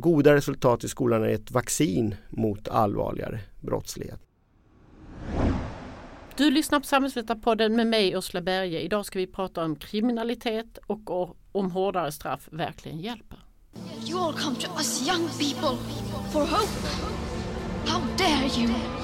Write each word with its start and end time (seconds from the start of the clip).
goda 0.00 0.34
resultat 0.34 0.84
i 0.84 0.88
skolan 0.88 1.22
är 1.22 1.28
ett 1.28 1.50
vaccin 1.50 2.14
mot 2.30 2.68
allvarligare 2.68 3.40
brottslighet. 3.60 4.20
Du 6.36 6.50
lyssnar 6.50 6.80
på 6.80 6.86
Samhällsvetarpodden 6.86 7.76
med 7.76 7.86
mig 7.86 8.12
Ursula 8.12 8.40
Berge. 8.40 8.80
Idag 8.80 9.06
ska 9.06 9.18
vi 9.18 9.26
prata 9.26 9.64
om 9.64 9.76
kriminalitet 9.76 10.78
och 10.86 11.10
om 11.52 11.70
hårdare 11.70 12.12
straff 12.12 12.48
verkligen 12.52 13.00
hjälper. 13.00 13.38
You 14.08 14.18
all 14.18 14.32
come 14.32 14.56
to 14.56 14.70
us 14.76 15.08
young 15.08 15.28
people 15.28 15.78
for 16.32 16.40
hope. 16.40 16.88
How 17.86 18.00
dare 18.18 18.62
you? 18.62 19.03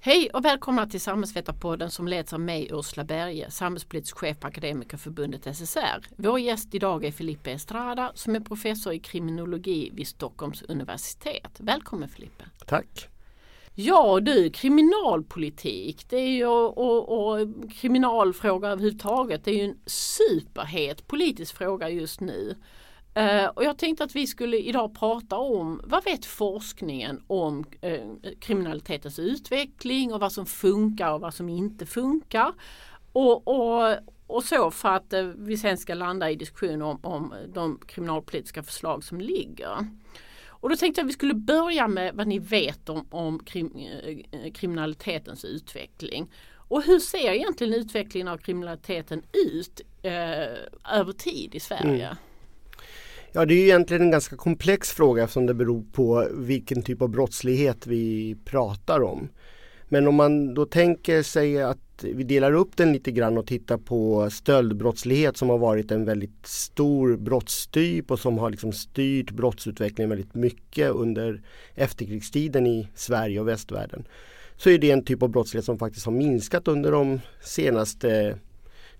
Hej 0.00 0.30
och 0.34 0.44
välkomna 0.44 0.86
till 0.86 1.00
Samhällsvetarpodden 1.00 1.90
som 1.90 2.08
leds 2.08 2.32
av 2.32 2.40
mig 2.40 2.68
Ursula 2.70 3.04
Berge, 3.04 3.50
samhällspolitisk 3.50 4.16
chef 4.18 4.40
på 4.40 4.46
Akademikerförbundet 4.46 5.56
SSR. 5.56 6.06
Vår 6.16 6.40
gäst 6.40 6.74
idag 6.74 7.04
är 7.04 7.12
Felipe 7.12 7.50
Estrada 7.50 8.12
som 8.14 8.36
är 8.36 8.40
professor 8.40 8.92
i 8.92 8.98
kriminologi 8.98 9.90
vid 9.94 10.08
Stockholms 10.08 10.62
universitet. 10.62 11.56
Välkommen 11.58 12.08
Felipe! 12.08 12.44
Tack! 12.66 13.08
Ja 13.74 14.20
du, 14.20 14.50
kriminalpolitik 14.50 16.10
det 16.10 16.16
är 16.16 16.28
ju, 16.28 16.46
och, 16.46 17.28
och 17.28 17.48
kriminalfråga 17.80 18.68
överhuvudtaget 18.68 19.44
det 19.44 19.50
är 19.50 19.56
ju 19.56 19.64
en 19.64 19.78
superhet 19.86 21.06
politisk 21.06 21.56
fråga 21.56 21.88
just 21.88 22.20
nu. 22.20 22.56
Eh, 23.18 23.46
och 23.46 23.64
jag 23.64 23.78
tänkte 23.78 24.04
att 24.04 24.16
vi 24.16 24.26
skulle 24.26 24.56
idag 24.56 24.94
prata 24.94 25.36
om 25.36 25.80
vad 25.84 26.04
vet 26.04 26.26
forskningen 26.26 27.22
om 27.26 27.64
eh, 27.80 28.00
kriminalitetens 28.40 29.18
utveckling 29.18 30.12
och 30.12 30.20
vad 30.20 30.32
som 30.32 30.46
funkar 30.46 31.12
och 31.12 31.20
vad 31.20 31.34
som 31.34 31.48
inte 31.48 31.86
funkar. 31.86 32.52
Och, 33.12 33.48
och, 33.48 33.96
och 34.26 34.44
så 34.44 34.70
för 34.70 34.88
att 34.88 35.12
eh, 35.12 35.22
vi 35.22 35.56
sen 35.56 35.78
ska 35.78 35.94
landa 35.94 36.30
i 36.30 36.36
diskussion 36.36 36.82
om, 36.82 36.98
om 37.02 37.34
de 37.54 37.80
kriminalpolitiska 37.86 38.62
förslag 38.62 39.04
som 39.04 39.20
ligger. 39.20 39.86
Och 40.46 40.70
då 40.70 40.76
tänkte 40.76 41.00
jag 41.00 41.04
att 41.04 41.08
vi 41.08 41.14
skulle 41.14 41.34
börja 41.34 41.88
med 41.88 42.14
vad 42.14 42.26
ni 42.26 42.38
vet 42.38 42.88
om, 42.88 43.06
om 43.10 43.38
krim, 43.38 43.72
kriminalitetens 44.54 45.44
utveckling. 45.44 46.30
Och 46.54 46.82
hur 46.82 46.98
ser 46.98 47.32
egentligen 47.32 47.74
utvecklingen 47.74 48.28
av 48.28 48.36
kriminaliteten 48.36 49.22
ut 49.48 49.80
över 50.92 51.12
tid 51.12 51.54
i 51.54 51.60
Sverige? 51.60 52.06
Mm. 52.06 52.16
Ja, 53.32 53.44
det 53.44 53.54
är 53.54 53.64
egentligen 53.64 54.02
en 54.02 54.10
ganska 54.10 54.36
komplex 54.36 54.92
fråga 54.92 55.22
eftersom 55.22 55.46
det 55.46 55.54
beror 55.54 55.84
på 55.92 56.28
vilken 56.32 56.82
typ 56.82 57.02
av 57.02 57.08
brottslighet 57.08 57.86
vi 57.86 58.36
pratar 58.44 59.02
om. 59.02 59.28
Men 59.88 60.06
om 60.06 60.14
man 60.14 60.54
då 60.54 60.66
tänker 60.66 61.22
sig 61.22 61.62
att 61.62 61.78
vi 62.02 62.24
delar 62.24 62.52
upp 62.52 62.76
den 62.76 62.92
lite 62.92 63.10
grann 63.10 63.38
och 63.38 63.46
tittar 63.46 63.78
på 63.78 64.30
stöldbrottslighet 64.30 65.36
som 65.36 65.48
har 65.48 65.58
varit 65.58 65.90
en 65.90 66.04
väldigt 66.04 66.46
stor 66.46 67.16
brottstyp 67.16 68.10
och 68.10 68.18
som 68.18 68.38
har 68.38 68.50
liksom 68.50 68.72
styrt 68.72 69.30
brottsutvecklingen 69.30 70.10
väldigt 70.10 70.34
mycket 70.34 70.90
under 70.90 71.42
efterkrigstiden 71.74 72.66
i 72.66 72.88
Sverige 72.94 73.40
och 73.40 73.48
västvärlden. 73.48 74.04
Så 74.56 74.70
är 74.70 74.78
det 74.78 74.90
en 74.90 75.04
typ 75.04 75.22
av 75.22 75.28
brottslighet 75.28 75.64
som 75.64 75.78
faktiskt 75.78 76.06
har 76.06 76.12
minskat 76.12 76.68
under 76.68 76.92
de 76.92 77.20
senaste 77.40 78.38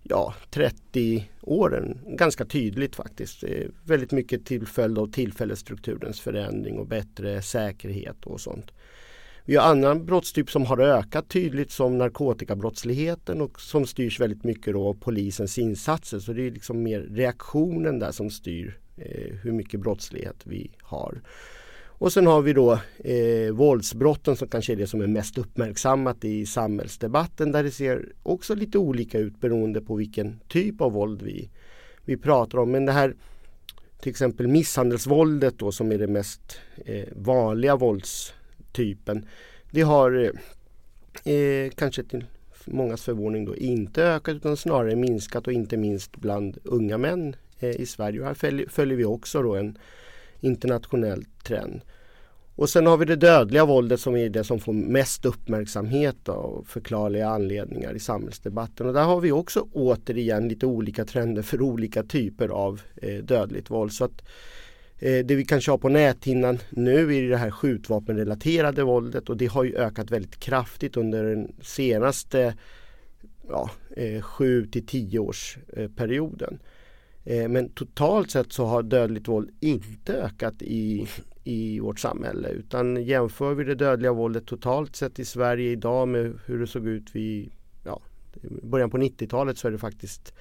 ja, 0.09 0.35
30 0.51 1.29
åren. 1.41 1.99
Ganska 2.07 2.45
tydligt 2.45 2.97
faktiskt. 2.97 3.45
Eh, 3.45 3.67
väldigt 3.85 4.13
mycket 4.13 4.47
till 4.47 4.67
följd 4.67 4.99
av 4.99 5.13
tillfällesstrukturens 5.13 6.21
förändring 6.21 6.79
och 6.79 6.87
bättre 6.87 7.43
säkerhet 7.43 8.27
och 8.27 8.41
sånt. 8.41 8.71
Vi 9.45 9.57
har 9.57 9.71
annan 9.71 10.07
brottstyp 10.07 10.51
som 10.51 10.67
har 10.67 10.79
ökat 10.79 11.29
tydligt 11.29 11.71
som 11.71 11.99
narkotikabrottsligheten 11.99 13.41
och 13.41 13.61
som 13.61 13.87
styrs 13.87 14.21
väldigt 14.21 14.45
mycket 14.45 14.73
då 14.73 14.89
av 14.89 14.95
polisens 14.95 15.59
insatser. 15.59 16.19
Så 16.19 16.33
det 16.33 16.47
är 16.47 16.51
liksom 16.51 16.83
mer 16.83 17.01
reaktionen 17.01 17.99
där 17.99 18.13
som 18.13 18.31
styr 18.31 18.79
eh, 18.97 19.35
hur 19.43 19.53
mycket 19.53 19.81
brottslighet 19.81 20.37
vi 20.45 20.71
har. 20.83 21.23
Och 21.99 22.13
sen 22.13 22.27
har 22.27 22.43
vi 22.43 22.53
då 22.53 22.73
eh, 23.05 23.53
våldsbrotten 23.53 24.37
som 24.37 24.49
kanske 24.49 24.73
är 24.73 24.77
det 24.77 24.87
som 24.87 25.01
är 25.01 25.07
mest 25.07 25.39
uppmärksammat 25.39 26.25
i 26.25 26.47
samhällsdebatten 26.47 27.53
där 27.53 27.63
det 27.63 27.71
ser 27.71 28.09
också 28.23 28.55
lite 28.55 28.79
olika 28.79 29.19
ut 29.19 29.41
beroende 29.41 29.81
på 29.81 29.95
vilken 29.95 30.41
typ 30.49 30.81
av 30.81 30.93
våld 30.93 31.23
vi, 31.23 31.51
vi 32.05 32.17
pratar 32.17 32.59
om. 32.59 32.71
Men 32.71 32.87
det 32.87 32.93
här 32.93 33.15
till 34.01 34.11
exempel 34.11 34.49
misshandelsvåldet 34.49 35.59
då 35.59 35.73
som 35.73 35.93
är 35.93 35.99
det 35.99 36.07
mest 36.07 36.61
eh, 36.85 37.09
vanliga 37.17 37.77
våldstypen. 37.77 39.27
Det 39.71 39.83
har 39.83 40.33
eh, 41.25 41.33
eh 41.35 41.71
kanske 41.71 42.05
till 42.05 42.25
mångas 42.65 43.03
förvåning 43.03 43.45
då 43.45 43.57
inte 43.57 44.05
ökat 44.05 44.37
utan 44.37 44.57
snarare 44.57 44.97
minskat 44.97 45.47
och 45.47 45.53
inte 45.53 45.77
minst 45.77 46.17
bland 46.17 46.59
unga 46.65 46.99
män 46.99 47.37
eh, 47.59 47.81
i 47.81 47.87
Sverige. 47.87 48.21
Och 48.21 48.27
här 48.27 48.35
följer, 48.35 48.69
följer 48.69 48.97
vi 48.97 49.05
också 49.05 49.43
då 49.43 49.55
en 49.55 49.79
internationell 50.41 51.25
trend. 51.43 51.81
Och 52.59 52.69
sen 52.71 52.87
har 52.87 52.97
vi 52.97 53.05
det 53.05 53.17
dödliga 53.17 53.65
våldet 53.65 54.01
som 54.01 54.17
är 54.17 54.29
det 54.29 54.45
som 54.45 54.61
får 54.61 54.73
mest 54.73 55.25
uppmärksamhet 55.25 56.29
av 56.29 56.65
förklarliga 56.69 57.29
anledningar 57.29 57.95
i 57.95 57.99
samhällsdebatten. 57.99 58.87
Och 58.87 58.93
där 58.93 59.05
har 59.05 59.21
vi 59.21 59.33
också 59.33 59.67
återigen 59.73 60.49
lite 60.49 60.67
olika 60.67 61.05
trender 61.05 61.43
för 61.43 61.63
olika 61.63 62.03
typer 62.03 62.49
av 62.49 62.81
eh, 62.97 63.25
dödligt 63.25 63.71
våld. 63.71 63.93
Så 63.93 64.05
att, 64.05 64.23
eh, 64.99 65.27
det 65.27 65.35
vi 65.35 65.45
kanske 65.45 65.71
har 65.71 65.79
på 65.79 65.89
näthinnan 65.89 66.59
nu 66.71 67.17
är 67.17 67.31
det 67.31 67.37
här 67.37 67.51
skjutvapenrelaterade 67.51 68.85
våldet 68.85 69.29
och 69.29 69.37
det 69.37 69.47
har 69.47 69.65
ju 69.65 69.77
ökat 69.77 70.11
väldigt 70.11 70.41
kraftigt 70.41 70.97
under 70.97 71.25
den 71.25 71.53
senaste 71.63 72.55
ja, 73.49 73.71
eh, 73.97 74.23
7 74.23 74.67
till 74.67 74.87
10 74.87 75.19
års 75.19 75.59
eh, 75.77 75.91
perioden. 75.91 76.59
Eh, 77.29 77.49
men 77.49 77.69
totalt 77.69 78.31
sett 78.31 78.53
så 78.53 78.65
har 78.65 78.83
dödligt 78.83 79.29
våld 79.29 79.51
inte 79.61 80.13
ökat 80.13 80.63
i, 80.63 81.09
i 81.45 81.81
vårt 81.81 82.01
samhälle 82.01 82.49
utan 82.49 83.05
jämför 83.05 83.55
vi 83.55 83.65
det 83.65 83.75
dödliga 83.75 84.13
våldet 84.13 84.47
totalt 84.47 84.97
sett 84.97 85.19
i 85.19 85.25
Sverige 85.25 85.71
idag 85.71 86.09
med 86.09 86.39
hur 86.47 86.61
det 86.61 86.67
såg 86.67 86.87
ut 86.87 87.15
vid 87.15 87.51
ja, 87.85 88.01
början 88.63 88.91
på 88.91 88.99
90-talet 88.99 89.59
så 89.59 89.69
är 89.69 89.73
det 89.73 89.79
faktiskt 89.79 90.35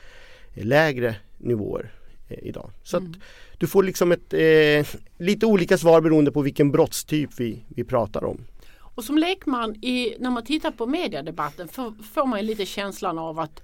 lägre 0.53 1.15
nivåer 1.37 1.91
eh, 2.27 2.47
idag. 2.47 2.71
Så 2.83 2.97
mm. 2.97 3.13
du 3.57 3.67
får 3.67 3.83
liksom 3.83 4.11
ett, 4.11 4.33
eh, 4.33 4.99
lite 5.17 5.45
olika 5.45 5.77
svar 5.77 6.01
beroende 6.01 6.31
på 6.31 6.41
vilken 6.41 6.71
brottstyp 6.71 7.29
vi, 7.37 7.63
vi 7.67 7.83
pratar 7.83 8.23
om. 8.23 8.37
Och 8.79 9.03
som 9.03 9.17
lekman 9.17 9.75
i, 9.75 10.15
när 10.19 10.29
man 10.29 10.45
tittar 10.45 10.71
på 10.71 10.85
mediedebatten 10.85 11.67
får 12.13 12.25
man 12.25 12.45
lite 12.45 12.65
känslan 12.65 13.19
av 13.19 13.39
att 13.39 13.61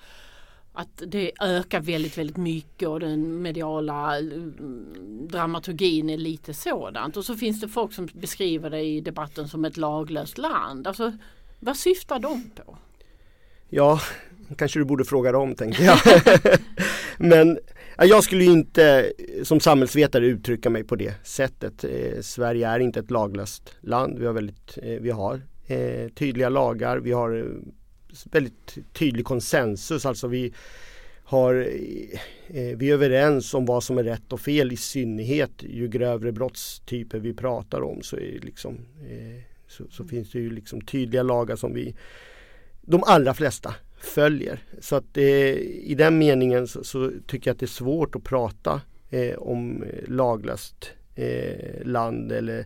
att 0.74 1.02
det 1.08 1.32
ökar 1.42 1.82
väldigt, 1.82 2.18
väldigt 2.18 2.38
mycket 2.38 2.90
och 2.90 3.00
den 3.00 3.42
mediala 3.42 4.20
eh, 4.20 4.26
dramaturgin 5.30 6.10
är 6.10 6.18
lite 6.18 6.54
sådant. 6.54 7.18
Och 7.18 7.26
så 7.26 7.36
finns 7.36 7.62
det 7.62 7.68
folk 7.68 7.94
som 7.94 8.08
beskriver 8.14 8.70
det 8.70 8.82
i 8.82 9.02
debatten 9.02 9.48
som 9.48 9.66
ett 9.66 9.78
laglöst 9.78 10.38
land. 10.38 10.88
Alltså, 10.88 11.18
vad 11.60 11.78
syftar 11.78 12.20
de 12.20 12.50
på? 12.56 12.78
Ja, 13.70 14.00
kanske 14.58 14.80
du 14.80 14.86
borde 14.86 15.06
fråga 15.06 15.32
dem 15.32 15.56
tänkte 15.56 15.84
jag. 15.84 16.00
Men 17.18 17.60
jag 17.98 18.24
skulle 18.24 18.44
inte 18.44 19.14
eh, 19.18 19.44
som 19.44 19.60
samhällsvetare 19.60 20.26
uttrycka 20.26 20.70
mig 20.70 20.84
på 20.84 20.96
det 20.96 21.14
sättet. 21.28 21.84
Eh, 21.84 22.22
Sverige 22.22 22.68
är 22.68 22.80
inte 22.80 23.00
ett 23.00 23.12
laglöst 23.12 23.76
land. 23.82 24.20
Vi 24.20 24.26
har, 24.26 24.34
väldigt, 24.34 24.78
eh, 24.82 25.02
vi 25.02 25.12
har 25.12 25.42
eh, 25.68 26.10
tydliga 26.10 26.50
lagar. 26.50 26.98
Vi 26.98 27.12
har 27.12 27.38
eh, 27.38 27.46
väldigt 28.32 28.78
tydlig 28.94 29.26
konsensus. 29.26 30.06
Alltså 30.06 30.28
vi, 30.28 30.54
har, 31.24 31.56
eh, 32.48 32.78
vi 32.78 32.90
är 32.90 32.94
överens 32.94 33.54
om 33.54 33.66
vad 33.66 33.84
som 33.84 33.98
är 33.98 34.04
rätt 34.04 34.34
och 34.34 34.40
fel 34.40 34.72
i 34.72 34.78
synnerhet 34.78 35.52
ju 35.60 35.88
grövre 35.88 36.32
brottstyper 36.32 37.20
vi 37.20 37.34
pratar 37.34 37.82
om 37.82 38.02
så, 38.02 38.16
liksom, 38.42 38.78
eh, 39.10 39.42
så, 39.68 39.84
så, 39.90 40.04
finns 40.04 40.32
det 40.32 40.40
ju 40.40 40.50
liksom 40.50 40.82
tydliga 40.82 41.24
lagar 41.24 41.56
som 41.56 41.74
vi 41.74 41.96
de 42.82 43.04
allra 43.04 43.34
flesta 43.34 43.76
följer. 44.00 44.60
Så 44.80 44.96
att 44.96 45.18
eh, 45.18 45.24
i 45.24 45.96
den 45.98 46.18
meningen 46.18 46.68
så, 46.68 46.84
så, 46.84 47.12
tycker 47.28 47.50
jag 47.50 47.54
att 47.54 47.60
det 47.60 47.66
är 47.66 47.68
svårt 47.68 48.16
att 48.16 48.24
prata 48.24 48.82
eh, 49.10 49.36
om 49.36 49.84
laglöst 50.08 50.92
eh, 51.16 51.86
land 51.86 52.32
eller 52.32 52.66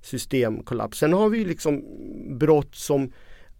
systemkollaps. 0.00 0.98
Sen 0.98 1.12
har 1.12 1.28
vi 1.28 1.44
liksom 1.44 1.84
brott 2.38 2.74
som 2.74 3.12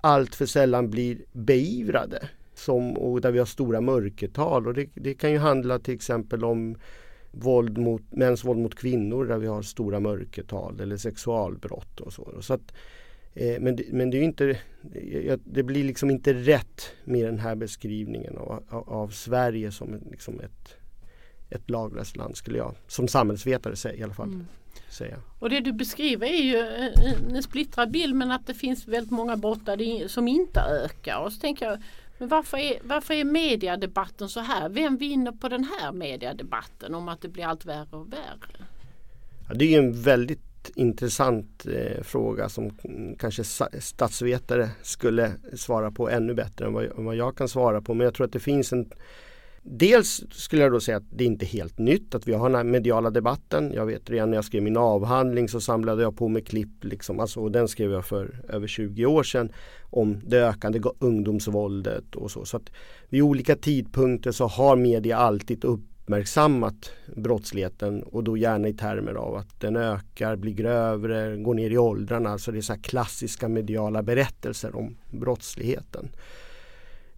allt 0.05 0.35
för 0.35 0.47
sällan 0.47 0.91
blir 0.91 1.19
beivrade. 1.33 2.29
Som, 2.55 2.97
och 2.97 3.21
där 3.21 3.33
vi 3.33 3.39
har 3.39 3.47
stora 3.47 3.81
mörkertal. 3.81 4.67
Och 4.67 4.75
det, 4.75 4.89
det, 4.95 5.15
kan 5.15 5.33
ju 5.33 5.39
handla 5.39 5.79
till 5.79 5.95
exempel 5.95 6.45
om 6.45 6.77
våld 7.31 7.79
mot, 7.79 8.03
mäns 8.13 8.45
våld 8.45 8.59
mot 8.59 8.75
kvinnor 8.75 9.25
där 9.25 9.39
vi 9.39 9.47
har 9.47 9.63
stora 9.63 10.01
mörkertal 10.01 10.81
eller 10.81 10.97
sexualbrott 10.97 12.01
och 12.01 12.13
så. 12.13 12.29
så 12.41 12.55
att, 12.55 12.73
Eh, 13.35 13.61
men, 13.61 13.77
det, 13.77 13.85
men 13.93 14.11
det, 14.11 14.19
är 14.19 14.23
inte, 14.23 14.59
det 15.45 15.63
blir 15.63 15.85
liksom 15.85 16.11
inte 16.11 16.33
rätt 16.33 16.91
med 17.05 17.25
den 17.25 17.39
här 17.39 17.55
beskrivningen 17.55 18.39
av, 18.39 18.65
av, 18.69 18.89
av 18.89 19.09
Sverige 19.09 19.73
som 19.73 20.01
liksom 20.11 20.41
ett, 20.41 20.77
ett 21.51 21.71
laglöst 21.71 22.17
land 22.17 22.37
skulle 22.37 22.59
jag 22.59 22.75
som 22.87 23.09
samhällsvetare 23.09 23.77
säga 23.77 23.95
i 23.95 24.03
alla 24.03 24.15
fall. 24.15 24.29
Mm. 24.29 24.47
Säga. 24.89 25.17
Och 25.39 25.51
det 25.51 25.61
du 25.61 25.73
beskriver 25.73 26.27
är 26.27 26.43
ju 26.43 26.59
en 27.37 27.43
splittrad 27.43 27.91
bild 27.91 28.15
men 28.15 28.31
att 28.31 28.47
det 28.47 28.55
finns 28.55 28.89
väldigt 28.89 29.13
många 29.13 29.37
brott 29.37 29.69
som 30.07 30.29
inte 30.29 30.61
ökar. 30.61 31.19
Och 31.19 31.33
så 31.33 31.41
tänker 31.41 31.67
jag, 31.67 31.79
men 32.19 32.29
varför 32.29 32.57
är, 32.57 32.79
varför 32.83 33.15
är 33.15 33.25
mediadebatten 33.25 34.29
så 34.29 34.41
här? 34.41 34.69
Vem 34.69 34.97
vinner 34.97 35.33
på 35.33 35.49
den 35.49 35.65
här 35.65 35.93
mediadebatten 35.93 36.95
om 36.95 37.09
att 37.09 37.21
det 37.21 37.29
blir 37.29 37.47
allt 37.47 37.65
värre 37.65 37.97
och 37.97 38.13
värre? 38.13 38.65
Ja, 39.49 39.55
det 39.55 39.75
är 39.75 39.79
en 39.79 40.03
väldigt 40.03 40.41
intressant 40.75 41.67
eh, 41.67 42.03
fråga 42.03 42.49
som 42.49 42.79
kanske 43.19 43.45
statsvetare 43.81 44.71
skulle 44.83 45.33
svara 45.57 45.91
på 45.91 46.11
ännu 46.11 46.35
bättre 46.35 46.67
än 46.67 46.73
vad, 46.73 46.87
vad, 46.97 47.17
jag 47.17 47.37
kan 47.37 47.49
svara 47.49 47.81
på. 47.81 47.95
Men 47.95 48.05
jag 48.05 48.15
tror 48.15 48.27
att 48.27 48.33
det 48.33 48.41
finns 48.41 48.73
en 48.73 48.91
Dels 49.67 50.25
skulle 50.31 50.63
jag 50.63 50.73
då 50.73 50.81
säga 50.81 50.97
att 50.97 51.11
det 51.11 51.25
inte 51.25 51.45
är 51.45 51.47
helt 51.47 51.79
nytt 51.79 52.15
att 52.15 52.29
vi 52.29 52.33
har 52.33 52.49
den 52.49 52.57
här 52.57 52.65
mediala 52.65 53.11
debatten. 53.11 53.73
Jag 53.75 53.87
vet 53.87 54.11
redan 54.11 54.31
när 54.31 54.37
jag 54.37 54.45
skrev 54.45 54.63
min 54.63 54.77
avhandling 54.77 55.49
så 55.49 55.61
samlade 55.61 56.03
jag 56.03 56.17
på 56.17 56.29
mig 56.29 56.43
klipp, 56.43 56.85
liksom, 56.85 57.21
alltså, 57.21 57.41
och 57.41 57.53
den 57.53 57.69
skrev 57.69 57.91
jag 57.91 58.05
för 58.05 58.41
över 58.49 58.67
20 58.67 59.07
år 59.07 59.23
sedan, 59.23 59.53
om 59.83 60.21
det 60.27 60.49
ökande 60.49 60.81
ungdomsvåldet 60.99 62.15
och 62.15 62.31
så. 62.31 62.45
Så 62.45 62.57
att 62.57 62.71
vid 63.09 63.23
olika 63.23 63.57
tidpunkter 63.57 64.33
så 64.33 64.47
har 64.47 64.77
media 64.77 65.17
alltid 65.17 65.65
uppmärksammat 65.65 66.91
brottsligheten 67.17 68.03
och 68.03 68.25
då 68.25 68.37
gärna 68.37 68.69
i 68.69 68.75
termer 68.75 69.15
av 69.15 69.35
att 69.35 69.61
den 69.61 69.77
ökar, 69.77 70.37
blir 70.37 70.53
grövre, 70.53 71.37
går 71.37 71.55
ner 71.55 71.71
i 71.71 71.79
åldrarna. 71.79 72.31
Alltså 72.31 72.53
det 72.53 72.59
är 72.59 72.63
så 72.63 72.77
klassiska 72.83 73.49
mediala 73.49 74.03
berättelser 74.03 74.77
om 74.77 74.97
brottsligheten. 75.11 76.09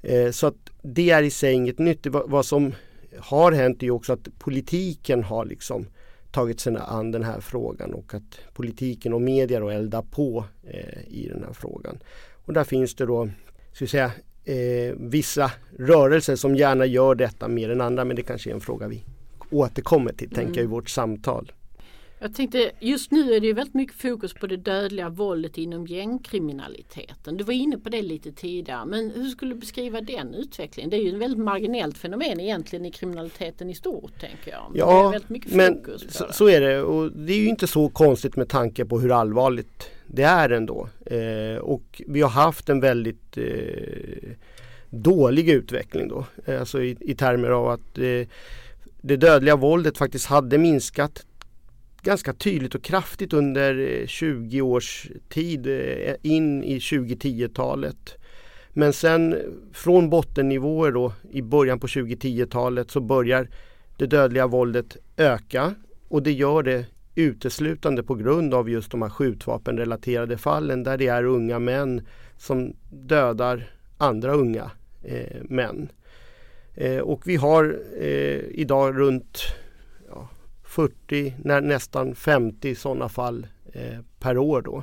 Eh, 0.06 0.30
så 0.30 0.46
att 0.46 0.70
det 0.82 1.10
är 1.10 1.22
i 1.22 1.30
sig 1.30 1.52
inget 1.52 1.78
nytt. 1.78 2.06
Vad 2.06 2.46
som 2.46 2.74
har 3.18 3.52
hänt 3.52 3.82
är 3.82 3.90
också 3.90 4.12
att 4.12 4.38
politiken 4.38 5.22
har 5.22 5.44
liksom 5.44 5.86
tagit 6.32 6.60
sig 6.60 6.76
an 6.86 7.10
den 7.10 7.24
här 7.24 7.40
frågan 7.40 7.94
och 7.94 8.14
att 8.14 8.54
politiken 8.54 9.12
och 9.12 9.22
media 9.22 9.60
då 9.60 9.68
eldar 9.68 10.02
på 10.02 10.44
eh, 10.64 11.08
i 11.08 11.28
den 11.28 11.44
här 11.44 11.52
frågan. 11.52 11.98
Och 12.44 12.52
där 12.52 12.64
finns 12.64 12.94
det 12.94 13.06
då, 13.06 13.28
ska 13.72 13.86
säga, 13.86 14.12
eh, 14.44 14.94
vissa 14.96 15.52
rörelser 15.78 16.36
som 16.36 16.56
gärna 16.56 16.86
gör 16.86 17.14
detta 17.14 17.48
mer 17.48 17.70
än 17.70 17.80
andra 17.80 18.04
men 18.04 18.16
det 18.16 18.22
kanske 18.22 18.50
är 18.50 18.54
en 18.54 18.60
fråga 18.60 18.88
vi 18.88 19.04
återkommer 19.50 20.12
till, 20.12 20.32
mm. 20.32 20.44
tänker 20.44 20.60
jag, 20.60 20.64
i 20.64 20.70
vårt 20.70 20.90
samtal. 20.90 21.52
Jag 22.18 22.34
tänkte 22.34 22.70
just 22.80 23.10
nu 23.10 23.34
är 23.34 23.40
det 23.40 23.52
väldigt 23.52 23.74
mycket 23.74 23.96
fokus 23.96 24.34
på 24.34 24.46
det 24.46 24.56
dödliga 24.56 25.08
våldet 25.08 25.58
inom 25.58 25.86
gängkriminaliteten. 25.86 27.36
Du 27.36 27.44
var 27.44 27.52
inne 27.52 27.78
på 27.78 27.88
det 27.88 28.02
lite 28.02 28.32
tidigare 28.32 28.86
men 28.86 29.10
hur 29.10 29.28
skulle 29.28 29.54
du 29.54 29.60
beskriva 29.60 30.00
den 30.00 30.34
utvecklingen? 30.34 30.90
Det 30.90 30.96
är 30.96 31.02
ju 31.02 31.08
ett 31.08 31.22
väldigt 31.22 31.44
marginellt 31.44 31.98
fenomen 31.98 32.40
egentligen 32.40 32.84
i 32.84 32.90
kriminaliteten 32.90 33.70
i 33.70 33.74
stort 33.74 34.20
tänker 34.20 34.50
jag. 34.50 34.66
Men 34.70 34.78
ja, 34.78 35.20
men 35.46 35.84
så, 36.08 36.26
så, 36.30 36.48
är 36.48 36.60
det 36.60 36.82
och 36.82 37.12
det 37.12 37.32
är 37.32 37.38
ju 37.38 37.48
inte 37.48 37.66
så 37.66 37.88
konstigt 37.88 38.36
med 38.36 38.48
tanke 38.48 38.84
på 38.84 39.00
hur 39.00 39.12
allvarligt 39.12 39.90
det 40.06 40.22
är 40.22 40.50
ändå. 40.50 40.88
Eh, 41.06 41.58
och 41.58 42.02
vi 42.06 42.22
har 42.22 42.30
haft 42.30 42.68
en 42.68 42.80
väldigt 42.80 43.38
eh, 43.38 44.30
dålig 44.90 45.48
utveckling 45.48 46.08
då. 46.08 46.26
Eh, 46.44 46.60
alltså 46.60 46.82
i, 46.82 46.96
i 47.00 47.14
termer 47.14 47.50
av 47.50 47.68
att 47.68 47.98
eh, 47.98 48.28
det 49.00 49.16
dödliga 49.16 49.56
våldet 49.56 49.98
faktiskt 49.98 50.26
hade 50.26 50.58
minskat 50.58 51.26
ganska 52.06 52.32
tydligt 52.32 52.74
och 52.74 52.82
kraftigt 52.82 53.32
under 53.32 54.00
eh, 54.00 54.06
20 54.06 54.60
års 54.60 55.10
tid 55.28 55.66
eh, 55.66 56.14
in 56.22 56.64
i 56.64 56.78
2010-talet. 56.78 58.14
Men 58.70 58.92
sen 58.92 59.36
från 59.72 60.10
bottennivåer 60.10 60.92
då 60.92 61.12
i 61.30 61.42
början 61.42 61.80
på 61.80 61.86
2010-talet 61.86 62.90
så 62.90 63.00
börjar 63.00 63.48
det 63.96 64.06
dödliga 64.06 64.46
våldet 64.46 64.96
öka 65.16 65.74
och 66.08 66.22
det 66.22 66.32
gör 66.32 66.62
det 66.62 66.86
uteslutande 67.14 68.02
på 68.02 68.14
grund 68.14 68.54
av 68.54 68.70
just 68.70 68.90
de 68.90 69.02
här 69.02 69.08
skjutvapenrelaterade 69.08 70.38
fallen 70.38 70.82
där 70.82 70.98
det 70.98 71.06
är 71.06 71.24
unga 71.24 71.58
män 71.58 72.06
som 72.38 72.76
dödar 72.90 73.70
andra 73.98 74.32
unga 74.32 74.70
eh, 75.02 75.42
män. 75.42 75.88
Eh, 76.74 76.98
och 76.98 77.22
vi 77.24 77.36
har 77.36 77.78
eh, 78.00 78.40
idag 78.50 78.98
runt 78.98 79.38
40, 80.66 81.34
när, 81.44 81.60
nästan 81.60 82.14
50 82.14 82.74
sådana 82.74 83.08
fall 83.08 83.46
eh, 83.72 83.98
per 84.18 84.38
år 84.38 84.62
då, 84.62 84.82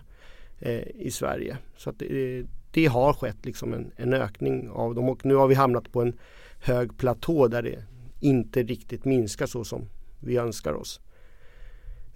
eh, 0.59 0.87
i 0.95 1.11
Sverige. 1.11 1.57
Så 1.77 1.89
att, 1.89 2.01
eh, 2.01 2.45
det 2.71 2.85
har 2.85 3.13
skett 3.13 3.45
liksom 3.45 3.73
en, 3.73 3.91
en 3.95 4.13
ökning 4.13 4.69
av 4.69 4.95
dem 4.95 5.09
och 5.09 5.25
nu 5.25 5.35
har 5.35 5.47
vi 5.47 5.55
hamnat 5.55 5.91
på 5.91 6.01
en 6.01 6.13
hög 6.59 6.97
platå 6.97 7.47
där 7.47 7.61
det 7.61 7.83
inte 8.19 8.63
riktigt 8.63 9.05
minskar 9.05 9.45
så 9.45 9.63
som 9.63 9.89
vi 10.19 10.37
önskar 10.37 10.73
oss. 10.73 10.99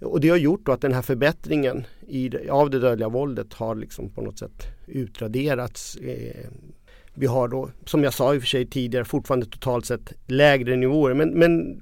Och 0.00 0.20
det 0.20 0.28
har 0.28 0.36
gjort 0.36 0.68
att 0.68 0.80
den 0.80 0.92
här 0.92 1.02
förbättringen 1.02 1.84
i, 2.06 2.48
av 2.48 2.70
det 2.70 2.78
dödliga 2.78 3.08
våldet 3.08 3.52
har 3.52 3.74
liksom 3.74 4.10
på 4.10 4.22
något 4.22 4.38
sätt 4.38 4.66
utraderats. 4.86 5.96
Eh, 5.96 6.46
vi 7.18 7.26
har 7.26 7.48
då, 7.48 7.70
som 7.86 8.04
jag 8.04 8.14
sa 8.14 8.34
i 8.34 8.38
och 8.38 8.42
för 8.42 8.48
sig 8.48 8.66
tidigare, 8.66 9.04
fortfarande 9.04 9.46
totalt 9.46 9.86
sett 9.86 10.12
lägre 10.26 10.76
nivåer. 10.76 11.14
Men, 11.14 11.30
men 11.30 11.80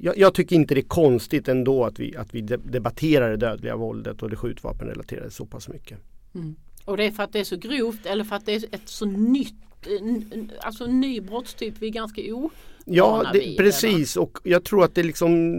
jag, 0.00 0.18
jag, 0.18 0.34
tycker 0.34 0.56
inte 0.56 0.74
det 0.74 0.80
är 0.80 0.82
konstigt 0.82 1.48
ändå 1.48 1.84
att 1.84 1.98
vi, 1.98 2.16
att 2.16 2.34
vi 2.34 2.40
debatterar 2.40 3.30
det 3.30 3.36
dödliga 3.36 3.76
våldet 3.76 4.22
och 4.22 4.30
det 4.30 4.36
skjutvapenrelaterade 4.36 5.30
så 5.30 5.46
pass 5.46 5.68
mycket. 5.68 5.98
Mm. 6.34 6.56
Och 6.84 6.96
det 6.96 7.04
är 7.04 7.10
för 7.10 7.22
att 7.22 7.32
det 7.32 7.40
är 7.40 7.44
så 7.44 7.56
grovt 7.56 8.06
eller 8.06 8.24
för 8.24 8.36
att 8.36 8.46
det 8.46 8.54
är 8.54 8.64
ett 8.72 8.88
så 8.88 9.06
nytt, 9.06 9.54
alltså 10.60 10.86
ny 10.86 11.20
brottstyp 11.20 11.74
vi 11.78 11.86
är 11.86 11.90
ganska 11.90 12.22
o 12.22 12.50
Ja, 12.84 13.30
det, 13.32 13.56
precis 13.56 14.16
och 14.16 14.38
jag 14.42 14.64
tror 14.64 14.84
att 14.84 14.94
det 14.94 15.02
liksom 15.02 15.54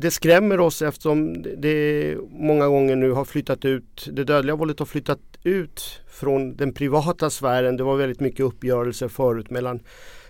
Det 0.00 0.10
skrämmer 0.10 0.60
oss 0.60 0.82
eftersom 0.82 1.42
det 1.58 2.16
många 2.30 2.68
gånger 2.68 2.96
nu 2.96 3.10
har 3.10 3.24
flyttat 3.24 3.64
ut 3.64 4.08
Det 4.12 4.24
dödliga 4.24 4.56
våldet 4.56 4.78
har 4.78 4.86
flyttat 4.86 5.27
ut 5.44 6.00
från 6.06 6.56
den 6.56 6.72
privata 6.72 7.30
sfären. 7.30 7.76
Det 7.76 7.84
var 7.84 7.96
väldigt 7.96 8.20
mycket 8.20 8.40
uppgörelser 8.40 9.08
förut 9.08 9.50
mellan 9.50 9.80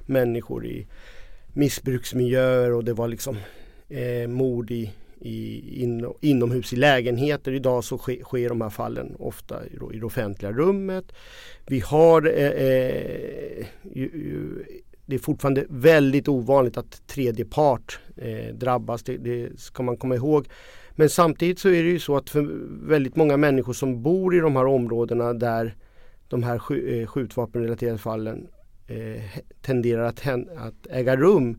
människor 0.06 0.66
i 0.66 0.86
missbruksmiljöer 1.52 2.72
och 2.72 2.84
det 2.84 2.92
var 2.92 3.08
liksom 3.08 3.36
eh, 3.88 4.28
mord 4.28 4.70
i, 4.70 4.92
i, 5.20 5.82
in, 5.82 6.12
inomhus 6.20 6.72
i 6.72 6.76
lägenheter. 6.76 7.52
Idag 7.52 7.84
så 7.84 7.98
sker, 7.98 8.22
sker 8.22 8.48
de 8.48 8.60
här 8.60 8.70
fallen 8.70 9.16
ofta 9.18 9.66
i, 9.66 9.96
i 9.96 9.98
det 9.98 10.06
offentliga 10.06 10.52
rummet. 10.52 11.12
Vi 11.66 11.80
har 11.80 12.26
eh, 12.26 12.46
eh, 12.46 13.66
ju, 13.82 14.10
ju, 14.14 14.64
det 15.06 15.14
är 15.14 15.18
fortfarande 15.18 15.64
väldigt 15.68 16.28
ovanligt 16.28 16.76
att 16.76 17.06
tredje 17.06 17.44
part 17.44 18.00
eh, 18.16 18.54
drabbas. 18.54 19.02
Det, 19.02 19.16
det, 19.16 19.60
ska 19.60 19.82
man 19.82 19.96
komma 19.96 20.14
ihåg. 20.14 20.48
Men 20.98 21.08
samtidigt 21.08 21.58
så 21.58 21.68
är 21.68 21.82
det 21.82 21.90
ju 21.90 21.98
så 21.98 22.16
att 22.16 22.30
för 22.30 22.48
väldigt 22.88 23.16
många 23.16 23.36
människor 23.36 23.72
som 23.72 24.02
bor 24.02 24.36
i 24.36 24.38
de 24.38 24.56
här 24.56 24.66
områdena 24.66 25.32
där 25.32 25.74
de 26.28 26.42
här 26.42 26.54
eh, 26.54 27.06
skjutvapenrelaterade 27.06 27.98
fallen 27.98 28.48
eh, 28.86 29.22
tenderar 29.62 30.02
att, 30.02 30.26
att, 30.56 30.86
äga 30.90 31.16
rum 31.16 31.58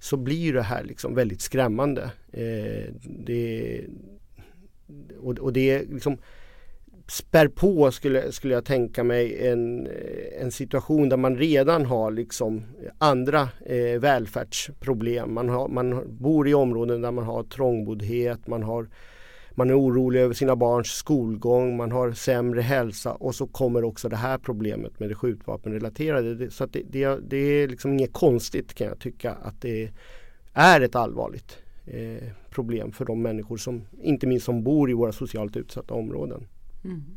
så 0.00 0.16
blir 0.16 0.52
det 0.52 0.62
här 0.62 0.84
liksom 0.84 1.14
väldigt 1.14 1.40
skrämmande. 1.40 2.02
Eh, 2.32 2.94
det, 3.04 3.80
och, 5.20 5.38
och 5.38 5.52
det 5.52 5.70
är 5.70 5.86
liksom 5.86 6.18
spär 7.06 7.48
på 7.48 7.90
skulle, 7.90 8.32
skulle 8.32 8.54
jag 8.54 8.64
tänka 8.64 9.04
mig 9.04 9.48
en, 9.48 9.86
eh, 9.86 10.42
en 10.42 10.52
situation 10.52 11.08
där 11.08 11.16
man 11.16 11.36
redan 11.36 11.86
har 11.86 12.10
liksom 12.10 12.62
andra 12.98 13.48
eh, 13.66 14.00
välfärdsproblem. 14.00 15.34
Man, 15.34 15.48
har, 15.48 15.68
man 15.68 16.16
bor 16.18 16.48
i 16.48 16.54
områden 16.54 17.02
där 17.02 17.10
man 17.10 17.24
har 17.24 17.42
trångboddhet, 17.42 18.46
man, 18.46 18.62
har, 18.62 18.88
man 19.50 19.70
är 19.70 19.80
orolig 19.80 20.20
över 20.20 20.34
sina 20.34 20.56
barns 20.56 20.88
skolgång, 20.88 21.76
man 21.76 21.92
har 21.92 22.12
sämre 22.12 22.60
hälsa 22.60 23.12
och 23.12 23.34
så 23.34 23.46
kommer 23.46 23.84
också 23.84 24.08
det 24.08 24.16
här 24.16 24.38
problemet 24.38 25.00
med 25.00 25.08
det 25.08 25.14
skjutvapenrelaterade. 25.14 26.50
Så 26.50 26.66
det, 26.66 26.82
det, 26.90 27.18
det, 27.30 27.36
är 27.36 27.68
liksom 27.68 27.92
inget 27.92 28.12
konstigt 28.12 28.74
kan 28.74 28.86
jag 28.86 28.98
tycka 28.98 29.32
att 29.32 29.60
det 29.60 29.90
är 30.52 30.80
ett 30.80 30.94
allvarligt 30.94 31.58
eh, 31.86 32.28
problem 32.50 32.92
för 32.92 33.04
de 33.04 33.22
människor 33.22 33.56
som 33.56 33.86
inte 34.02 34.26
minst 34.26 34.46
som 34.46 34.64
bor 34.64 34.90
i 34.90 34.94
våra 34.94 35.12
socialt 35.12 35.56
utsatta 35.56 35.94
områden. 35.94 36.46
Mm. 36.84 37.16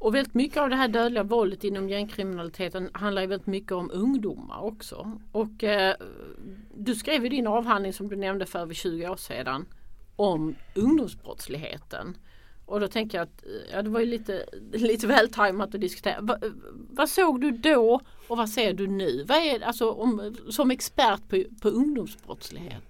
Och 0.00 0.14
väldigt 0.14 0.34
mycket 0.34 0.56
av 0.56 0.70
det 0.70 0.76
här 0.76 0.88
dödliga 0.88 1.22
våldet 1.22 1.64
inom 1.64 1.88
gängkriminaliteten 1.88 2.90
handlar 2.92 3.22
ju 3.22 3.28
väldigt 3.28 3.46
mycket 3.46 3.72
om 3.72 3.90
ungdomar 3.92 4.60
också. 4.60 5.20
Och 5.32 5.64
eh, 5.64 5.94
du 6.74 6.94
skrev 6.94 7.26
i 7.26 7.28
din 7.28 7.46
avhandling 7.46 7.92
som 7.92 8.08
du 8.08 8.16
nämnde 8.16 8.46
för 8.46 8.58
över 8.58 8.74
20 8.74 9.08
år 9.08 9.16
sedan 9.16 9.66
om 10.16 10.54
ungdomsbrottsligheten. 10.74 12.16
Och 12.66 12.80
då 12.80 12.88
tänker 12.88 13.18
jag 13.18 13.22
att 13.22 13.44
eh, 13.44 13.72
ja, 13.72 13.82
det 13.82 13.90
var 13.90 14.00
ju 14.00 14.06
lite, 14.06 14.46
lite 14.72 15.06
väl 15.06 15.32
tajmat 15.32 15.74
att 15.74 15.80
diskutera. 15.80 16.20
Va, 16.20 16.38
eh, 16.42 16.50
vad 16.90 17.08
såg 17.08 17.40
du 17.40 17.50
då 17.50 18.00
och 18.28 18.36
vad 18.36 18.48
ser 18.48 18.72
du 18.72 18.86
nu? 18.86 19.24
Vad 19.28 19.38
är, 19.38 19.60
alltså, 19.60 19.90
om, 19.90 20.36
som 20.50 20.70
expert 20.70 21.28
på, 21.28 21.44
på 21.62 21.68
ungdomsbrottslighet? 21.68 22.89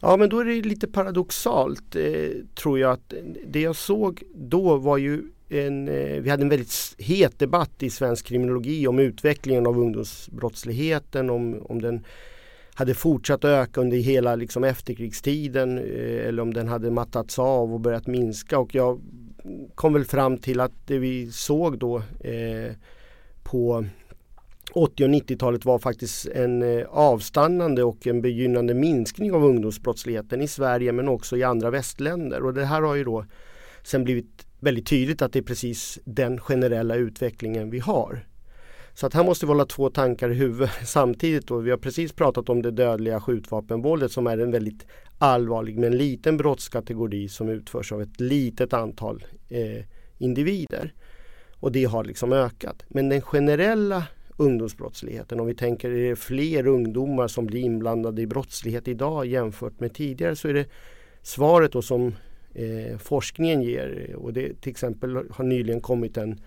Ja 0.00 0.16
men 0.16 0.28
då 0.28 0.40
är 0.40 0.44
det 0.44 0.62
lite 0.62 0.88
paradoxalt 0.88 1.96
eh, 1.96 2.30
tror 2.54 2.78
jag 2.78 2.92
att 2.92 3.14
det 3.46 3.60
jag 3.60 3.76
såg 3.76 4.22
då 4.34 4.76
var 4.76 4.96
ju 4.96 5.22
en, 5.48 5.88
eh, 5.88 6.20
vi 6.20 6.30
hade 6.30 6.42
en 6.42 6.48
väldigt 6.48 6.94
het 6.98 7.38
debatt 7.38 7.82
i 7.82 7.90
svensk 7.90 8.26
kriminologi 8.26 8.86
om 8.86 8.98
utvecklingen 8.98 9.66
av 9.66 9.78
ungdomsbrottsligheten, 9.78 11.30
om, 11.30 11.62
om 11.62 11.82
den 11.82 12.04
hade 12.74 12.94
fortsatt 12.94 13.44
öka 13.44 13.80
under 13.80 13.96
hela 13.96 14.36
liksom, 14.36 14.64
efterkrigstiden 14.64 15.78
eh, 15.78 16.28
eller 16.28 16.42
om 16.42 16.54
den 16.54 16.68
hade 16.68 16.90
mattats 16.90 17.38
av 17.38 17.74
och 17.74 17.80
börjat 17.80 18.06
minska. 18.06 18.58
Och 18.58 18.74
jag 18.74 19.00
kom 19.74 19.92
väl 19.92 20.04
fram 20.04 20.38
till 20.38 20.60
att 20.60 20.86
det 20.86 20.98
vi 20.98 21.32
såg 21.32 21.78
då 21.78 21.96
eh, 22.20 22.72
på 23.42 23.84
80 24.78 25.04
och 25.04 25.10
90-talet 25.10 25.64
var 25.64 25.78
faktiskt 25.78 26.26
en 26.26 26.62
eh, 26.62 26.86
avstannande 26.90 27.84
och 27.84 28.06
en 28.06 28.22
begynnande 28.22 28.74
minskning 28.74 29.32
av 29.32 29.44
ungdomsbrottsligheten 29.44 30.42
i 30.42 30.48
Sverige 30.48 30.92
men 30.92 31.08
också 31.08 31.36
i 31.36 31.42
andra 31.42 31.70
västländer. 31.70 32.42
Och 32.42 32.54
det 32.54 32.64
här 32.64 32.82
har 32.82 32.94
ju 32.94 33.04
då 33.04 33.24
sen 33.82 34.04
blivit 34.04 34.46
väldigt 34.60 34.86
tydligt 34.86 35.22
att 35.22 35.32
det 35.32 35.38
är 35.38 35.42
precis 35.42 35.98
den 36.04 36.40
generella 36.40 36.94
utvecklingen 36.94 37.70
vi 37.70 37.78
har. 37.78 38.26
Så 38.94 39.06
att 39.06 39.14
här 39.14 39.24
måste 39.24 39.46
vi 39.46 39.52
hålla 39.52 39.64
två 39.64 39.90
tankar 39.90 40.30
i 40.30 40.34
huvudet 40.34 40.70
samtidigt. 40.84 41.46
Då. 41.46 41.58
Vi 41.58 41.70
har 41.70 41.78
precis 41.78 42.12
pratat 42.12 42.48
om 42.48 42.62
det 42.62 42.70
dödliga 42.70 43.20
skjutvapenvåldet 43.20 44.12
som 44.12 44.26
är 44.26 44.38
en 44.38 44.50
väldigt 44.50 44.86
allvarlig 45.18 45.78
men 45.78 45.98
liten 45.98 46.36
brottskategori 46.36 47.28
som 47.28 47.48
utförs 47.48 47.92
av 47.92 48.02
ett 48.02 48.20
litet 48.20 48.72
antal 48.72 49.24
eh, 49.48 49.84
individer. 50.18 50.92
Och 51.60 51.72
det 51.72 51.84
har 51.84 52.04
liksom 52.04 52.32
ökat. 52.32 52.84
Men 52.88 53.08
den 53.08 53.20
generella 53.20 54.04
ungdomsbrottsligheten, 54.38 55.40
om 55.40 55.46
vi 55.46 55.54
tänker 55.54 55.90
är 55.90 56.08
det 56.10 56.16
fler 56.16 56.66
ungdomar 56.66 57.28
som 57.28 57.46
blir 57.46 57.60
inblandade 57.60 58.22
i 58.22 58.26
brottslighet 58.26 58.88
idag 58.88 59.26
jämfört 59.26 59.80
med 59.80 59.94
tidigare 59.94 60.36
så 60.36 60.48
är 60.48 60.54
det 60.54 60.66
svaret 61.22 61.72
då 61.72 61.82
som 61.82 62.14
eh, 62.54 62.98
forskningen 62.98 63.62
ger. 63.62 64.16
Och 64.16 64.32
det 64.32 64.60
till 64.60 64.70
exempel 64.70 65.16
har 65.30 65.44
nyligen 65.44 65.80
kommit 65.80 66.16
en 66.16 66.40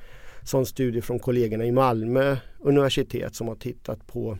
sån 0.44 0.66
studie 0.66 1.02
från 1.02 1.20
kollegorna 1.20 1.66
i 1.66 1.72
Malmö 1.72 2.38
universitet 2.60 3.36
som 3.36 3.48
har 3.48 3.56
tittat 3.56 4.08
på 4.08 4.38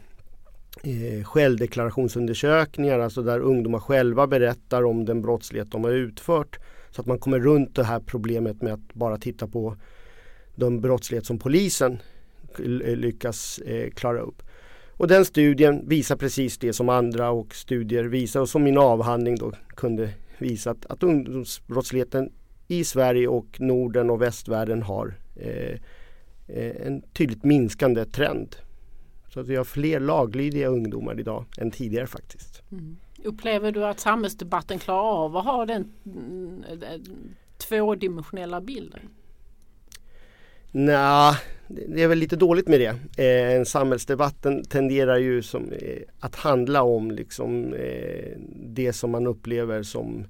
eh, 0.84 1.24
självdeklarationsundersökningar, 1.24 3.00
alltså 3.00 3.22
där 3.22 3.40
ungdomar 3.40 3.80
själva 3.80 4.28
berättar 4.28 4.84
om 4.84 5.06
den 5.06 5.22
brottslighet 5.22 5.72
de 5.72 5.84
har 5.84 5.92
utfört. 5.92 6.60
Så 6.92 7.02
att 7.02 7.08
man 7.08 7.20
kommer 7.20 7.40
runt 7.40 7.76
det 7.76 7.84
här 7.84 8.00
problemet 8.00 8.62
med 8.62 8.74
att 8.74 8.94
bara 8.94 9.18
titta 9.18 9.48
på 9.48 9.76
den 10.56 10.82
brottslighet 10.82 11.26
som 11.26 11.40
polisen 11.40 12.00
Eh, 12.60 12.98
lyckas 12.98 13.60
eh, 13.60 13.90
klara 13.90 14.20
upp. 14.20 14.44
Och 15.02 15.08
den 15.08 15.26
studien 15.26 15.88
visar 15.88 16.16
precis 16.16 16.58
det 16.58 16.74
som 16.74 16.90
andra 16.90 17.30
och 17.30 17.56
studier 17.56 18.04
visar 18.04 18.42
och 18.42 18.50
som 18.50 18.64
min 18.64 18.78
avhandling 18.78 19.36
då 19.36 19.52
kunde 19.68 20.10
visa 20.38 20.72
att, 20.72 20.86
att 20.86 21.04
ungdomsbrottsligheten 21.04 22.32
i 22.68 22.84
Sverige 22.84 23.28
och 23.28 23.62
Norden 23.62 24.10
och 24.10 24.22
västvärlden 24.22 24.82
har 24.82 25.14
eh, 25.36 25.78
eh 26.48 26.88
en 26.88 27.02
tydligt 27.02 27.44
minskande 27.44 28.06
trend. 28.06 28.56
Så 29.34 29.40
att 29.40 29.48
vi 29.48 29.56
har 29.56 29.64
fler 29.64 30.00
laglydiga 30.00 30.68
ungdomar 30.68 31.20
idag 31.20 31.46
än 31.58 31.72
tidigare 31.72 32.08
faktiskt. 32.08 32.62
Mm. 32.72 32.98
Upplever 33.24 33.72
du 33.72 33.86
att 33.86 34.00
samhällsdebatten 34.00 34.80
klarar 34.80 35.24
av 35.24 35.38
att 35.38 35.46
ha 35.46 35.66
den 35.66 35.92
mm, 36.06 36.64
eh, 36.64 37.02
tvådimensionella 37.58 38.62
bilden? 38.62 39.00
Nej, 40.72 41.36
det 41.68 42.04
är 42.04 42.08
väl 42.08 42.18
lite 42.18 42.36
dåligt 42.36 42.68
med 42.68 42.80
det. 42.80 43.24
Eh, 43.24 43.64
samhällsdebatten 43.64 44.64
tenderar 44.64 45.18
ju 45.18 45.42
som, 45.42 45.72
eh, 45.72 46.02
att 46.20 46.36
handla 46.36 46.84
om 46.84 47.12
liksom, 47.12 47.74
eh, 47.74 48.38
det 48.56 48.94
som 48.94 49.12
man 49.12 49.28
upplever 49.28 49.84
som 49.84 50.26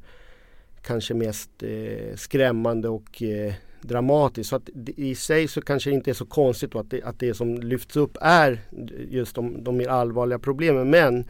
kanske 0.82 1.14
mest 1.14 1.50
eh, 1.64 2.16
skrämmande 2.16 2.90
och 2.90 3.24
eh, 3.24 3.54
dramatiskt. 3.82 4.50
Så 4.50 4.56
att 4.56 4.70
I 4.86 5.16
sig 5.16 5.48
så 5.48 5.62
kanske 5.62 5.90
det 5.90 5.94
inte 5.94 6.12
är 6.12 6.14
så 6.14 6.26
konstigt 6.26 6.76
att 6.76 6.90
det, 6.90 7.04
att 7.04 7.20
det 7.20 7.34
som 7.34 7.58
lyfts 7.58 7.96
upp 7.96 8.18
är 8.22 8.60
just 9.10 9.36
de, 9.36 9.64
de 9.64 9.78
mer 9.78 9.88
allvarliga 9.88 10.40
problemen. 10.40 10.90
Men 10.90 11.26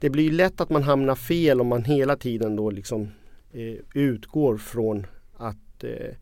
det 0.00 0.10
blir 0.10 0.32
lätt 0.32 0.60
att 0.60 0.70
man 0.70 0.82
hamnar 0.82 1.14
fel 1.14 1.60
om 1.60 1.66
man 1.66 1.84
hela 1.84 2.16
tiden 2.16 2.56
då 2.56 2.70
liksom 2.70 3.08
eh, 3.52 3.74
utgår 3.94 4.56
från 4.56 5.06
att 5.36 5.84
eh, 5.84 6.14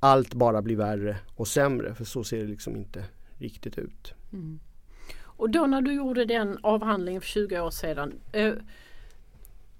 allt 0.00 0.34
bara 0.34 0.62
blir 0.62 0.76
värre 0.76 1.16
och 1.34 1.48
sämre. 1.48 1.94
För 1.94 2.04
så 2.04 2.24
ser 2.24 2.38
det 2.38 2.46
liksom 2.46 2.76
inte 2.76 3.04
riktigt 3.38 3.78
ut. 3.78 4.14
Mm. 4.32 4.58
Och 5.22 5.50
då 5.50 5.66
när 5.66 5.82
du 5.82 5.94
gjorde 5.94 6.24
den 6.24 6.58
avhandlingen 6.62 7.20
för 7.20 7.28
20 7.28 7.60
år 7.60 7.70
sedan. 7.70 8.12
Eh, 8.32 8.52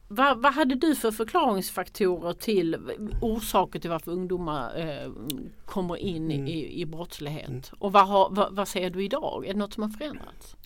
vad, 0.08 0.42
vad, 0.42 0.52
hade 0.52 0.74
du 0.74 0.94
för 0.94 1.10
förklaringsfaktorer 1.10 2.32
till 2.32 2.76
orsaker 3.20 3.80
till 3.80 3.90
varför 3.90 4.10
ungdomar 4.12 4.78
eh, 4.78 5.12
kommer 5.64 5.96
in 5.96 6.30
mm. 6.30 6.46
i, 6.46 6.80
i 6.80 6.86
brottslighet? 6.86 7.48
Mm. 7.48 7.62
Och 7.78 7.92
vad, 7.92 8.08
har, 8.08 8.28
vad, 8.30 8.56
vad 8.56 8.68
ser 8.68 8.90
du 8.90 9.04
idag? 9.04 9.46
Är 9.46 9.52
det 9.52 9.58
något 9.58 9.72
som 9.72 9.82
har 9.82 9.90
förändrats? 9.90 10.56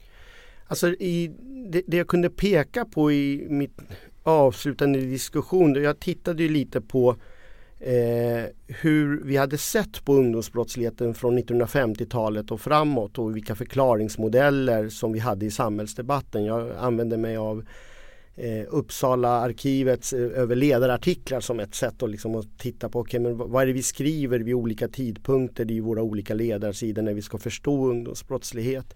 Alltså 0.66 0.88
i, 0.88 1.34
det, 1.70 1.82
det 1.86 1.96
jag 1.96 2.08
kunde 2.08 2.30
peka 2.30 2.84
på 2.84 3.12
i 3.12 3.46
mitt 3.50 3.80
avslutande 4.22 5.00
diskussion, 5.00 5.74
jag 5.74 6.00
tittade 6.00 6.42
ju 6.42 6.48
lite 6.48 6.80
på 6.80 7.16
eh, 7.80 8.44
hur 8.66 9.20
vi 9.24 9.36
hade 9.36 9.58
sett 9.58 10.04
på 10.04 10.14
ungdomsbrottsligheten 10.14 11.14
från 11.14 11.38
1950-talet 11.38 12.50
och 12.50 12.60
framåt 12.60 13.18
och 13.18 13.36
vilka 13.36 13.54
förklaringsmodeller 13.54 14.88
som 14.88 15.12
vi 15.12 15.18
hade 15.18 15.46
i 15.46 15.50
samhällsdebatten. 15.50 16.44
Jag 16.44 16.70
använde 16.78 17.16
mig 17.16 17.36
av 17.36 17.64
eh, 18.36 18.64
Uppsala 18.68 19.28
arkivets 19.28 20.12
eh, 20.12 20.40
över 20.40 20.56
ledarartiklar 20.56 21.40
som 21.40 21.60
ett 21.60 21.74
sätt 21.74 22.02
att, 22.02 22.10
liksom, 22.10 22.34
att 22.34 22.58
titta 22.58 22.88
på 22.88 23.00
okay, 23.00 23.20
men 23.20 23.36
vad 23.36 23.62
är 23.62 23.66
det 23.66 23.72
vi 23.72 23.82
skriver 23.82 24.38
vid 24.38 24.54
olika 24.54 24.88
tidpunkter 24.88 25.70
i 25.70 25.80
våra 25.80 26.02
olika 26.02 26.34
ledarsidor 26.34 27.02
när 27.02 27.14
vi 27.14 27.22
ska 27.22 27.38
förstå 27.38 27.86
ungdomsbrottslighet. 27.86 28.94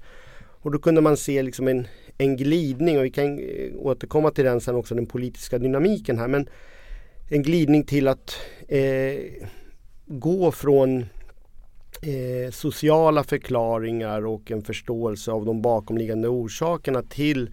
Och 0.64 0.71
då 0.71 0.79
kunde 0.79 1.00
man 1.00 1.17
se 1.17 1.43
liksom 1.43 1.69
en, 1.69 1.87
en 2.19 2.37
glidning 2.37 2.99
och 2.99 3.05
vi 3.05 3.11
kan 3.11 3.38
eh, 3.38 3.76
återkomma 3.76 4.31
till 4.31 4.45
den 4.45 4.61
sen 4.61 4.75
också, 4.75 4.95
den 4.95 5.07
politiska 5.07 5.59
dynamiken 5.59 6.19
här. 6.19 6.29
Men 6.29 6.49
en 7.28 7.43
glidning 7.43 7.85
till 7.85 8.09
att 8.09 8.37
eh, 8.69 9.49
gå 10.07 10.52
från 10.52 11.07
eh, 12.02 12.50
sociala 12.50 13.25
förklaringar 13.25 14.26
och 14.26 14.50
en 14.50 14.62
förståelse 14.62 15.31
av 15.31 15.45
de 15.45 15.62
bakomliggande 15.62 16.28
orsakerna 16.28 17.02
till 17.02 17.50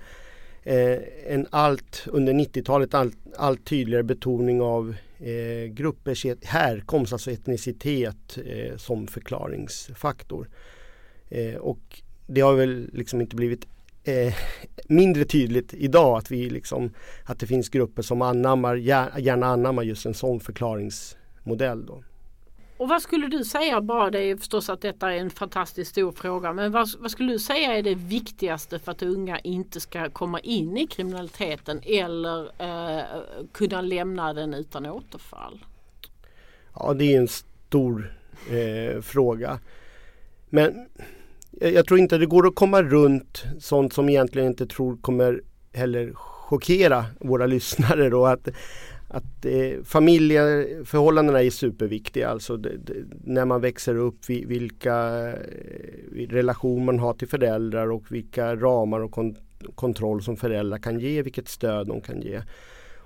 eh, 0.64 0.98
en 1.28 1.48
allt 1.50 2.04
under 2.08 2.34
90-talet 2.34 2.94
allt, 2.94 3.18
allt, 3.38 3.66
tydligare 3.66 4.04
betoning 4.04 4.62
av 4.62 4.96
eh, 5.20 5.74
gruppers 5.74 6.26
härkomst, 6.44 7.14
alltså 7.14 7.32
etnicitet 7.32 8.38
eh, 8.46 8.78
som 8.78 9.08
förklaringsfaktor. 9.08 10.50
Eh, 11.30 11.56
och 11.56 12.02
det 12.28 12.42
har 12.42 12.54
väl 12.54 12.90
liksom 12.94 13.22
inte 13.22 13.36
blivit 13.36 13.68
eh, 14.04 14.34
mindre 14.88 15.26
tydligt 15.26 15.74
idag 15.74 16.18
att, 16.18 16.32
vi 16.32 16.50
liksom, 16.50 16.94
att 17.26 17.40
det 17.40 17.48
finns 17.48 17.70
grupper 17.70 18.02
som 18.02 18.22
anammar, 18.22 18.76
gärna 18.76 19.48
anammar 19.48 19.84
just 19.84 20.06
en 20.06 20.14
sån 20.14 20.40
förklaringsmodell. 20.40 21.86
Då. 21.86 22.04
Och 22.82 22.90
vad 22.90 23.02
skulle 23.02 23.28
du 23.28 23.44
säga, 23.44 23.82
bara 23.82 24.10
det 24.10 24.20
är 24.20 24.38
förstås 24.38 24.70
att 24.70 24.82
detta 24.82 25.14
är 25.14 25.18
en 25.18 25.30
fantastiskt 25.30 25.92
stor 25.92 26.12
fråga, 26.12 26.54
men 26.54 26.72
vad, 26.72 26.90
vad, 27.00 27.12
skulle 27.12 27.32
du 27.32 27.40
säga 27.40 27.78
är 27.78 27.84
det 27.84 27.96
viktigaste 27.96 28.80
för 28.80 28.92
att 28.92 29.02
unga 29.04 29.40
inte 29.40 29.80
ska 29.80 30.10
komma 30.10 30.40
in 30.40 30.78
i 30.78 30.88
kriminaliteten 30.88 31.82
eller 31.84 32.52
eh, 32.58 33.04
kunna 33.52 33.82
lämna 33.82 34.34
den 34.34 34.54
utan 34.54 34.86
återfall? 34.86 35.66
Ja, 36.76 36.94
det 36.94 37.14
är 37.14 37.18
en 37.18 37.28
stor 37.28 38.14
eh, 38.50 39.02
fråga. 39.02 39.60
Men 40.50 40.88
Eh, 41.62 41.70
jag 41.70 41.88
tror 41.88 42.00
inte 42.00 42.18
det 42.18 42.26
går 42.26 42.48
att 42.48 42.56
komma 42.56 42.84
runt 42.84 43.44
sånt 43.60 43.94
som 43.94 44.10
egentligen 44.10 44.48
inte 44.48 44.66
tror 44.68 44.98
kommer 44.98 45.42
heller 45.74 46.12
chockera 46.14 47.06
våra 47.20 47.46
lyssnare 47.56 48.10
då 48.10 48.26
att, 48.26 48.48
att 49.08 49.46
eh, 49.46 49.84
familjeförhållandena 49.84 51.44
är 51.44 51.50
superviktiga. 51.50 52.30
Alltså 52.30 52.58
det, 52.58 52.78
det, 52.78 52.94
när 53.24 53.46
man 53.46 53.62
växer 53.62 53.96
upp, 53.96 54.30
vilka 54.30 55.28
eh, 55.30 56.28
relation 56.30 56.86
man 56.86 57.00
har 57.00 57.14
till 57.14 57.28
föräldrar 57.28 57.92
och 57.92 58.12
vilka 58.12 58.56
ramar 58.56 59.00
och 59.00 59.12
kon 59.12 59.36
kontroll 59.76 60.24
som 60.24 60.38
föräldrar 60.38 60.78
kan 60.78 61.00
ge, 61.00 61.22
vilket 61.22 61.48
stöd 61.48 61.88
de 61.88 62.02
kan 62.02 62.22
ge. 62.22 62.42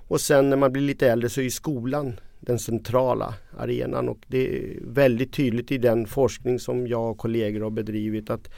Och 0.08 0.20
sen 0.20 0.50
när 0.50 0.56
man 0.56 0.72
blir 0.72 0.82
lite 0.82 1.10
äldre 1.10 1.28
så 1.28 1.40
är 1.40 1.50
skolan 1.50 2.20
den 2.46 2.58
centrala 2.58 3.34
arenan 3.58 4.08
och 4.08 4.18
det 4.26 4.58
är 4.58 4.78
väldigt 4.82 5.32
tydligt 5.32 5.72
i 5.72 5.78
den 5.78 6.06
forskning 6.06 6.58
som 6.58 6.86
jag 6.86 7.10
och 7.10 7.18
kollegor 7.18 7.60
har 7.60 7.70
bedrivit 7.70 8.30
att 8.30 8.50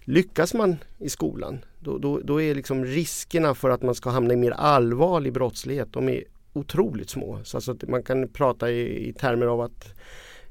lyckas 0.00 0.54
man 0.54 0.76
i 0.98 1.08
skolan 1.08 1.58
då, 1.78 1.98
då, 1.98 2.20
då 2.20 2.42
är 2.42 2.54
liksom 2.54 2.84
riskerna 2.84 3.54
för 3.54 3.70
att 3.70 3.82
man 3.82 3.94
ska 3.94 4.10
hamna 4.10 4.34
i 4.34 4.36
mer 4.36 4.50
allvarlig 4.50 5.32
brottslighet 5.32 5.92
de 5.92 6.08
är 6.08 6.24
otroligt 6.52 7.10
små. 7.10 7.40
Så 7.44 7.56
alltså 7.56 7.76
man 7.88 8.02
kan 8.02 8.28
prata 8.28 8.70
i, 8.70 9.08
i 9.08 9.12
termer 9.12 9.46
av 9.46 9.60
att 9.60 9.94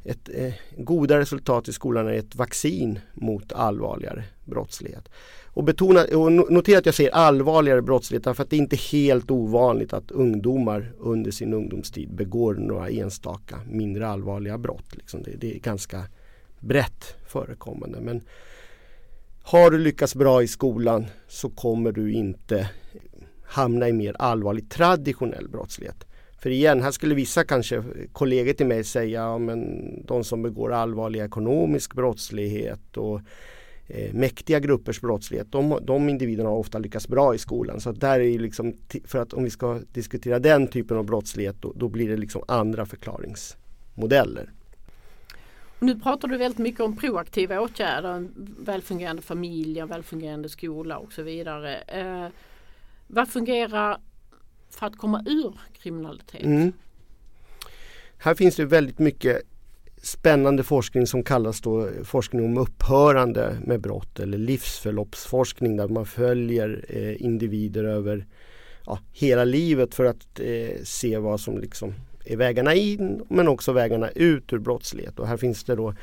ett 0.03 0.29
eh, 0.34 0.53
goda 0.77 1.20
resultat 1.20 1.67
i 1.67 1.74
skolan 1.74 2.08
är 2.08 2.13
ett 2.13 2.36
vaccin 2.36 3.00
mot 3.13 3.53
allvarligare 3.53 4.24
brottslighet. 4.46 5.10
Och, 5.55 5.63
betona, 5.63 6.03
och 6.03 6.31
notera 6.31 6.77
att 6.77 6.85
jag 6.85 6.95
säger 6.95 7.12
allvarligare 7.12 7.81
brottslighet 7.81 8.24
därför 8.24 8.43
att 8.43 8.50
det 8.50 8.55
är 8.55 8.57
inte 8.57 8.75
helt 8.75 9.31
ovanligt 9.31 9.93
att 9.93 10.12
ungdomar 10.12 10.93
under 11.00 11.31
sin 11.31 11.53
ungdomstid 11.53 12.13
begår 12.13 12.53
några 12.53 12.89
enstaka 12.89 13.59
mindre 13.69 14.07
allvarliga 14.07 14.57
brott. 14.57 14.95
Liksom 14.95 15.24
det, 15.24 15.31
det 15.31 15.55
är 15.55 15.59
ganska 15.59 16.03
brett 16.59 17.15
förekommande. 17.27 18.01
Men 18.01 18.21
har 19.43 19.71
du 19.71 19.77
lyckats 19.77 20.15
bra 20.15 20.43
i 20.43 20.47
skolan 20.47 21.05
så 21.27 21.50
kommer 21.50 21.91
du 21.91 22.12
inte 22.13 22.69
hamna 23.43 23.89
i 23.89 23.93
mer 23.93 24.15
allvarlig 24.19 24.69
traditionell 24.69 25.50
brottslighet. 25.50 26.05
För 26.39 26.50
igen, 26.50 26.81
här 26.81 26.91
skulle 26.91 27.15
vissa 27.15 27.43
kanske 27.43 27.83
kollegor 28.12 28.53
till 28.53 28.65
mig 28.65 28.83
säga 28.83 29.21
ja, 29.21 29.38
men 29.38 29.91
de 30.05 30.24
som 30.24 30.41
begår 30.41 30.74
allvarlig 30.74 31.19
ekonomisk 31.19 31.93
brottslighet 31.93 32.97
och 32.97 33.21
eh, 33.87 34.13
mäktiga 34.13 34.59
gruppers 34.59 35.01
brottslighet. 35.01 35.51
De, 35.51 35.79
de 35.81 36.09
individerna 36.09 36.49
har 36.49 36.57
ofta 36.57 36.79
lyckats 36.79 37.07
bra 37.07 37.35
i 37.35 37.37
skolan. 37.37 37.81
Så 37.81 37.91
där 37.91 38.19
är 38.19 38.39
liksom, 38.39 38.73
för 39.05 39.21
att 39.21 39.33
om 39.33 39.43
vi 39.43 39.49
ska 39.49 39.79
diskutera 39.93 40.39
den 40.39 40.67
typen 40.67 40.97
av 40.97 41.05
brottslighet 41.05 41.55
då, 41.59 41.73
då 41.75 41.89
blir 41.89 42.09
det 42.09 42.17
liksom 42.17 42.43
andra 42.47 42.85
förklaringsmodeller. 42.85 44.51
Nu 45.79 45.99
pratar 45.99 46.27
du 46.27 46.37
väldigt 46.37 46.59
mycket 46.59 46.81
om 46.81 46.97
proaktiva 46.97 47.59
åtgärder, 47.61 48.09
en 48.09 48.55
välfungerande 48.59 49.21
familj, 49.21 49.79
en 49.79 49.87
välfungerande 49.87 50.49
skola 50.49 50.97
och 50.97 51.13
så 51.13 51.21
vidare. 51.23 51.75
Eh, 51.75 52.27
vad 53.07 53.29
fungerar 53.29 53.97
för 54.69 54.85
att 54.85 54.97
komma 54.97 55.23
ur 55.27 55.59
kriminalitet? 55.73 56.43
Mm. 56.43 56.73
Här 58.17 58.35
finns 58.35 58.55
det 58.55 58.65
väldigt 58.65 58.99
mycket 58.99 59.41
spännande 60.05 60.63
forskning 60.63 61.07
som 61.07 61.24
kallas 61.24 61.62
då 61.62 61.89
forskning 62.03 62.45
om 62.45 62.57
upphörande 62.57 63.57
med 63.63 63.81
brott 63.81 64.19
eller 64.19 64.38
livsförloppsforskning 64.38 65.77
där 65.77 65.88
man 65.88 66.05
följer 66.05 66.85
eh, 66.89 67.21
individer 67.21 67.83
över 67.83 68.25
ja, 68.85 69.00
hela 69.13 69.43
livet 69.43 69.95
för 69.95 70.05
att 70.05 70.39
eh, 70.39 70.83
se 70.83 71.17
vad 71.17 71.39
som 71.39 71.57
liksom 71.57 71.93
är 72.25 72.38
vägarna 72.38 72.74
in 72.74 73.21
men 73.29 73.47
också 73.47 73.71
vägarna 73.71 74.09
ut 74.09 74.53
ur 74.53 74.59
brottslighet. 74.59 75.19
Och 75.19 75.27
här 75.27 75.38
finns 75.38 75.63
det 75.63 75.75
då 75.75 75.93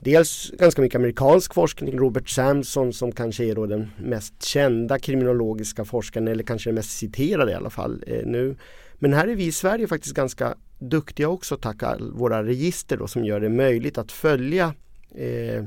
dels 0.00 0.50
ganska 0.50 0.82
mycket 0.82 0.98
amerikansk 0.98 1.54
forskning. 1.54 1.98
Robert 1.98 2.28
Samson 2.28 2.92
som 2.92 3.12
kanske 3.12 3.44
är 3.44 3.54
då 3.54 3.66
den 3.66 3.90
mest 3.96 4.42
kända 4.42 4.98
kriminologiska 4.98 5.84
forskaren 5.84 6.28
eller 6.28 6.44
kanske 6.44 6.70
den 6.70 6.74
mest 6.74 6.98
citerade 6.98 7.52
i 7.52 7.54
alla 7.54 7.70
fall 7.70 8.04
eh, 8.06 8.26
nu. 8.26 8.56
Men 8.98 9.12
här 9.12 9.28
är 9.28 9.34
vi 9.34 9.46
i 9.46 9.52
Sverige 9.52 9.86
faktiskt 9.86 10.14
ganska 10.14 10.54
duktiga 10.78 11.28
också 11.28 11.56
tack 11.56 11.82
våra 12.00 12.44
register 12.44 12.96
då, 12.96 13.06
som 13.06 13.24
gör 13.24 13.40
det 13.40 13.48
möjligt 13.48 13.98
att 13.98 14.12
följa 14.12 14.74
eh, 15.14 15.64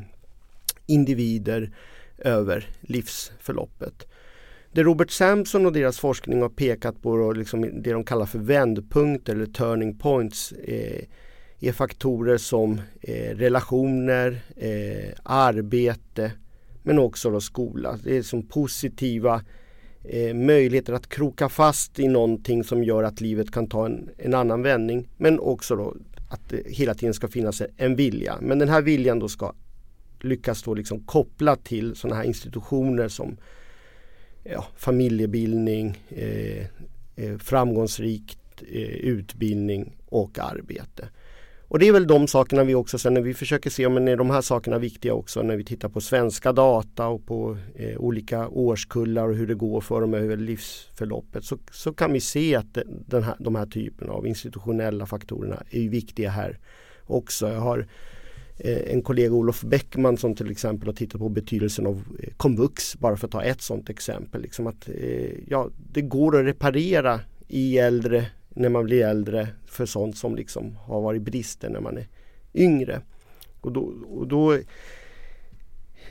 individer 0.85 1.71
över 2.17 2.69
livsförloppet. 2.81 4.07
Det 4.71 4.83
Robert 4.83 5.11
Sampson 5.11 5.65
och 5.65 5.73
deras 5.73 6.00
forskning 6.00 6.41
har 6.41 6.50
pekat 6.50 7.01
på 7.01 7.31
liksom 7.31 7.61
det 7.81 7.91
de 7.91 8.03
kallar 8.03 8.25
för 8.25 8.39
vändpunkter 8.39 9.35
eller 9.35 9.45
turning 9.45 9.97
points 9.97 10.51
eh, 10.51 11.03
är 11.59 11.71
faktorer 11.71 12.38
som 12.38 12.81
eh, 13.01 13.35
relationer, 13.35 14.41
eh, 14.55 15.13
arbete 15.23 16.31
men 16.83 17.00
också 17.00 17.31
då 17.31 17.41
skola. 17.41 18.00
Det 18.03 18.17
är 18.17 18.21
som 18.21 18.47
positiva 18.47 19.41
eh, 20.03 20.34
möjligheter 20.34 20.93
att 20.93 21.10
kroka 21.10 21.50
fast 21.50 22.00
i 22.00 22.08
någonting 22.08 22.63
som 22.63 22.84
gör 22.84 23.03
att 23.03 23.22
livet 23.22 23.51
kan 23.51 23.67
ta 23.67 23.86
en, 23.86 24.10
en 24.17 24.34
annan 24.34 24.62
vändning. 24.62 25.10
Men 25.17 25.39
också 25.39 25.75
då 25.75 25.96
att 26.29 26.50
det 26.50 26.63
hela 26.67 26.93
tiden 26.93 27.13
ska 27.13 27.27
finnas 27.27 27.62
en 27.77 27.96
vilja. 27.96 28.38
Men 28.41 28.60
den 28.60 28.70
här 28.70 28.81
viljan 28.81 29.20
då 29.20 29.29
ska 29.29 29.53
lyckas 30.20 30.63
då 30.63 30.74
liksom 30.74 31.00
koppla 31.00 31.55
till 31.55 31.96
sådana 31.96 32.15
här 32.15 32.24
institutioner 32.24 33.08
som 33.08 33.38
ja, 34.43 34.65
familjebildning, 34.75 36.00
eh, 36.10 36.65
eh, 37.15 37.38
framgångsrikt 37.38 38.63
eh, 38.72 38.81
utbildning 38.91 39.96
och 40.05 40.39
arbete. 40.39 41.10
Och 41.72 41.80
det 41.80 41.88
är 41.88 41.92
väl 41.92 42.08
de 42.08 42.28
sakerna 42.28 42.63
vi 42.63 42.75
också 42.75 42.98
sen 42.98 43.13
när 43.13 43.22
vi 43.22 43.34
försöker 43.34 43.70
se 43.70 43.86
om 43.86 44.08
är 44.08 44.18
de 44.18 44.30
här 44.30 44.42
sakerna 44.42 44.78
viktiga 44.78 45.13
också 45.13 45.42
när 45.42 45.58
vi 45.58 45.63
tittar 45.63 45.90
på 45.90 46.01
svenska 46.01 46.54
data 46.54 47.08
och 47.08 47.25
på 47.25 47.58
eh, 47.75 47.98
olika 47.98 48.48
årskullar 48.48 49.29
och 49.29 49.36
hur 49.36 49.48
det 49.48 49.55
går 49.55 49.81
för 49.81 50.01
dem 50.01 50.14
över 50.14 50.38
livsförloppet 50.38 51.46
så, 51.46 51.57
så 51.72 51.94
kan 51.94 52.14
vi 52.14 52.20
se 52.20 52.55
att 52.55 52.77
den 53.07 53.24
här, 53.24 53.36
de 53.40 53.55
här 53.55 53.66
typerna 53.66 54.14
av 54.14 54.27
institutionella 54.27 55.05
faktorerna 55.05 55.64
är 55.70 55.90
viktiga 55.90 56.29
här 56.29 56.60
också. 57.05 57.50
Jag 57.50 57.60
har 57.60 57.88
eh, 58.57 58.94
en 58.94 59.01
kollega 59.01 59.34
Olof 59.34 59.62
Bäckman 59.62 60.18
som 60.18 60.36
till 60.36 60.51
exempel 60.51 60.88
har 60.88 60.94
tittat 60.94 61.22
på 61.22 61.29
betydelsen 61.29 61.88
av 61.88 62.03
eh, 62.20 62.34
komvux 62.38 62.96
bara 62.96 63.18
för 63.18 63.27
att 63.27 63.31
ta 63.31 63.44
ett 63.44 63.62
sådant 63.62 63.90
exempel. 63.90 64.42
Liksom 64.42 64.68
att, 64.68 64.90
eh, 64.90 65.31
ja, 65.48 65.70
det 65.92 66.01
går 66.01 66.40
att 66.40 66.46
reparera 66.46 67.20
i 67.48 67.77
äldre 67.77 68.25
när 68.55 68.70
man 68.70 68.85
blir 68.85 69.05
äldre 69.05 69.48
för 69.66 69.85
sånt 69.85 70.18
som 70.18 70.35
liksom 70.35 70.75
har 70.75 71.01
varit 71.01 71.22
brister 71.22 71.70
när 71.70 71.79
man 71.79 71.98
är 71.98 72.07
yngre. 72.53 73.01
Och 73.61 73.72
då, 73.72 73.81
och 74.09 74.27
då 74.27 74.57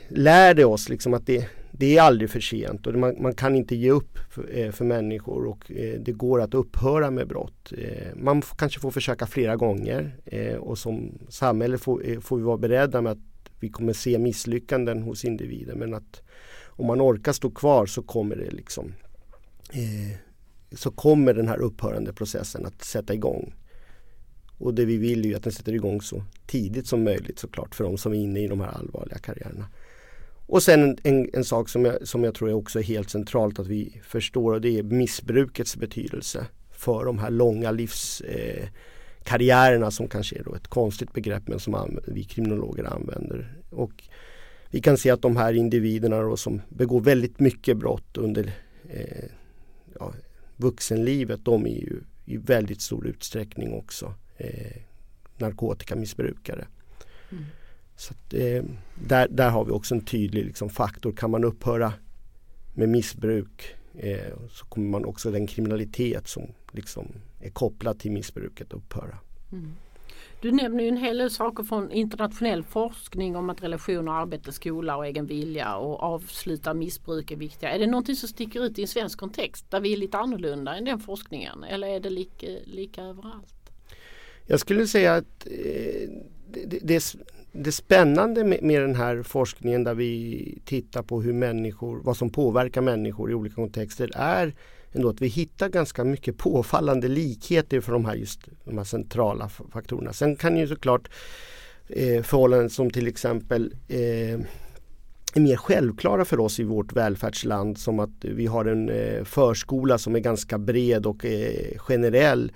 lär 0.07 0.53
det 0.53 0.65
oss 0.65 0.89
liksom 0.89 1.13
att 1.13 1.25
det, 1.25 1.47
det 1.71 1.97
är 1.97 2.01
aldrig 2.01 2.29
för 2.29 2.39
sent 2.39 2.87
och 2.87 2.95
man, 2.95 3.15
man 3.21 3.33
kan 3.33 3.55
inte 3.55 3.75
ge 3.75 3.91
upp 3.91 4.19
för, 4.29 4.57
eh, 4.57 4.71
för 4.71 4.85
människor 4.85 5.45
och 5.45 5.71
eh, 5.71 5.99
det 5.99 6.11
går 6.11 6.41
att 6.41 6.53
upphöra 6.53 7.11
med 7.11 7.27
brott. 7.27 7.73
Eh, 7.77 8.15
man 8.15 8.41
kanske 8.41 8.79
får 8.79 8.91
försöka 8.91 9.27
flera 9.27 9.55
gånger 9.55 10.15
och 10.59 10.77
som 10.77 11.19
samhälle 11.29 11.77
får, 11.77 12.21
får 12.21 12.37
vi 12.37 12.43
vara 12.43 12.57
beredda 12.57 13.01
med 13.01 13.11
att 13.11 13.17
vi 13.59 13.69
kommer 13.69 13.93
se 13.93 14.17
misslyckanden 14.17 15.01
hos 15.01 15.25
individer 15.25 15.75
men 15.75 15.93
att 15.93 16.21
om 16.65 16.87
man 16.87 17.01
orkar 17.01 17.31
stå 17.31 17.49
kvar 17.51 17.85
så 17.85 18.03
kommer 18.03 18.35
det 18.35 18.51
liksom 18.51 18.93
eh, 19.73 20.30
så 20.71 20.91
kommer 20.91 21.33
den 21.33 21.47
här 21.47 21.61
upphörande 21.61 22.13
processen 22.13 22.65
att 22.65 22.83
sätta 22.83 23.13
igång. 23.13 23.53
Och 24.57 24.73
det 24.73 24.85
vi 24.85 24.97
vill 24.97 25.25
är 25.25 25.29
ju 25.29 25.35
att 25.35 25.43
den 25.43 25.53
sätter 25.53 25.73
igång 25.73 26.01
så 26.01 26.23
tidigt 26.47 26.87
som 26.87 27.03
möjligt 27.03 27.39
såklart 27.39 27.75
för 27.75 27.83
de 27.83 27.97
som 27.97 28.13
är 28.13 28.17
inne 28.17 28.39
i 28.39 28.47
de 28.47 28.61
här 28.61 28.77
allvarliga 28.77 29.17
karriärerna. 29.17 29.65
Och 30.47 30.63
sen 30.63 30.83
en, 30.83 30.97
en, 31.03 31.29
en 31.33 31.45
sak 31.45 31.69
som 31.69 31.85
jag, 31.85 32.07
som 32.07 32.23
jag 32.23 32.35
tror 32.35 32.49
är 32.49 32.53
också 32.53 32.79
helt 32.79 33.09
centralt 33.09 33.59
att 33.59 33.67
vi 33.67 34.01
förstår 34.03 34.53
och 34.53 34.61
det 34.61 34.79
är 34.79 34.83
missbrukets 34.83 35.75
betydelse 35.75 36.45
för 36.71 37.05
de 37.05 37.19
här 37.19 37.29
långa 37.29 37.71
livskarriärerna 37.71 39.85
eh, 39.85 39.89
som 39.89 40.07
kanske 40.07 40.39
är 40.39 40.43
då 40.43 40.55
ett 40.55 40.67
konstigt 40.67 41.13
begrepp 41.13 41.47
men 41.47 41.59
som 41.59 41.99
vi 42.07 42.23
kriminologer 42.23 42.83
använder. 42.83 43.53
Och 43.69 44.03
vi 44.69 44.81
kan 44.81 44.97
se 44.97 45.09
att 45.09 45.21
de 45.21 45.37
här 45.37 45.53
individerna 45.53 46.21
då, 46.21 46.37
som 46.37 46.61
begår 46.69 47.01
väldigt 47.01 47.39
mycket 47.39 47.77
brott 47.77 48.17
under 48.17 48.51
eh, 48.89 49.25
vuxenlivet 50.61 51.45
de 51.45 51.65
är 51.65 51.79
ju 51.79 52.01
i 52.25 52.37
väldigt 52.37 52.81
stor 52.81 53.07
utsträckning 53.07 53.73
också 53.73 54.13
eh, 54.37 54.81
narkotikamissbrukare. 55.37 56.67
Mm. 57.31 57.43
Så 57.95 58.13
att, 58.13 58.33
eh, 58.33 58.63
där, 59.07 59.27
där 59.27 59.49
har 59.49 59.65
vi 59.65 59.71
också 59.71 59.95
en 59.95 60.05
tydlig 60.05 60.45
liksom, 60.45 60.69
faktor. 60.69 61.11
Kan 61.11 61.31
man 61.31 61.43
upphöra 61.43 61.93
med 62.73 62.89
missbruk 62.89 63.75
eh, 63.97 64.33
så 64.49 64.65
kommer 64.65 64.89
man 64.89 65.05
också 65.05 65.31
den 65.31 65.47
kriminalitet 65.47 66.27
som 66.27 66.43
liksom 66.71 67.07
är 67.39 67.49
kopplad 67.49 67.99
till 67.99 68.11
missbruket 68.11 68.73
upphöra. 68.73 69.17
Mm. 69.51 69.71
Du 70.41 70.51
nämner 70.51 70.83
ju 70.83 70.89
en 70.89 70.97
hel 70.97 71.17
del 71.17 71.31
saker 71.31 71.63
från 71.63 71.91
internationell 71.91 72.63
forskning 72.63 73.35
om 73.35 73.49
att 73.49 73.63
relationer, 73.63 74.11
arbete, 74.11 74.51
skola 74.51 74.97
och 74.97 75.05
egen 75.05 75.25
vilja 75.25 75.75
och 75.75 76.03
avsluta 76.03 76.73
missbruk 76.73 77.31
är 77.31 77.35
viktiga. 77.35 77.69
Är 77.69 77.79
det 77.79 77.87
någonting 77.87 78.15
som 78.15 78.29
sticker 78.29 78.65
ut 78.65 78.79
i 78.79 78.81
en 78.81 78.87
svensk 78.87 79.19
kontext 79.19 79.71
där 79.71 79.79
vi 79.79 79.93
är 79.93 79.97
lite 79.97 80.17
annorlunda 80.17 80.75
än 80.75 80.85
den 80.85 80.99
forskningen 80.99 81.63
eller 81.63 81.87
är 81.87 81.99
det 81.99 82.09
lika, 82.09 82.47
lika 82.65 83.01
överallt? 83.01 83.71
Jag 84.47 84.59
skulle 84.59 84.87
säga 84.87 85.15
att 85.15 85.47
eh, 85.47 86.09
det, 86.51 86.79
det, 86.81 87.15
det 87.51 87.71
spännande 87.71 88.43
med, 88.43 88.63
med, 88.63 88.81
den 88.81 88.95
här 88.95 89.23
forskningen 89.23 89.83
där 89.83 89.93
vi 89.93 90.61
tittar 90.65 91.03
på 91.03 91.21
hur 91.21 91.33
människor, 91.33 92.01
vad 92.03 92.17
som 92.17 92.29
påverkar 92.29 92.81
människor 92.81 93.31
i 93.31 93.33
olika 93.33 93.55
kontexter 93.55 94.11
är 94.15 94.53
ändå 94.91 95.09
att 95.09 95.21
vi 95.21 95.27
hittar 95.27 95.69
ganska 95.69 96.03
mycket 96.03 96.37
påfallande 96.37 97.07
likheter 97.07 97.81
för 97.81 97.91
de 97.91 98.05
här, 98.05 98.15
just, 98.15 98.39
de 98.65 98.77
här 98.77 98.85
centrala 98.85 99.49
faktorerna. 99.49 100.13
Sen 100.13 100.35
kan 100.35 100.57
ju 100.57 100.67
såklart 100.67 101.09
eh, 101.87 102.23
förhållanden 102.23 102.69
som 102.69 102.91
till 102.91 103.07
exempel 103.07 103.75
eh, 103.87 104.39
är 105.33 105.39
mer 105.39 105.55
självklara 105.55 106.25
för 106.25 106.39
oss 106.39 106.59
i 106.59 106.63
vårt 106.63 106.93
välfärdsland 106.93 107.77
som 107.77 107.99
att 107.99 108.09
vi 108.21 108.45
har 108.45 108.65
en 108.65 108.89
eh, 108.89 109.23
förskola 109.23 109.97
som 109.97 110.15
är 110.15 110.19
ganska 110.19 110.57
bred 110.57 111.05
och 111.05 111.25
eh, 111.25 111.77
generell 111.77 112.51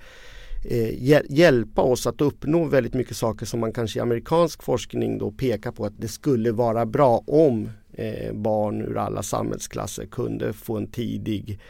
eh, 0.64 1.02
hjälpa 1.28 1.82
oss 1.82 2.06
att 2.06 2.20
uppnå 2.20 2.64
väldigt 2.64 2.94
mycket 2.94 3.16
saker 3.16 3.46
som 3.46 3.60
man 3.60 3.72
kanske 3.72 3.98
i 3.98 4.02
amerikansk 4.02 4.62
forskning 4.62 5.18
då 5.18 5.30
pekar 5.30 5.72
på 5.72 5.84
att 5.84 6.00
det 6.00 6.08
skulle 6.08 6.52
vara 6.52 6.86
bra 6.86 7.24
om 7.26 7.68
eh, 7.92 8.32
barn 8.34 8.82
ur 8.82 8.96
alla 8.98 9.22
samhällsklasser 9.22 10.06
kunde 10.06 10.52
få 10.52 10.76
en 10.76 10.90
tidig 10.90 11.60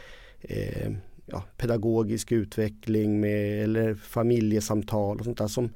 eh, 0.47 0.91
ja, 1.25 1.43
pedagogisk 1.57 2.31
utveckling 2.31 3.19
med, 3.19 3.63
eller 3.63 3.95
familjesamtal 3.95 5.19
och 5.19 5.25
sånt 5.25 5.37
där 5.37 5.47
som 5.47 5.69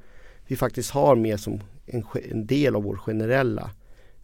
vi 0.48 0.56
faktiskt 0.56 0.92
har 0.92 1.16
med 1.16 1.40
som 1.40 1.60
en, 1.86 2.04
en 2.32 2.46
del 2.46 2.76
av 2.76 2.84
vår 2.84 2.96
generella 2.96 3.72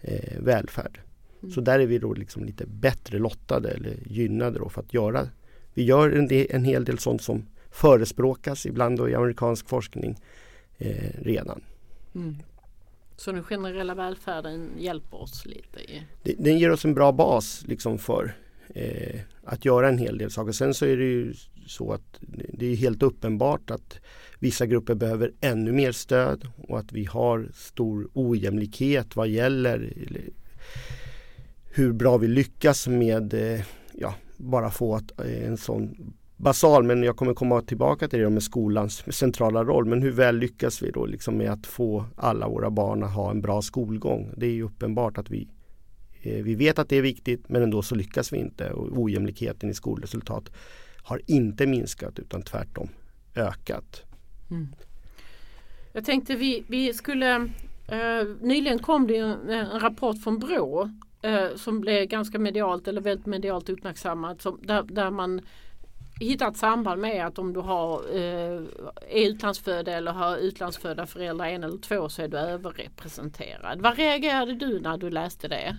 eh, 0.01 0.39
välfärd. 0.39 0.99
Mm. 1.41 1.53
Så 1.53 1.62
där 1.62 1.79
är 1.79 1.86
vi 1.86 1.99
då 1.99 2.13
liksom 2.13 2.43
lite 2.43 2.65
bättre 2.65 3.19
lottade 3.19 3.69
eller 3.69 3.97
gynnade 4.05 4.60
då 4.60 4.69
för 4.69 4.81
att 4.81 4.93
göra. 4.93 5.29
Vi 5.73 5.83
gör 5.83 6.12
en, 6.12 6.27
del, 6.27 6.47
en 6.49 6.63
hel 6.63 6.86
del 6.86 6.99
sånt 6.99 7.21
som 7.21 7.45
förespråkas 7.71 8.65
ibland 8.65 8.97
då 8.97 9.10
i 9.10 9.15
amerikansk 9.15 9.69
forskning 9.69 10.17
eh, 10.77 11.21
redan. 11.21 11.62
Mm. 12.15 12.36
Så 13.15 13.31
den 13.31 13.43
generella 13.43 13.95
välfärden 13.95 14.69
hjälper 14.77 15.21
oss 15.21 15.45
lite? 15.45 15.79
I... 15.79 16.03
Den 16.38 16.60
ger 16.60 16.71
oss 16.71 16.86
en 16.86 16.93
bra 16.93 17.12
bas 17.12 17.63
liksom 17.67 17.97
för 17.97 18.36
eh, 18.69 19.19
att 19.47 19.65
göra 19.65 19.89
en 19.89 19.97
hel 19.97 20.17
del 20.17 20.31
saker. 20.31 20.51
Sen 20.51 20.73
så 20.73 20.86
är 20.86 20.97
det 20.97 21.03
ju 21.03 21.33
så 21.67 21.93
att 21.93 22.19
det 22.53 22.65
är 22.65 22.75
helt 22.75 23.03
uppenbart 23.03 23.71
att 23.71 23.99
vissa 24.39 24.65
grupper 24.65 24.95
behöver 24.95 25.31
ännu 25.41 25.71
mer 25.71 25.91
stöd 25.91 26.47
och 26.57 26.79
att 26.79 26.91
vi 26.91 27.05
har 27.05 27.49
stor 27.53 28.10
ojämlikhet 28.13 29.15
vad 29.15 29.27
gäller 29.27 29.93
hur 31.63 31.93
bra 31.93 32.17
vi 32.17 32.27
lyckas 32.27 32.88
med 32.88 33.33
eh, 33.33 33.62
ja, 33.93 34.15
bara 34.38 34.69
få 34.69 34.95
eh, 34.95 35.47
en 35.47 35.57
sån 35.57 36.13
basal, 36.38 36.83
men 36.83 37.03
jag 37.03 37.17
kommer 37.17 37.33
komma 37.33 37.62
tillbaka 37.62 38.07
till 38.07 38.19
det 38.19 38.29
med 38.29 38.43
skolans 38.43 39.15
centrala 39.15 39.63
roll. 39.63 39.86
Men 39.86 40.01
hur 40.01 40.12
väl 40.12 40.38
lyckas 40.38 40.81
vi 40.81 40.91
då 40.91 41.05
liksom 41.05 41.38
med 41.38 41.51
att 41.51 41.65
få 41.65 42.05
alla 42.15 42.47
våra 42.47 42.69
barn 42.69 43.03
att 43.03 43.13
ha 43.13 43.31
en 43.31 43.41
bra 43.41 43.62
skolgång? 43.62 44.33
Det 44.38 44.45
är 44.45 44.51
ju 44.51 44.63
uppenbart 44.63 45.17
att 45.17 45.29
vi 45.29 45.47
Eh, 46.27 46.43
vi 46.43 46.55
vet 46.55 46.79
att 46.79 46.89
det 46.89 46.95
är 46.95 47.01
viktigt 47.01 47.49
men 47.49 47.63
ändå 47.63 47.81
så 47.81 47.95
lyckas 47.95 48.33
vi 48.33 48.37
inte 48.37 48.71
och 48.71 49.01
ojämlikheten 49.01 49.69
i 49.69 49.73
skolresultat 49.73 50.51
har 51.03 51.21
inte 51.25 51.67
minskat 51.67 52.19
utan 52.19 52.41
tvärtom 52.41 52.89
ökat. 53.35 54.03
Mm. 54.51 54.67
Jag 55.93 56.05
tänkte 56.05 56.35
vi, 56.35 56.63
vi 56.67 56.93
skulle 56.93 57.35
eh, 57.87 58.27
Nyligen 58.41 58.79
kom 58.79 59.07
det 59.07 59.17
en, 59.17 59.49
en 59.49 59.79
rapport 59.79 60.23
från 60.23 60.39
Brå 60.39 60.91
eh, 61.21 61.55
som 61.55 61.81
blev 61.81 62.05
ganska 62.05 62.39
medialt 62.39 62.87
eller 62.87 63.01
väldigt 63.01 63.25
medialt 63.25 63.69
uppmärksammat 63.69 64.41
som, 64.41 64.59
där, 64.63 64.83
där 64.83 65.11
man 65.11 65.41
hittat 66.19 66.57
samband 66.57 67.01
med 67.01 67.25
att 67.25 67.39
om 67.39 67.53
du 67.53 67.59
har, 67.59 68.15
eh, 68.15 68.61
är 69.09 69.29
utlandsfödd 69.29 69.87
eller 69.87 70.11
har 70.11 70.37
utlandsfödda 70.37 71.05
föräldrar 71.05 71.45
en 71.45 71.63
eller 71.63 71.77
två 71.77 72.09
så 72.09 72.21
är 72.21 72.27
du 72.27 72.37
överrepresenterad. 72.37 73.81
Vad 73.81 73.97
reagerade 73.97 74.53
du 74.53 74.79
när 74.79 74.97
du 74.97 75.09
läste 75.09 75.47
det? 75.47 75.77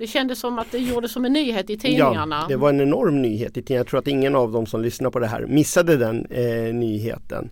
Det 0.00 0.06
kändes 0.06 0.38
som 0.40 0.58
att 0.58 0.72
det 0.72 0.78
gjordes 0.78 1.12
som 1.12 1.24
en 1.24 1.32
nyhet 1.32 1.70
i 1.70 1.78
tidningarna. 1.78 2.38
Ja, 2.42 2.48
det 2.48 2.56
var 2.56 2.70
en 2.70 2.80
enorm 2.80 3.22
nyhet 3.22 3.50
i 3.50 3.52
tidningarna. 3.52 3.80
Jag 3.80 3.86
tror 3.86 4.00
att 4.00 4.06
ingen 4.06 4.34
av 4.34 4.52
dem 4.52 4.66
som 4.66 4.82
lyssnar 4.82 5.10
på 5.10 5.18
det 5.18 5.26
här 5.26 5.46
missade 5.46 5.96
den 5.96 6.26
eh, 6.26 6.74
nyheten. 6.74 7.50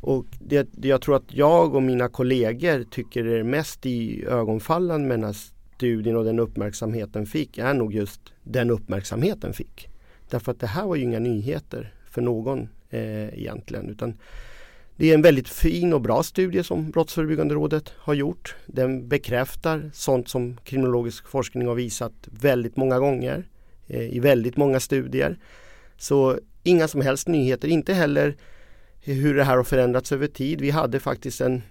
Och 0.00 0.26
det, 0.40 0.68
jag 0.82 1.02
tror 1.02 1.16
att 1.16 1.34
jag 1.34 1.74
och 1.74 1.82
mina 1.82 2.08
kollegor 2.08 2.84
tycker 2.90 3.24
det 3.24 3.38
är 3.38 3.42
mest 3.42 3.86
i 3.86 4.24
ögonfallande 4.24 5.08
med 5.08 5.18
den 5.18 5.24
här 5.24 5.36
studien 5.76 6.16
och 6.16 6.24
den 6.24 6.38
uppmärksamheten 6.38 7.26
fick 7.26 7.58
är 7.58 7.74
nog 7.74 7.94
just 7.94 8.20
den 8.42 8.70
uppmärksamheten 8.70 9.52
fick. 9.52 9.88
Därför 10.30 10.52
att 10.52 10.60
det 10.60 10.66
här 10.66 10.86
var 10.86 10.96
ju 10.96 11.02
inga 11.02 11.18
nyheter 11.18 11.92
för 12.10 12.22
någon 12.22 12.68
eh, 12.90 13.38
egentligen. 13.38 13.88
Utan 13.88 14.14
det 14.98 15.10
är 15.10 15.14
en 15.14 15.22
väldigt 15.22 15.48
fin 15.48 15.92
och 15.92 16.00
bra 16.00 16.22
studie 16.22 16.62
som 16.62 16.90
Brottsförebyggande 16.90 17.54
rådet 17.54 17.92
har 17.96 18.14
gjort. 18.14 18.54
Den 18.66 19.08
bekräftar 19.08 19.90
sånt 19.94 20.28
som 20.28 20.56
kriminologisk 20.64 21.28
forskning 21.28 21.68
har 21.68 21.74
visat 21.74 22.12
väldigt 22.24 22.76
många 22.76 22.98
gånger 22.98 23.48
eh, 23.86 24.16
i 24.16 24.20
väldigt 24.20 24.56
många 24.56 24.80
studier. 24.80 25.38
Så 25.96 26.38
inga 26.62 26.88
som 26.88 27.00
helst 27.00 27.28
nyheter, 27.28 27.68
inte 27.68 27.94
heller 27.94 28.36
hur 29.00 29.34
det 29.34 29.44
här 29.44 29.56
har 29.56 29.64
förändrats 29.64 30.12
över 30.12 30.26
tid. 30.26 30.60
Vi 30.60 30.70
hade 30.70 31.00
faktiskt 31.00 31.40
en 31.40 31.62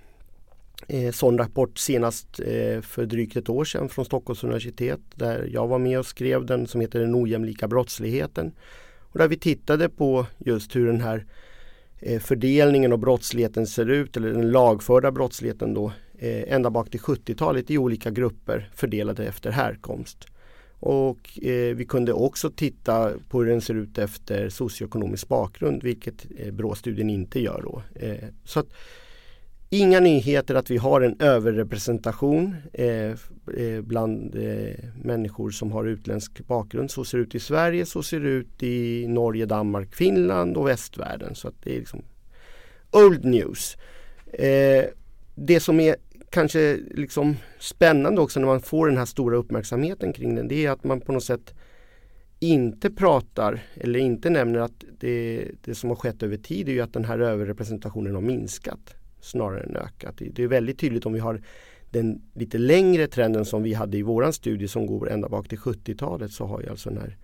eh, 0.88 1.12
sån 1.12 1.38
rapport 1.38 1.78
senast 1.78 2.40
eh, 2.40 2.82
för 2.82 3.06
drygt 3.06 3.38
ett 3.38 3.50
år 3.50 3.66
sedan 3.66 3.90
från 3.90 4.06
Stockholms 4.06 4.44
universitet 4.44 5.00
där 5.16 5.50
jag 5.52 5.68
var 5.68 5.80
med 5.80 6.00
och 6.00 6.06
skrev 6.06 6.46
den 6.46 6.68
som 6.68 6.82
heter 6.82 7.00
Den 7.00 7.16
ojämlika 7.16 7.68
brottsligheten. 7.68 8.52
Och 9.00 9.20
där 9.20 9.28
vi 9.28 9.38
tittade 9.38 9.90
på 9.90 10.26
just 10.38 10.76
hur 10.76 10.88
den 10.88 11.02
här 11.02 11.18
eh, 11.18 11.24
Eh, 12.00 12.20
fördelningen 12.20 12.94
av 12.94 13.00
brottsligheten 13.00 13.68
ser 13.68 13.90
ut 13.90 14.18
eller 14.18 14.34
den 14.34 14.52
lagförda 14.52 15.12
brottsligheten 15.12 15.74
då 15.74 15.92
eh, 16.20 16.54
ända 16.54 16.70
bak 16.70 16.90
till 16.90 17.00
70-talet 17.00 17.72
i 17.72 17.78
olika 17.78 18.12
grupper 18.12 18.70
fördelade 18.76 19.26
efter 19.26 19.52
härkomst. 19.52 20.28
Och 20.80 21.40
eh, 21.44 21.76
vi 21.76 21.86
kunde 21.86 22.14
också 22.14 22.50
titta 22.50 23.12
på 23.30 23.40
hur 23.40 23.50
den 23.50 23.62
ser 23.62 23.74
ut 23.74 23.98
efter 23.98 24.50
socioekonomisk 24.50 25.28
bakgrund 25.28 25.84
vilket 25.84 26.26
eh, 26.38 26.54
BRÅ-studien 26.54 27.10
inte 27.10 27.40
gör. 27.40 27.62
Då. 27.62 27.82
Eh, 28.06 28.28
så 28.44 28.60
att, 28.60 28.74
Inga 29.70 30.00
nyheter 30.00 30.56
att 30.56 30.72
vi 30.72 30.78
har 30.78 31.02
en 31.02 31.16
överrepresentation 31.20 32.56
eh, 32.74 33.12
eh, 33.58 33.82
bland 33.82 34.36
eh, 34.36 34.76
människor 35.04 35.50
som 35.50 35.72
har 35.72 35.86
utländsk 35.86 36.48
bakgrund. 36.48 36.92
Så 36.92 37.06
ser 37.06 37.18
det 37.18 37.24
ut 37.24 37.36
i 37.36 37.40
Sverige, 37.40 37.86
så 37.86 38.04
ser 38.04 38.20
det 38.20 38.30
ut 38.30 38.64
i 38.64 39.08
Norge, 39.08 39.46
Danmark, 39.46 39.96
Finland 39.96 40.58
och 40.58 40.68
västvärlden. 40.68 41.36
Så 41.36 41.48
att 41.48 41.56
det 41.64 41.76
är 41.76 41.80
liksom 41.80 42.02
old 42.92 43.26
news. 43.26 43.78
Eh, 44.34 44.86
det 45.36 45.60
som 45.60 45.80
är 45.80 45.96
kanske 46.30 46.80
liksom 46.92 47.38
spännande 47.60 48.22
också 48.22 48.40
när 48.40 48.48
man 48.48 48.62
får 48.62 48.88
den 48.88 48.98
här 48.98 49.06
stora 49.06 49.38
uppmärksamheten 49.38 50.14
kring 50.14 50.36
den 50.36 50.48
det 50.48 50.66
är 50.66 50.72
att 50.72 50.84
man 50.84 51.02
på 51.02 51.12
något 51.12 51.24
sätt 51.24 51.54
inte 52.40 52.90
pratar 52.90 53.60
eller 53.76 54.00
inte 54.00 54.30
nämner 54.30 54.60
att 54.60 54.84
det, 55.00 55.48
det 55.64 55.76
som 55.76 55.90
har 55.90 55.96
skett 55.96 56.24
över 56.24 56.38
tid 56.38 56.70
är 56.70 56.74
ju 56.74 56.82
att 56.82 56.94
den 56.94 57.06
här 57.06 57.20
överrepresentationen 57.20 58.16
har 58.16 58.22
minskat 58.22 58.96
snarare 59.22 59.60
än 59.60 59.76
ökat. 59.76 60.16
Det 60.18 60.44
är 60.44 60.48
väldigt 60.48 60.80
tydligt 60.80 61.06
om 61.06 61.14
vi 61.14 61.20
har 61.20 61.42
den 61.90 62.22
lite 62.34 62.58
längre 62.58 63.08
trenden 63.08 63.46
som 63.46 63.64
vi 63.64 63.74
hade 63.74 63.98
i 63.98 64.02
våran 64.02 64.34
studie 64.34 64.68
som 64.68 64.86
går 64.86 65.10
ända 65.10 65.30
bak 65.30 65.48
till 65.48 65.58
70-talet 65.58 66.32
så 66.32 66.46
har 66.46 66.62
ju 66.62 66.70
alltså 66.70 66.90
den 66.90 67.00
här 67.00 67.18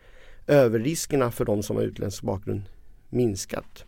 överriskerna 0.47 1.31
för 1.31 1.45
de 1.45 1.63
som 1.63 1.75
har 1.75 1.83
utländsk 1.83 2.23
bakgrund 2.23 2.61
minskat. 3.09 3.85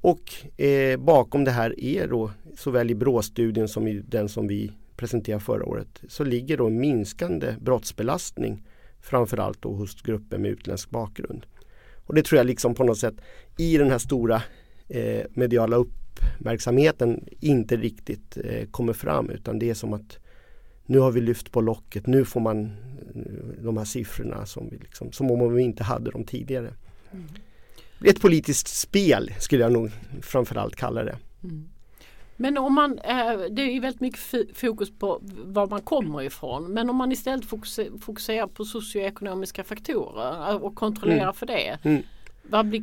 Och 0.00 0.60
eh, 0.60 0.96
bakom 0.96 1.44
det 1.44 1.50
här 1.50 1.80
är 1.80 2.08
då 2.08 2.30
såväl 2.56 2.90
i 2.90 2.94
BRÅ-studien 2.94 3.68
som 3.68 3.88
i 3.88 4.02
den 4.08 4.28
som 4.28 4.46
vi 4.46 4.72
presenterade 4.96 5.44
förra 5.44 5.64
året 5.64 6.02
så 6.08 6.24
ligger 6.24 6.56
då 6.56 6.66
en 6.66 6.80
minskande 6.80 7.54
brottsbelastning 7.60 8.66
framförallt 9.00 9.62
då 9.62 9.72
hos 9.72 10.02
grupper 10.02 10.38
med 10.38 10.50
utländsk 10.50 10.90
bakgrund. 10.90 11.46
Och 12.06 12.14
det 12.14 12.22
tror 12.22 12.36
jag 12.36 12.46
liksom 12.46 12.74
på 12.74 12.84
något 12.84 12.98
sätt 12.98 13.14
i 13.58 13.76
den 13.76 13.90
här 13.90 13.98
stora 13.98 14.42
eh, 14.88 15.26
mediala 15.30 15.76
upp 15.76 15.88
uppmärksamheten 16.18 17.24
inte 17.40 17.76
riktigt 17.76 18.38
eh, 18.44 18.66
kommer 18.70 18.92
fram 18.92 19.30
utan 19.30 19.58
det 19.58 19.70
är 19.70 19.74
som 19.74 19.92
att 19.92 20.18
nu 20.86 20.98
har 20.98 21.10
vi 21.10 21.20
lyft 21.20 21.52
på 21.52 21.60
locket, 21.60 22.06
nu 22.06 22.24
får 22.24 22.40
man 22.40 22.64
eh, 22.64 23.64
de 23.64 23.76
här 23.76 23.84
siffrorna 23.84 24.46
som, 24.46 24.68
vi 24.70 24.78
liksom, 24.78 25.12
som 25.12 25.30
om 25.30 25.54
vi 25.54 25.62
inte 25.62 25.84
hade 25.84 26.10
dem 26.10 26.24
tidigare. 26.24 26.74
Mm. 27.12 27.26
Ett 28.04 28.20
politiskt 28.20 28.68
spel 28.68 29.32
skulle 29.38 29.62
jag 29.62 29.72
nog 29.72 29.90
framförallt 30.22 30.76
kalla 30.76 31.04
det. 31.04 31.16
Mm. 31.44 31.68
Men 32.40 32.58
om 32.58 32.74
man, 32.74 32.98
eh, 32.98 33.38
det 33.50 33.62
är 33.62 33.72
ju 33.72 33.80
väldigt 33.80 34.00
mycket 34.00 34.20
fokus 34.54 34.98
på 34.98 35.20
var 35.44 35.66
man 35.66 35.82
kommer 35.82 36.22
ifrån. 36.22 36.72
Men 36.72 36.90
om 36.90 36.96
man 36.96 37.12
istället 37.12 37.44
fokuserar 38.00 38.46
på 38.46 38.64
socioekonomiska 38.64 39.64
faktorer 39.64 40.64
och 40.64 40.74
kontrollerar 40.74 41.22
mm. 41.22 41.34
för 41.34 41.46
det. 41.46 41.78
Vad 42.50 42.68
blir, 42.68 42.82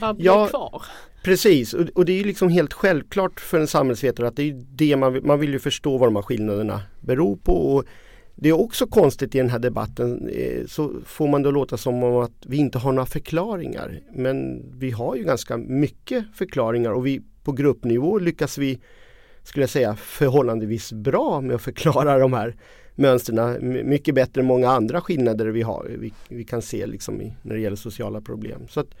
vad 0.00 0.16
blir 0.16 0.26
ja, 0.26 0.46
kvar? 0.46 0.82
Precis 1.24 1.74
och, 1.74 1.88
och, 1.94 2.04
det 2.04 2.12
är 2.12 2.16
ju 2.16 2.24
liksom 2.24 2.48
helt 2.48 2.72
självklart 2.72 3.40
för 3.40 3.60
en 3.60 3.66
samhällsvetare 3.66 4.28
att 4.28 4.36
det 4.36 4.42
är 4.42 4.64
det 4.70 4.96
man 4.96 5.12
vill, 5.12 5.24
man 5.24 5.40
vill 5.40 5.52
ju 5.52 5.58
förstå 5.58 5.98
vad 5.98 6.08
de 6.08 6.16
här 6.16 6.22
skillnaderna 6.22 6.82
beror 7.00 7.36
på. 7.36 7.52
Och 7.52 7.84
det 8.34 8.48
är 8.48 8.60
också 8.60 8.86
konstigt 8.86 9.34
i 9.34 9.38
den 9.38 9.50
här 9.50 9.58
debatten 9.58 10.28
eh, 10.28 10.66
så 10.66 10.92
får 11.06 11.28
man 11.28 11.42
då 11.42 11.50
låta 11.50 11.76
som 11.76 12.02
om 12.02 12.16
att 12.16 12.46
vi 12.46 12.56
inte 12.56 12.78
har 12.78 12.92
några 12.92 13.06
förklaringar. 13.06 14.00
Men 14.12 14.64
vi 14.78 14.90
har 14.90 15.16
ju 15.16 15.24
ganska 15.24 15.56
mycket 15.56 16.24
förklaringar 16.34 16.90
och 16.90 17.06
vi 17.06 17.22
på 17.44 17.52
gruppnivå 17.52 18.18
lyckas 18.18 18.58
vi 18.58 18.80
skulle 19.42 19.62
jag 19.62 19.70
säga 19.70 19.96
förhållandevis 19.96 20.92
bra 20.92 21.40
med 21.40 21.56
att 21.56 21.62
förklara 21.62 22.18
de 22.18 22.32
här 22.32 22.56
mönstren 23.00 23.88
mycket 23.88 24.14
bättre 24.14 24.40
än 24.40 24.46
många 24.46 24.68
andra 24.68 25.00
skillnader 25.00 25.46
vi, 25.46 25.62
har, 25.62 25.90
vi, 25.98 26.12
vi 26.28 26.44
kan 26.44 26.62
se 26.62 26.86
liksom 26.86 27.20
i, 27.20 27.32
när 27.42 27.54
det 27.54 27.60
gäller 27.60 27.76
sociala 27.76 28.20
problem. 28.20 28.68
Så 28.68 28.80
att 28.80 28.94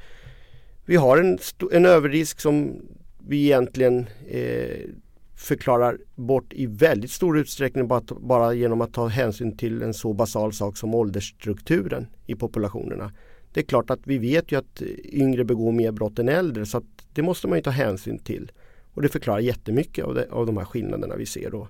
Vi 0.84 0.96
har 0.96 1.18
en, 1.18 1.38
en 1.72 1.86
överrisk 1.86 2.40
som 2.40 2.82
vi 3.28 3.44
egentligen 3.44 4.06
eh, 4.28 4.90
förklarar 5.36 5.98
bort 6.14 6.52
i 6.52 6.66
väldigt 6.66 7.10
stor 7.10 7.38
utsträckning 7.38 7.88
bara, 7.88 8.02
bara 8.20 8.54
genom 8.54 8.80
att 8.80 8.92
ta 8.92 9.06
hänsyn 9.06 9.56
till 9.56 9.82
en 9.82 9.94
så 9.94 10.12
basal 10.12 10.52
sak 10.52 10.76
som 10.76 10.94
åldersstrukturen 10.94 12.06
i 12.26 12.34
populationerna. 12.34 13.12
Det 13.52 13.60
är 13.60 13.64
klart 13.64 13.90
att 13.90 14.00
vi 14.04 14.18
vet 14.18 14.52
ju 14.52 14.58
att 14.58 14.82
yngre 15.12 15.44
begår 15.44 15.72
mer 15.72 15.92
brott 15.92 16.18
än 16.18 16.28
äldre 16.28 16.66
så 16.66 16.78
att 16.78 16.84
det 17.14 17.22
måste 17.22 17.48
man 17.48 17.58
ju 17.58 17.62
ta 17.62 17.70
hänsyn 17.70 18.18
till. 18.18 18.52
Och 18.94 19.02
det 19.02 19.08
förklarar 19.08 19.38
jättemycket 19.38 20.04
av, 20.04 20.14
det, 20.14 20.26
av 20.30 20.46
de 20.46 20.56
här 20.56 20.64
skillnaderna 20.64 21.16
vi 21.16 21.26
ser. 21.26 21.50
Då. 21.50 21.68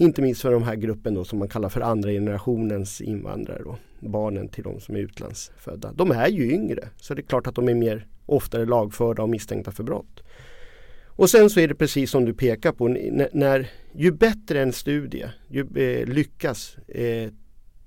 Inte 0.00 0.22
minst 0.22 0.42
för 0.42 0.52
de 0.52 0.62
här 0.62 0.74
gruppen 0.74 1.14
då 1.14 1.24
som 1.24 1.38
man 1.38 1.48
kallar 1.48 1.68
för 1.68 1.80
andra 1.80 2.10
generationens 2.10 3.00
invandrare. 3.00 3.62
Då. 3.64 3.76
Barnen 4.00 4.48
till 4.48 4.64
de 4.64 4.80
som 4.80 4.96
är 4.96 5.00
utlandsfödda. 5.00 5.92
De 5.92 6.10
är 6.10 6.28
ju 6.28 6.52
yngre 6.52 6.88
så 6.96 7.14
det 7.14 7.20
är 7.20 7.26
klart 7.26 7.46
att 7.46 7.54
de 7.54 7.68
är 7.68 7.74
mer 7.74 8.06
oftare 8.26 8.66
lagförda 8.66 9.22
och 9.22 9.28
misstänkta 9.28 9.72
för 9.72 9.82
brott. 9.82 10.22
Och 11.06 11.30
sen 11.30 11.50
så 11.50 11.60
är 11.60 11.68
det 11.68 11.74
precis 11.74 12.10
som 12.10 12.24
du 12.24 12.34
pekar 12.34 12.72
på, 12.72 12.88
när, 12.88 13.28
när 13.32 13.70
ju 13.94 14.12
bättre 14.12 14.62
en 14.62 14.72
studie 14.72 15.26
ju, 15.48 15.60
eh, 15.60 16.06
lyckas 16.06 16.76
eh, 16.88 17.30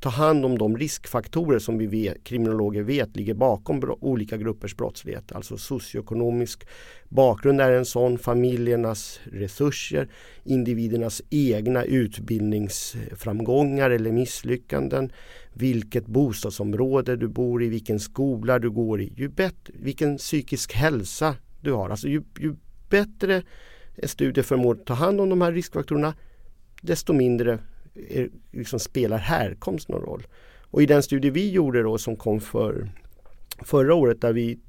ta 0.04 0.10
hand 0.10 0.46
om 0.46 0.58
de 0.58 0.78
riskfaktorer 0.78 1.60
som 1.60 1.78
vi 1.78 1.88
vet, 1.88 2.24
kriminologer 2.24 2.84
vet 2.84 3.16
ligger 3.16 3.34
bakom 3.34 3.80
bro, 3.80 3.98
olika 4.02 4.38
gruppers 4.38 4.76
brottslighet. 4.76 5.32
Alltså 5.32 5.58
socioekonomisk 5.58 6.68
bakgrund 7.10 7.62
är 7.62 7.72
en 7.72 7.86
sån, 7.86 8.18
familjernas 8.18 9.20
resurser, 9.24 10.08
individernas 10.44 11.22
egna 11.30 11.84
utbildningsframgångar 11.84 13.90
eller 13.90 14.12
misslyckanden, 14.12 15.12
vilket 15.54 16.06
bostadsområde 16.06 17.16
du 17.16 17.28
bor 17.28 17.64
i, 17.64 17.70
vilken 17.70 18.00
skola 18.00 18.60
du 18.60 18.70
går 18.70 19.02
i, 19.02 19.14
ju 19.16 19.30
bättre, 19.30 19.74
vilken 19.74 20.18
psykisk 20.18 20.74
hälsa 20.74 21.36
du 21.62 21.72
har. 21.72 21.90
Alltså 21.90 22.08
ju, 22.08 22.24
ju 22.40 22.56
bättre 22.90 23.44
en 23.96 24.08
studie 24.08 24.44
förmår 24.44 24.76
ta 24.76 24.94
hand 24.94 25.22
om 25.22 25.30
de 25.30 25.42
här 25.42 25.52
riskfaktorerna 25.52 26.14
desto 26.82 27.14
mindre 27.14 27.60
är, 27.96 28.30
liksom 28.52 28.80
spelar 28.80 29.18
härkomst 29.18 29.90
någon 29.90 30.02
roll. 30.02 30.28
Och 30.62 30.82
i 30.82 30.86
den 30.86 31.04
studie 31.04 31.30
vi 31.30 31.52
gjorde 31.52 31.84
då 31.84 31.98
som 31.98 32.16
kom 32.16 32.42
för 32.42 32.90
förra 33.64 33.96
året 33.96 34.22
där 34.22 34.34
vi 34.34 34.60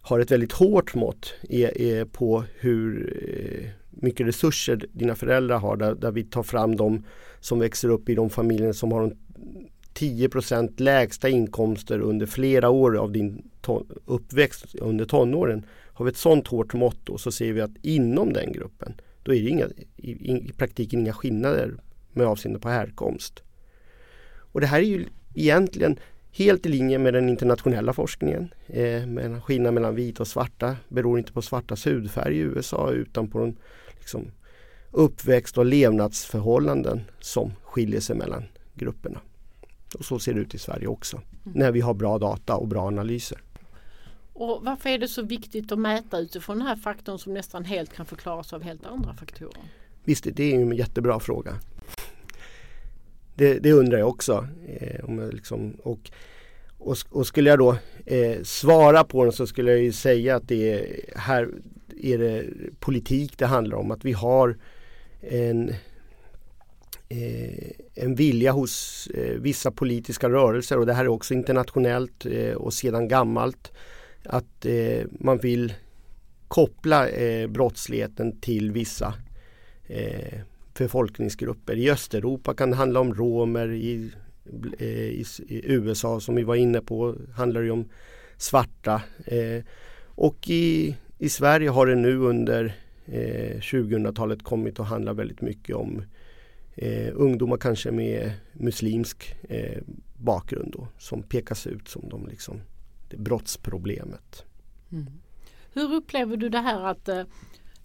har 0.00 0.20
ett 0.20 0.30
väldigt 0.30 0.52
hårt 0.52 0.94
mått 0.94 1.34
är, 1.48 1.80
är 1.80 2.04
på 2.04 2.44
hur 2.58 3.12
eh, 3.28 3.70
mycket 3.90 4.26
resurser 4.26 4.86
dina 4.92 5.14
föräldrar 5.14 5.58
har 5.58 5.76
där, 5.76 5.94
där, 5.94 6.10
vi 6.10 6.24
tar 6.24 6.42
fram 6.42 6.76
de 6.76 7.04
som 7.40 7.58
växer 7.58 7.88
upp 7.88 8.08
i 8.08 8.14
de 8.14 8.30
familjer 8.30 8.72
som 8.72 8.92
har 8.92 9.16
10% 9.94 10.82
lägsta 10.82 11.28
inkomster 11.28 12.00
under 12.00 12.26
flera 12.26 12.70
år 12.70 12.96
av 12.96 13.12
din 13.12 13.50
uppväxt 14.04 14.74
under 14.74 15.04
tonåren. 15.04 15.66
Har 15.92 16.04
vi 16.04 16.10
ett 16.10 16.16
sånt 16.16 16.48
hårt 16.48 16.74
mått 16.74 16.98
då 17.04 17.18
så 17.18 17.32
ser 17.32 17.52
vi 17.52 17.60
att 17.60 17.76
inom 17.82 18.32
den 18.32 18.52
gruppen 18.52 18.94
då 19.22 19.34
är 19.34 19.42
det 19.42 19.48
inga, 19.48 19.68
i, 19.96 20.10
i 20.30 20.52
praktiken 20.56 21.00
inga 21.00 21.12
skillnader 21.12 21.74
med 22.16 22.26
avseende 22.26 22.58
på 22.58 22.68
härkomst. 22.68 23.42
Och 24.52 24.60
det 24.60 24.66
här 24.66 24.78
är 24.78 24.84
ju 24.84 25.06
egentligen 25.34 25.98
helt 26.32 26.66
i 26.66 26.68
linje 26.68 26.98
med 26.98 27.14
den 27.14 27.28
internationella 27.28 27.92
forskningen. 27.92 28.54
Eh, 28.66 29.06
men 29.06 29.42
skillnaden 29.42 29.74
mellan 29.74 29.94
vita 29.94 30.22
och 30.22 30.28
svarta 30.28 30.76
beror 30.88 31.18
inte 31.18 31.32
på 31.32 31.42
svartas 31.42 31.86
hudfärg 31.86 32.36
i 32.36 32.40
USA 32.40 32.90
utan 32.90 33.28
på 33.28 33.38
den 33.38 33.56
liksom, 33.98 34.30
uppväxt 34.90 35.58
och 35.58 35.66
levnadsförhållanden 35.66 37.00
som 37.20 37.52
skiljer 37.62 38.00
sig 38.00 38.16
mellan 38.16 38.44
grupperna. 38.74 39.20
Och 39.98 40.04
så 40.04 40.18
ser 40.18 40.34
det 40.34 40.40
ut 40.40 40.54
i 40.54 40.58
Sverige 40.58 40.86
också 40.86 41.16
mm. 41.16 41.58
när 41.58 41.72
vi 41.72 41.80
har 41.80 41.94
bra 41.94 42.18
data 42.18 42.56
och 42.56 42.68
bra 42.68 42.86
analyser. 42.86 43.38
Och 44.32 44.64
varför 44.64 44.90
är 44.90 44.98
det 44.98 45.08
så 45.08 45.22
viktigt 45.22 45.72
att 45.72 45.78
mäta 45.78 46.18
utifrån 46.18 46.58
den 46.58 46.66
här 46.66 46.76
faktorn 46.76 47.18
som 47.18 47.34
nästan 47.34 47.64
helt 47.64 47.92
kan 47.92 48.06
förklaras 48.06 48.52
av 48.52 48.62
helt 48.62 48.86
andra 48.86 49.14
faktorer? 49.14 49.62
Visst, 50.04 50.26
det 50.32 50.52
är 50.52 50.54
en 50.54 50.76
jättebra 50.76 51.20
fråga. 51.20 51.54
Det, 53.34 53.58
det 53.58 53.72
undrar 53.72 53.98
jag 53.98 54.08
också. 54.08 54.48
Eh, 54.66 55.04
om 55.04 55.18
jag 55.18 55.34
liksom, 55.34 55.72
och, 55.82 56.10
och, 56.78 56.96
och, 57.10 57.26
skulle 57.26 57.50
jag 57.50 57.58
då 57.58 57.76
eh, 58.06 58.42
svara 58.42 59.04
på 59.04 59.24
den 59.24 59.32
så 59.32 59.46
skulle 59.46 59.70
jag 59.70 59.80
ju 59.80 59.92
säga 59.92 60.36
att 60.36 60.48
det 60.48 60.72
är, 60.72 61.00
här 61.16 61.48
är 62.02 62.18
det 62.18 62.44
politik 62.80 63.38
det 63.38 63.46
handlar 63.46 63.76
om. 63.76 63.90
Att 63.90 64.04
vi 64.04 64.12
har 64.12 64.56
en, 65.20 65.68
eh, 67.08 67.70
en 67.94 68.14
vilja 68.14 68.52
hos 68.52 69.06
eh, 69.14 69.40
vissa 69.40 69.70
politiska 69.70 70.28
rörelser 70.28 70.78
och 70.78 70.86
det 70.86 70.94
här 70.94 71.04
är 71.04 71.08
också 71.08 71.34
internationellt 71.34 72.26
eh, 72.26 72.54
och 72.54 72.74
sedan 72.74 73.08
gammalt. 73.08 73.72
Att 74.24 74.66
eh, 74.66 75.06
man 75.10 75.38
vill 75.38 75.74
koppla 76.48 77.08
eh, 77.08 77.48
brottsligheten 77.48 78.40
till 78.40 78.72
vissa 78.72 79.14
eh, 79.86 80.40
befolkningsgrupper. 80.78 81.76
I 81.76 81.90
Östeuropa 81.90 82.54
kan 82.54 82.70
det 82.70 82.76
handla 82.76 83.00
om 83.00 83.14
romer. 83.14 83.68
I, 83.68 84.10
eh, 84.78 84.88
i, 84.88 85.24
i 85.48 85.72
USA 85.72 86.20
som 86.20 86.34
vi 86.34 86.42
var 86.42 86.54
inne 86.54 86.80
på 86.80 87.14
handlar 87.36 87.62
det 87.62 87.70
om 87.70 87.88
svarta. 88.36 89.02
Eh, 89.26 89.64
och 90.16 90.50
i, 90.50 90.96
i 91.18 91.28
Sverige 91.28 91.70
har 91.70 91.86
det 91.86 91.94
nu 91.94 92.16
under 92.16 92.76
eh, 93.06 93.58
2000-talet 93.60 94.42
kommit 94.42 94.80
att 94.80 94.88
handla 94.88 95.12
väldigt 95.12 95.40
mycket 95.40 95.76
om 95.76 96.02
eh, 96.74 97.12
ungdomar 97.14 97.56
kanske 97.56 97.90
med 97.90 98.32
muslimsk 98.52 99.36
eh, 99.48 99.82
bakgrund 100.18 100.72
då, 100.72 100.88
som 100.98 101.22
pekas 101.22 101.66
ut 101.66 101.88
som 101.88 102.08
de 102.08 102.26
liksom, 102.26 102.60
det 103.08 103.16
brottsproblemet. 103.16 104.44
Mm. 104.92 105.06
Hur 105.72 105.94
upplever 105.94 106.36
du 106.36 106.48
det 106.48 106.60
här 106.60 106.84
att 106.84 107.08
eh, 107.08 107.22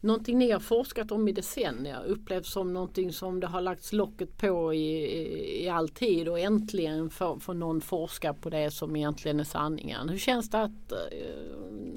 någonting 0.01 0.37
ni 0.37 0.51
har 0.51 0.59
forskat 0.59 1.11
om 1.11 1.27
i 1.27 1.31
decennier 1.31 2.03
upplevs 2.05 2.51
som 2.51 2.73
någonting 2.73 3.13
som 3.13 3.39
det 3.39 3.47
har 3.47 3.61
lagts 3.61 3.93
locket 3.93 4.37
på 4.37 4.73
i, 4.73 5.63
i 5.63 5.69
all 5.69 5.89
tid 5.89 6.27
och 6.27 6.39
äntligen 6.39 7.09
får, 7.09 7.39
får 7.39 7.53
någon 7.53 7.81
forska 7.81 8.33
på 8.33 8.49
det 8.49 8.71
som 8.71 8.95
egentligen 8.95 9.39
är 9.39 9.43
sanningen. 9.43 10.09
Hur 10.09 10.17
känns 10.17 10.49
det 10.49 10.61
att 10.61 10.91
uh, 10.91 11.19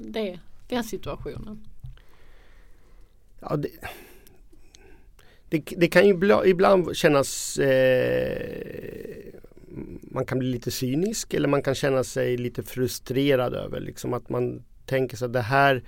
det, 0.01 0.39
den 0.67 0.83
situationen? 0.83 1.67
Ja, 3.39 3.55
det, 3.55 3.69
det, 5.49 5.63
det 5.77 5.87
kan 5.87 6.07
ju 6.07 6.19
ibland 6.45 6.95
kännas 6.95 7.57
eh, 7.57 9.23
man 10.01 10.25
kan 10.25 10.39
bli 10.39 10.47
lite 10.47 10.71
cynisk 10.71 11.33
eller 11.33 11.47
man 11.47 11.63
kan 11.63 11.75
känna 11.75 12.03
sig 12.03 12.37
lite 12.37 12.63
frustrerad 12.63 13.53
över 13.53 13.79
liksom 13.79 14.13
att 14.13 14.29
man 14.29 14.63
tänker 14.85 15.17
så 15.17 15.25
att 15.25 15.33
det 15.33 15.41
här 15.41 15.83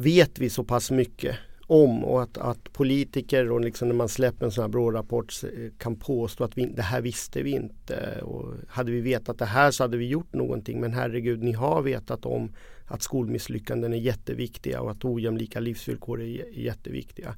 vet 0.00 0.38
vi 0.38 0.50
så 0.50 0.64
pass 0.64 0.90
mycket 0.90 1.36
om 1.66 2.04
och 2.04 2.22
att, 2.22 2.38
att 2.38 2.72
politiker 2.72 3.50
och 3.50 3.60
liksom 3.60 3.88
när 3.88 3.94
man 3.94 4.08
släpper 4.08 4.46
en 4.46 4.52
sån 4.52 4.62
här 4.62 4.68
BRÅ-rapport 4.68 5.34
eh, 5.44 5.70
kan 5.78 5.96
påstå 5.96 6.44
att 6.44 6.58
vi, 6.58 6.66
det 6.66 6.82
här 6.82 7.00
visste 7.00 7.42
vi 7.42 7.50
inte. 7.50 8.20
Och 8.22 8.54
hade 8.68 8.92
vi 8.92 9.00
vetat 9.00 9.38
det 9.38 9.44
här 9.44 9.70
så 9.70 9.84
hade 9.84 9.96
vi 9.96 10.06
gjort 10.06 10.32
någonting 10.32 10.80
men 10.80 10.92
herregud 10.92 11.42
ni 11.42 11.52
har 11.52 11.82
vetat 11.82 12.26
om 12.26 12.52
att 12.84 13.02
skolmisslyckanden 13.02 13.92
är 13.92 13.98
jätteviktiga 13.98 14.80
och 14.80 14.90
att 14.90 15.04
ojämlika 15.04 15.60
livsvillkor 15.60 16.22
är 16.22 16.58
jätteviktiga. 16.58 17.34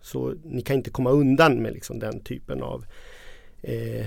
Så 0.00 0.34
ni 0.44 0.62
kan 0.62 0.76
inte 0.76 0.90
komma 0.90 1.10
undan 1.10 1.62
med 1.62 1.72
liksom 1.72 1.98
den 1.98 2.20
typen 2.20 2.62
av 2.62 2.84
eh, 3.62 4.06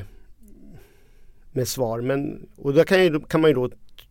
med 1.52 1.68
svar. 1.68 2.02
Men, 2.02 2.48
och 2.56 2.74
då 2.74 2.84
kan, 2.84 3.04
ju, 3.04 3.20
kan 3.20 3.42
man 3.42 3.50
ju 3.50 3.54
då 3.54 3.70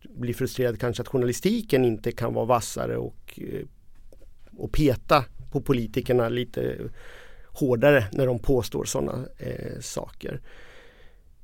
bli 0.09 0.33
frustrerad 0.33 0.79
kanske 0.79 1.01
att 1.01 1.07
journalistiken 1.07 1.85
inte 1.85 2.11
kan 2.11 2.33
vara 2.33 2.45
vassare 2.45 2.97
och 2.97 3.39
eh, 3.41 3.65
och 4.63 4.71
peta 4.71 5.25
på 5.51 5.61
politikerna 5.61 6.29
lite 6.29 6.77
hårdare 7.45 8.05
när 8.11 8.27
de 8.27 8.39
påstår 8.39 8.85
sådana 8.85 9.25
eh, 9.37 9.79
saker. 9.81 10.41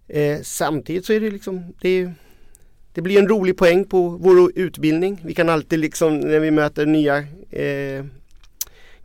Eh, 0.08 0.40
samtidigt 0.42 1.06
så 1.06 1.14
är 1.14 1.20
det 1.20 1.32
liksom 1.32 1.74
det, 1.82 2.12
det, 2.94 3.02
blir 3.02 3.20
en 3.20 3.28
rolig 3.28 3.58
poäng 3.58 3.86
på 3.86 4.10
vår 4.10 4.52
utbildning. 4.56 5.22
Vi 5.26 5.34
kan 5.34 5.50
alltid 5.50 5.80
liksom 5.80 6.20
när 6.20 6.40
vi 6.40 6.52
möter 6.52 6.86
nya 6.86 7.18
eh, 7.50 8.06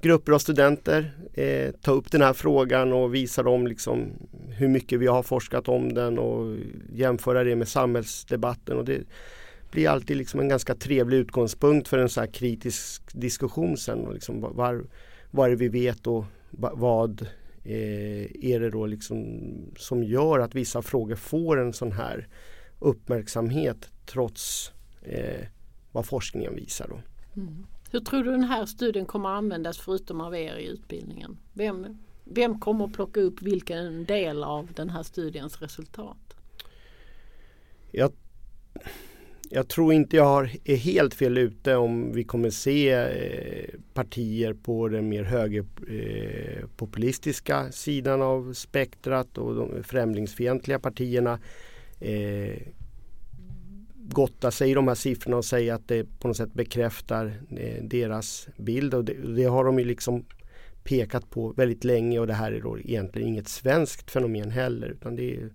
grupper 0.00 0.32
av 0.32 0.38
studenter 0.38 1.12
eh, 1.34 1.70
ta 1.82 1.92
upp 1.92 2.10
den 2.10 2.22
här 2.22 2.32
frågan 2.32 2.92
och 2.92 3.14
visa 3.14 3.42
dem 3.42 3.66
liksom 3.66 4.12
hur 4.48 4.68
mycket 4.68 5.00
vi 5.00 5.06
har 5.06 5.22
forskat 5.22 5.68
om 5.68 5.94
den 5.94 6.18
och 6.18 6.56
jämföra 6.92 7.44
det 7.44 7.56
med 7.56 7.68
samhällsdebatten. 7.68 8.78
Och 8.78 8.84
det, 8.84 9.02
blir 9.74 9.88
alltid 9.88 10.16
liksom 10.16 10.40
en 10.40 10.48
ganska 10.48 10.74
trevlig 10.74 11.16
utgångspunkt 11.16 11.88
för 11.88 11.98
en 11.98 12.08
så 12.08 12.20
här 12.20 12.26
kritisk 12.26 13.02
diskussion 13.12 13.76
sen. 13.76 14.06
Och 14.06 14.14
liksom 14.14 14.40
var, 14.40 14.84
vad 15.30 15.46
är 15.46 15.50
det 15.50 15.56
vi 15.56 15.68
vet 15.68 16.06
och 16.06 16.24
vad 16.50 17.22
eh, 17.64 18.52
är 18.52 18.60
det 18.60 18.70
då 18.70 18.86
liksom 18.86 19.40
som 19.78 20.04
gör 20.04 20.38
att 20.38 20.54
vissa 20.54 20.82
frågor 20.82 21.14
får 21.14 21.60
en 21.60 21.72
sån 21.72 21.92
här 21.92 22.28
uppmärksamhet 22.78 23.90
trots 24.06 24.72
eh, 25.02 25.46
vad 25.92 26.06
forskningen 26.06 26.54
visar. 26.54 26.88
Då. 26.88 27.00
Mm. 27.40 27.66
Hur 27.90 28.00
tror 28.00 28.24
du 28.24 28.30
den 28.30 28.44
här 28.44 28.66
studien 28.66 29.06
kommer 29.06 29.28
användas 29.28 29.78
förutom 29.78 30.20
av 30.20 30.36
er 30.36 30.56
i 30.56 30.66
utbildningen? 30.66 31.38
Vem, 31.52 31.98
vem 32.24 32.60
kommer 32.60 32.84
att 32.84 32.92
plocka 32.92 33.20
upp 33.20 33.42
vilken 33.42 34.04
del 34.04 34.44
av 34.44 34.68
den 34.74 34.90
här 34.90 35.02
studiens 35.02 35.62
resultat? 35.62 36.36
Jag 37.90 38.12
jag 39.50 39.68
tror 39.68 39.92
inte 39.92 40.16
jag 40.16 40.24
har, 40.24 40.50
är 40.64 40.76
helt 40.76 41.14
fel 41.14 41.38
ute 41.38 41.76
om 41.76 42.12
vi 42.12 42.24
kommer 42.24 42.50
se 42.50 42.90
eh, 42.90 43.74
partier 43.94 44.52
på 44.52 44.88
den 44.88 45.08
mer 45.08 45.24
högerpopulistiska 45.24 47.60
eh, 47.60 47.70
sidan 47.70 48.22
av 48.22 48.52
spektrat 48.52 49.38
och 49.38 49.54
de 49.54 49.84
främlingsfientliga 49.84 50.78
partierna 50.78 51.38
eh, 52.00 52.56
gotta 54.08 54.50
sig 54.50 54.70
i 54.70 54.74
de 54.74 54.88
här 54.88 54.94
siffrorna 54.94 55.36
och 55.36 55.44
säga 55.44 55.74
att 55.74 55.88
det 55.88 56.20
på 56.20 56.28
något 56.28 56.36
sätt 56.36 56.54
bekräftar 56.54 57.40
eh, 57.56 57.84
deras 57.84 58.48
bild. 58.56 58.94
Och 58.94 59.04
det, 59.04 59.34
det, 59.36 59.44
har 59.44 59.64
de 59.64 59.78
ju 59.78 59.84
liksom 59.84 60.24
pekat 60.84 61.30
på 61.30 61.52
väldigt 61.52 61.84
länge 61.84 62.18
och 62.18 62.26
det 62.26 62.34
här 62.34 62.52
är 62.52 62.60
då 62.60 62.78
egentligen 62.78 63.28
inget 63.28 63.48
svenskt 63.48 64.10
fenomen 64.10 64.50
heller 64.50 64.88
utan 64.88 65.16
det 65.16 65.36
är 65.36 65.50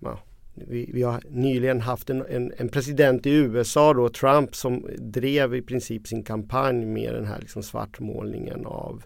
ja, 0.00 0.22
vi, 0.66 0.90
vi, 0.92 1.02
har 1.02 1.22
nyligen 1.30 1.80
haft 1.80 2.10
en, 2.10 2.26
en, 2.28 2.52
en, 2.56 2.68
president 2.68 3.26
i 3.26 3.30
USA 3.30 3.94
då, 3.94 4.08
Trump, 4.08 4.54
som 4.54 4.86
drev 4.98 5.54
i 5.54 5.62
princip 5.62 6.06
sin 6.06 6.22
kampanj 6.22 6.86
med 6.86 7.14
den 7.14 7.26
här 7.26 7.38
liksom 7.40 7.62
svartmålningen 7.62 8.66
av 8.66 9.04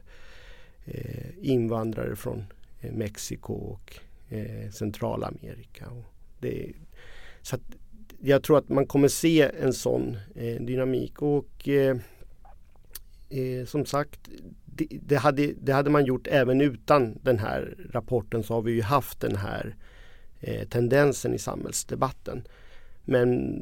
eh, 0.85 1.31
invandrare 1.43 2.17
från 2.17 2.45
eh, 2.81 2.93
Mexiko 2.93 3.53
och 3.53 3.97
eh, 4.29 4.71
Centralamerika. 4.71 5.87
Och 5.89 6.05
det, 6.41 6.73
så 7.43 7.57
jag 8.21 8.43
tror 8.43 8.59
att 8.59 8.69
man 8.69 8.87
kommer 8.87 9.09
se 9.09 9.51
en 9.61 9.73
sån 9.73 10.17
eh, 10.35 10.63
dynamik 10.63 11.23
och 11.23 11.69
eh, 11.69 11.97
eh, 13.29 13.67
som 13.67 13.87
sagt 13.87 14.29
det, 14.65 14.87
det, 14.91 15.17
hade, 15.17 15.53
det 15.61 15.73
hade 15.73 15.91
man 15.91 16.05
gjort 16.05 16.27
även 16.27 16.61
utan 16.61 17.19
den 17.23 17.39
här 17.39 17.77
rapporten 17.91 18.43
så 18.43 18.55
har 18.55 18.63
vi 18.63 18.73
ju 18.73 18.83
haft 18.83 19.21
den 19.21 19.37
här 19.37 19.77
eh, 20.43 20.69
tendensen 20.69 21.35
i 21.35 21.39
samhällsdebatten. 21.39 22.43
Men 23.05 23.53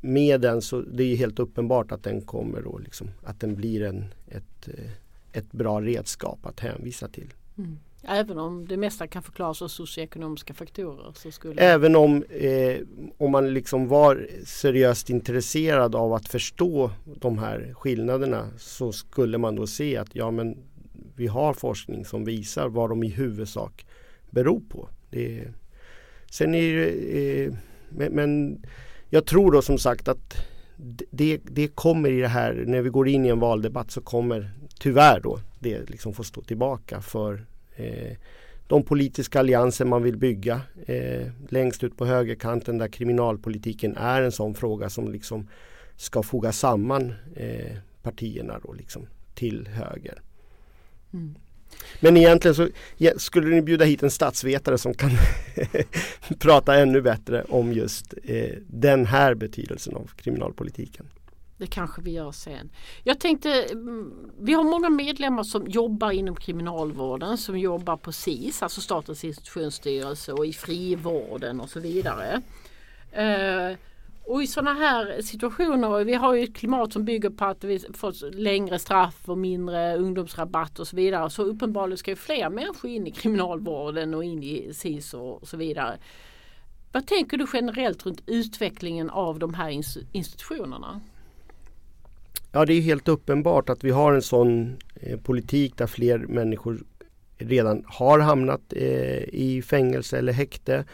med 0.00 0.40
den 0.40 0.62
så 0.62 0.80
det 0.80 1.04
är 1.04 1.16
helt 1.16 1.38
uppenbart 1.38 1.92
att 1.92 2.02
den 2.02 2.20
kommer 2.20 2.62
då 2.62 2.78
liksom, 2.78 3.10
att 3.22 3.40
den 3.40 3.54
blir 3.54 3.82
en, 3.82 4.04
ett, 4.28 4.68
eh, 4.68 4.90
ett 5.32 5.52
bra 5.52 5.80
redskap 5.80 6.46
att 6.46 6.60
hänvisa 6.60 7.08
till. 7.08 7.34
Mm. 7.58 7.78
Även 8.08 8.38
om 8.38 8.68
det 8.68 8.76
mesta 8.76 9.06
kan 9.06 9.22
förklaras 9.22 9.62
av 9.62 9.68
socioekonomiska 9.68 10.54
faktorer? 10.54 11.12
Så 11.14 11.30
skulle... 11.30 11.62
Även 11.62 11.96
om, 11.96 12.22
eh, 12.22 12.78
om 13.18 13.30
man 13.30 13.54
liksom 13.54 13.88
var 13.88 14.28
seriöst 14.44 15.10
intresserad 15.10 15.94
av 15.94 16.12
att 16.12 16.28
förstå 16.28 16.90
de 17.04 17.38
här 17.38 17.74
skillnaderna 17.74 18.50
så 18.58 18.92
skulle 18.92 19.38
man 19.38 19.56
då 19.56 19.66
se 19.66 19.96
att 19.96 20.14
ja 20.14 20.30
men 20.30 20.56
vi 21.16 21.26
har 21.26 21.54
forskning 21.54 22.04
som 22.04 22.24
visar 22.24 22.68
vad 22.68 22.90
de 22.90 23.02
i 23.02 23.08
huvudsak 23.08 23.86
beror 24.30 24.60
på. 24.68 24.88
Det, 25.10 25.44
sen 26.34 26.54
är 26.54 26.76
det, 26.76 27.44
eh, 27.44 27.54
men, 27.88 28.12
men 28.12 28.62
jag 29.08 29.26
tror 29.26 29.52
då 29.52 29.62
som 29.62 29.78
sagt 29.78 30.08
att 30.08 30.34
det, 31.10 31.40
det 31.44 31.68
kommer 31.68 32.10
i 32.10 32.20
det 32.20 32.28
här, 32.28 32.64
när 32.66 32.82
vi 32.82 32.90
går 32.90 33.08
in 33.08 33.26
i 33.26 33.28
en 33.28 33.40
valdebatt 33.40 33.90
så 33.90 34.00
kommer 34.00 34.50
tyvärr 34.78 35.20
då 35.20 35.40
det 35.58 35.90
liksom 35.90 36.14
få 36.14 36.24
stå 36.24 36.42
tillbaka 36.42 37.00
för 37.00 37.44
Eh, 37.76 38.16
de 38.66 38.82
politiska 38.82 39.38
allianser 39.38 39.84
man 39.84 40.02
vill 40.02 40.16
bygga 40.16 40.60
eh, 40.86 41.30
längst 41.48 41.84
ut 41.84 41.96
på 41.96 42.06
högerkanten 42.06 42.78
där 42.78 42.88
kriminalpolitiken 42.88 43.96
är 43.96 44.22
en 44.22 44.32
sån 44.32 44.54
fråga 44.54 44.90
som 44.90 45.12
liksom 45.12 45.48
ska 45.96 46.22
foga 46.22 46.52
samman 46.52 47.14
eh, 47.36 47.76
partierna 48.02 48.60
då 48.62 48.72
liksom 48.72 49.06
till 49.34 49.68
höger. 49.68 50.22
Mm. 51.12 51.34
Men 52.00 52.16
egentligen 52.16 52.54
så 52.54 52.68
skulle 53.16 53.54
ni 53.54 53.62
bjuda 53.62 53.84
hit 53.84 54.02
en 54.02 54.10
statsvetare 54.10 54.78
som 54.78 54.94
kan 54.94 55.10
prata 56.38 56.74
ännu 56.76 57.00
bättre 57.00 57.42
om 57.42 57.72
just 57.72 58.14
eh, 58.24 58.50
den 58.66 59.06
här 59.06 59.34
betydelsen 59.34 59.96
av 59.96 60.10
kriminalpolitiken. 60.16 61.06
Det 61.56 61.66
kanske 61.66 62.02
vi 62.02 62.10
gör 62.10 62.32
sen. 62.32 62.70
Jag 63.02 63.20
tänkte, 63.20 63.62
mm, 63.62 64.12
vi 64.40 64.52
har 64.52 64.64
många 64.64 64.90
medlemmar 64.90 65.42
som 65.42 65.66
jobbar 65.66 66.10
inom 66.10 66.36
kriminalvården, 66.36 67.38
som 67.38 67.58
jobbar 67.58 67.96
på 67.96 68.12
SIS, 68.12 68.62
alltså 68.62 68.80
Statens 68.80 69.24
institutionsstyrelse 69.24 70.32
och 70.32 70.46
i 70.46 70.52
frivården 70.52 71.60
och 71.60 71.70
så 71.70 71.80
vidare. 71.80 72.42
Eh, 73.12 73.76
och 74.26 74.42
i 74.42 74.46
sådana 74.46 74.74
här 74.74 75.22
situationer, 75.22 76.04
vi 76.04 76.14
har 76.14 76.34
ju 76.34 76.44
ett 76.44 76.54
klimat 76.54 76.92
som 76.92 77.04
bygger 77.04 77.30
på 77.30 77.44
att 77.44 77.64
vi 77.64 77.78
får 77.78 78.30
längre 78.30 78.78
straff 78.78 79.28
och 79.28 79.38
mindre 79.38 79.96
ungdomsrabatt 79.96 80.78
och 80.78 80.88
så 80.88 80.96
vidare. 80.96 81.30
Så 81.30 81.42
uppenbarligen 81.42 81.98
ska 81.98 82.10
ju 82.10 82.16
fler 82.16 82.50
människor 82.50 82.90
in 82.90 83.06
i 83.06 83.10
kriminalvården 83.10 84.14
och 84.14 84.24
in 84.24 84.42
i 84.42 84.74
SIS 84.74 85.14
och 85.14 85.48
så 85.48 85.56
vidare. 85.56 85.98
Vad 86.92 87.06
tänker 87.06 87.36
du 87.36 87.46
generellt 87.52 88.06
runt 88.06 88.22
utvecklingen 88.26 89.10
av 89.10 89.38
de 89.38 89.54
här 89.54 89.80
institutionerna? 90.12 91.00
Ja, 92.52 92.64
det 92.64 92.74
är 92.74 92.80
helt 92.80 93.08
uppenbart 93.08 93.68
att 93.68 93.84
vi 93.84 93.90
har 93.90 94.12
en 94.12 94.22
sån 94.22 94.76
eh, 94.94 95.20
politik 95.20 95.76
där 95.76 95.86
fler 95.86 96.18
människor 96.18 96.78
redan 97.38 97.84
har 97.86 98.18
hamnat 98.18 98.72
eh, 98.72 99.22
i 99.22 99.62
fängelse 99.66 100.18
eller 100.18 100.32
häkte. 100.32 100.84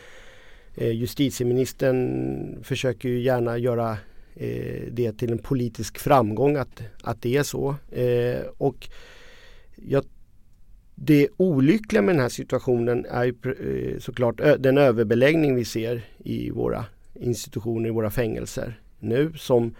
Eh, 0.74 0.90
justitieministern 0.90 2.58
försöker 2.62 3.08
ju 3.08 3.20
gärna 3.20 3.58
göra 3.58 3.98
eh, 4.34 4.82
det 4.90 5.12
till 5.12 5.32
en 5.32 5.38
politisk 5.38 5.98
framgång 5.98 6.56
att, 6.56 6.82
att 7.02 7.22
det 7.22 7.36
är 7.36 7.42
så. 7.42 7.74
Eh, 7.90 8.40
och 8.58 8.88
jag, 9.76 10.04
det 10.94 11.28
olyckliga 11.36 12.02
med 12.02 12.14
den 12.14 12.22
här 12.22 12.28
situationen 12.28 13.06
är 13.06 13.24
ju 13.24 13.34
såklart 14.00 14.40
den 14.58 14.78
överbeläggning 14.78 15.54
vi 15.54 15.64
ser 15.64 16.02
i 16.18 16.50
våra 16.50 16.84
institutioner, 17.14 17.88
i 17.88 17.92
våra 17.92 18.10
fängelser 18.10 18.80
nu 19.00 19.32
som 19.36 19.74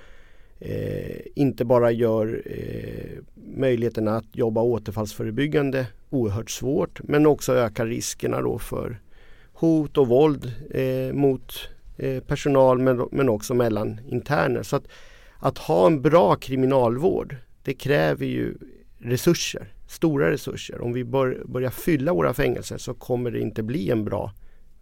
eh, 0.58 1.20
inte 1.34 1.64
bara 1.64 1.90
gör 1.90 2.42
eh, 2.46 3.18
möjligheterna 3.56 4.16
att 4.16 4.36
jobba 4.36 4.62
återfallsförebyggande 4.62 5.86
oerhört 6.10 6.50
svårt 6.50 7.00
men 7.02 7.26
också 7.26 7.54
ökar 7.54 7.86
riskerna 7.86 8.40
då 8.40 8.58
för 8.58 9.00
hot 9.60 9.98
och 9.98 10.08
våld 10.08 10.52
eh, 10.70 11.12
mot 11.12 11.68
eh, 11.96 12.22
personal 12.22 12.78
men, 12.78 13.08
men 13.12 13.28
också 13.28 13.54
mellan 13.54 14.00
interner. 14.08 14.62
Så 14.62 14.76
att, 14.76 14.88
att 15.38 15.58
ha 15.58 15.86
en 15.86 16.02
bra 16.02 16.36
kriminalvård 16.36 17.36
det 17.62 17.74
kräver 17.74 18.26
ju 18.26 18.54
resurser, 18.98 19.72
stora 19.88 20.30
resurser. 20.30 20.80
Om 20.80 20.92
vi 20.92 21.04
bör, 21.04 21.42
börjar 21.44 21.70
fylla 21.70 22.12
våra 22.12 22.34
fängelser 22.34 22.78
så 22.78 22.94
kommer 22.94 23.30
det 23.30 23.40
inte 23.40 23.62
bli 23.62 23.90
en 23.90 24.04
bra 24.04 24.32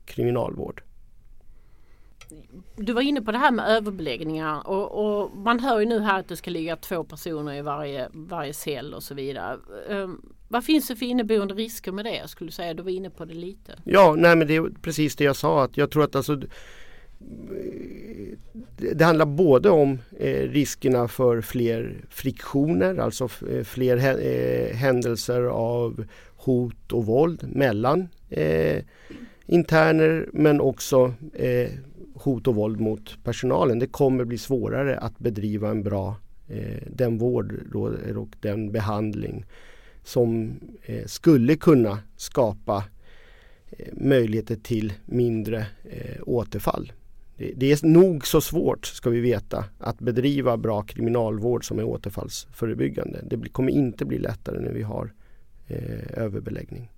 kriminalvård 0.04 0.82
du 2.76 2.92
var 2.92 3.02
inne 3.02 3.22
på 3.22 3.32
det 3.32 3.38
här 3.38 3.50
med 3.50 3.68
överbeläggningar 3.68 4.68
och, 4.68 5.20
och, 5.20 5.36
man 5.36 5.60
hör 5.60 5.80
ju 5.80 5.86
nu 5.86 6.00
här 6.00 6.20
att 6.20 6.28
det 6.28 6.36
ska 6.36 6.50
ligga 6.50 6.76
två 6.76 7.04
personer 7.04 7.54
i 7.54 7.62
varje, 7.62 8.08
varje 8.12 8.54
cell 8.54 8.94
och 8.94 9.02
så 9.02 9.14
vidare. 9.14 9.58
Um, 9.88 10.32
vad 10.48 10.64
finns 10.64 10.88
det 10.88 10.96
för 10.96 11.06
inneboende 11.06 11.54
risker 11.54 11.92
med 11.92 12.04
det? 12.04 12.16
Jag 12.16 12.28
skulle 12.28 12.52
säga 12.52 12.74
du 12.74 12.82
var 12.82 12.90
inne 12.90 13.10
på 13.10 13.24
det 13.24 13.34
lite. 13.34 13.78
Ja, 13.84 14.14
nej 14.18 14.36
men 14.36 14.46
det 14.46 14.56
är 14.56 14.70
precis 14.82 15.16
det 15.16 15.24
jag 15.24 15.36
sa 15.36 15.64
att 15.64 15.76
jag 15.76 15.90
tror 15.90 16.04
att 16.04 16.16
alltså 16.16 16.32
eh, 16.32 16.38
det 18.76 19.04
handlar 19.04 19.26
både 19.26 19.70
om 19.70 19.98
eh, 20.18 20.48
riskerna 20.48 21.08
för 21.08 21.40
fler 21.40 22.04
friktioner, 22.10 22.96
alltså 22.98 23.28
eh, 23.50 23.64
fler 23.64 23.96
eh, 23.96 24.76
händelser 24.76 25.42
av 25.42 26.04
hot 26.36 26.92
och 26.92 27.06
våld 27.06 27.56
mellan 27.56 28.08
eh, 28.28 28.82
interner 29.46 30.28
men 30.32 30.60
också 30.60 31.14
eh, 31.34 31.70
hot 32.14 32.46
och 32.46 32.54
våld 32.54 32.80
mot 32.80 33.24
personalen. 33.24 33.78
Det 33.78 33.86
kommer 33.86 34.24
bli 34.24 34.38
svårare 34.38 34.98
att 34.98 35.18
bedriva 35.18 35.70
en 35.70 35.82
bra 35.82 36.16
eh, 36.48 36.82
den 36.86 37.18
vård 37.18 37.54
då, 37.72 37.92
och 38.16 38.36
den 38.40 38.72
behandling 38.72 39.44
som 40.08 40.60
eh, 40.82 41.06
skulle 41.06 41.56
kunna 41.56 41.98
skapa 42.16 42.84
eh, 43.70 43.86
möjligheter 43.92 44.56
till 44.56 44.92
mindre 45.06 45.66
eh, 45.90 46.22
återfall. 46.22 46.92
Det, 47.36 47.72
är 47.72 47.86
nog 47.86 48.26
så 48.26 48.40
svårt, 48.40 48.86
ska 48.86 49.10
vi 49.10 49.20
veta, 49.20 49.64
att 49.78 49.98
bedriva 49.98 50.56
bra 50.56 50.82
kriminalvård 50.82 51.68
som 51.68 51.78
är 51.78 51.84
återfallsförebyggande. 51.84 53.24
Det 53.30 53.48
kommer 53.48 53.72
inte 53.72 54.04
bli 54.04 54.18
lättare 54.18 54.60
när 54.60 54.72
vi 54.72 54.82
har 54.82 55.12
eh, 55.66 56.22
överbeläggning. 56.22 56.90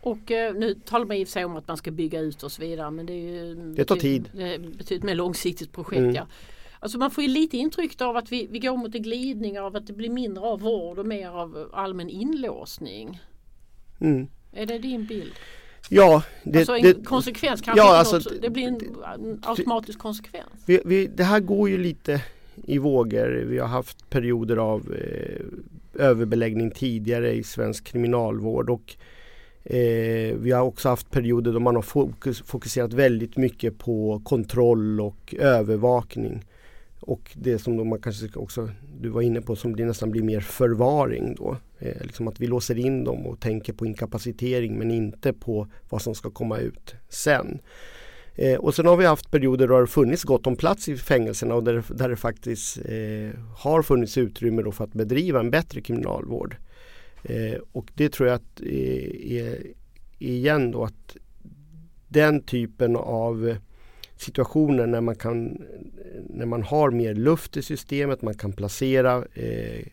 Och 0.00 0.30
eh, 0.30 0.54
nu 0.54 0.74
talar 0.74 1.06
man 1.06 1.16
i 1.16 1.24
och 1.24 1.28
för 1.28 1.32
sig 1.32 1.44
om 1.44 1.56
att 1.56 1.68
man 1.68 1.76
ska 1.76 1.90
bygga 1.90 2.20
ut 2.20 2.42
och 2.42 2.52
så 2.52 2.62
vidare 2.62 2.90
men 2.90 3.06
det 3.06 3.12
är 3.12 3.44
ju 3.44 3.54
Det 3.54 3.84
tar 3.84 3.96
tid. 3.96 4.30
Betydligt 4.78 5.02
mer 5.02 5.14
långsiktigt 5.14 5.72
projekt. 5.72 5.98
Mm. 5.98 6.14
Ja. 6.14 6.26
Alltså 6.80 6.98
man 6.98 7.10
får 7.10 7.24
ju 7.24 7.30
lite 7.30 7.56
intryck 7.56 8.00
av 8.00 8.16
att 8.16 8.32
vi, 8.32 8.46
vi 8.50 8.58
går 8.58 8.76
mot 8.76 8.94
en 8.94 9.02
glidning 9.02 9.60
av 9.60 9.76
att 9.76 9.86
det 9.86 9.92
blir 9.92 10.10
mindre 10.10 10.44
av 10.44 10.60
vård 10.60 10.98
och 10.98 11.06
mer 11.06 11.28
av 11.28 11.70
allmän 11.72 12.08
inlåsning. 12.08 13.20
Mm. 14.00 14.26
Är 14.52 14.66
det 14.66 14.78
din 14.78 15.06
bild? 15.06 15.32
Ja, 15.88 16.22
det, 16.42 16.58
alltså 16.58 16.76
en 16.76 16.82
det, 16.82 17.04
konsekvens 17.04 17.60
kanske 17.60 17.80
ja, 17.80 17.96
alltså, 17.96 18.16
något, 18.16 18.42
det 18.42 18.50
blir 18.50 18.66
en, 18.66 19.40
automatisk 19.42 19.98
konsekvens. 19.98 20.46
Vi, 20.66 20.80
vi, 20.84 21.06
det 21.06 21.24
här 21.24 21.40
går 21.40 21.68
ju 21.68 21.78
lite 21.78 22.22
i 22.64 22.78
vågor. 22.78 23.44
Vi 23.48 23.58
har 23.58 23.68
haft 23.68 24.10
perioder 24.10 24.56
av 24.56 24.94
eh, 24.94 26.04
överbeläggning 26.04 26.70
tidigare 26.70 27.32
i 27.32 27.42
svensk 27.42 27.84
kriminalvård 27.84 28.70
och 28.70 28.96
Eh, 29.64 30.36
vi 30.36 30.52
har 30.52 30.62
också 30.62 30.88
haft 30.88 31.10
perioder 31.10 31.52
då 31.52 31.60
man 31.60 31.74
har 31.74 31.82
fokus, 31.82 32.42
fokuserat 32.42 32.92
väldigt 32.92 33.36
mycket 33.36 33.78
på 33.78 34.20
kontroll 34.24 35.00
och 35.00 35.34
övervakning. 35.38 36.44
Och 37.00 37.30
det 37.34 37.58
som 37.58 37.76
då 37.76 37.84
man 37.84 38.00
kanske 38.00 38.28
också, 38.34 38.70
du 39.00 39.08
var 39.08 39.22
inne 39.22 39.40
på, 39.40 39.56
som 39.56 39.76
det 39.76 39.84
nästan 39.84 40.10
blir 40.10 40.22
mer 40.22 40.40
förvaring 40.40 41.34
då. 41.34 41.56
Eh, 41.78 42.02
liksom 42.02 42.28
att 42.28 42.40
vi 42.40 42.46
låser 42.46 42.78
in 42.78 43.04
dem 43.04 43.26
och 43.26 43.40
tänker 43.40 43.72
på 43.72 43.86
inkapacitering 43.86 44.78
men 44.78 44.90
inte 44.90 45.32
på 45.32 45.68
vad 45.88 46.02
som 46.02 46.14
ska 46.14 46.30
komma 46.30 46.58
ut 46.58 46.94
sen. 47.08 47.60
Eh, 48.34 48.58
och 48.58 48.74
sen 48.74 48.86
har 48.86 48.96
vi 48.96 49.06
haft 49.06 49.30
perioder 49.30 49.68
då 49.68 49.74
det 49.74 49.80
har 49.80 49.86
funnits 49.86 50.24
gott 50.24 50.46
om 50.46 50.56
plats 50.56 50.88
i 50.88 50.96
fängelserna 50.96 51.54
och 51.54 51.64
där, 51.64 51.84
där 51.88 52.08
det 52.08 52.16
faktiskt 52.16 52.78
eh, 52.78 53.40
har 53.56 53.82
funnits 53.82 54.18
utrymme 54.18 54.72
för 54.72 54.84
att 54.84 54.92
bedriva 54.92 55.40
en 55.40 55.50
bättre 55.50 55.80
kriminalvård. 55.80 56.56
Eh, 57.22 57.58
och 57.72 57.90
det 57.94 58.08
tror 58.08 58.28
jag 58.28 58.36
att 58.36 58.60
eh, 58.60 59.32
är, 59.36 59.66
igen 60.18 60.70
då 60.70 60.84
att 60.84 61.16
den 62.08 62.42
typen 62.42 62.96
av 62.96 63.56
situationer 64.20 64.86
när 64.86 65.00
man, 65.00 65.16
kan, 65.16 65.62
när 66.28 66.46
man 66.46 66.62
har 66.62 66.90
mer 66.90 67.14
luft 67.14 67.56
i 67.56 67.62
systemet, 67.62 68.22
man 68.22 68.34
kan 68.34 68.52
placera 68.52 69.24
eh, 69.34 69.86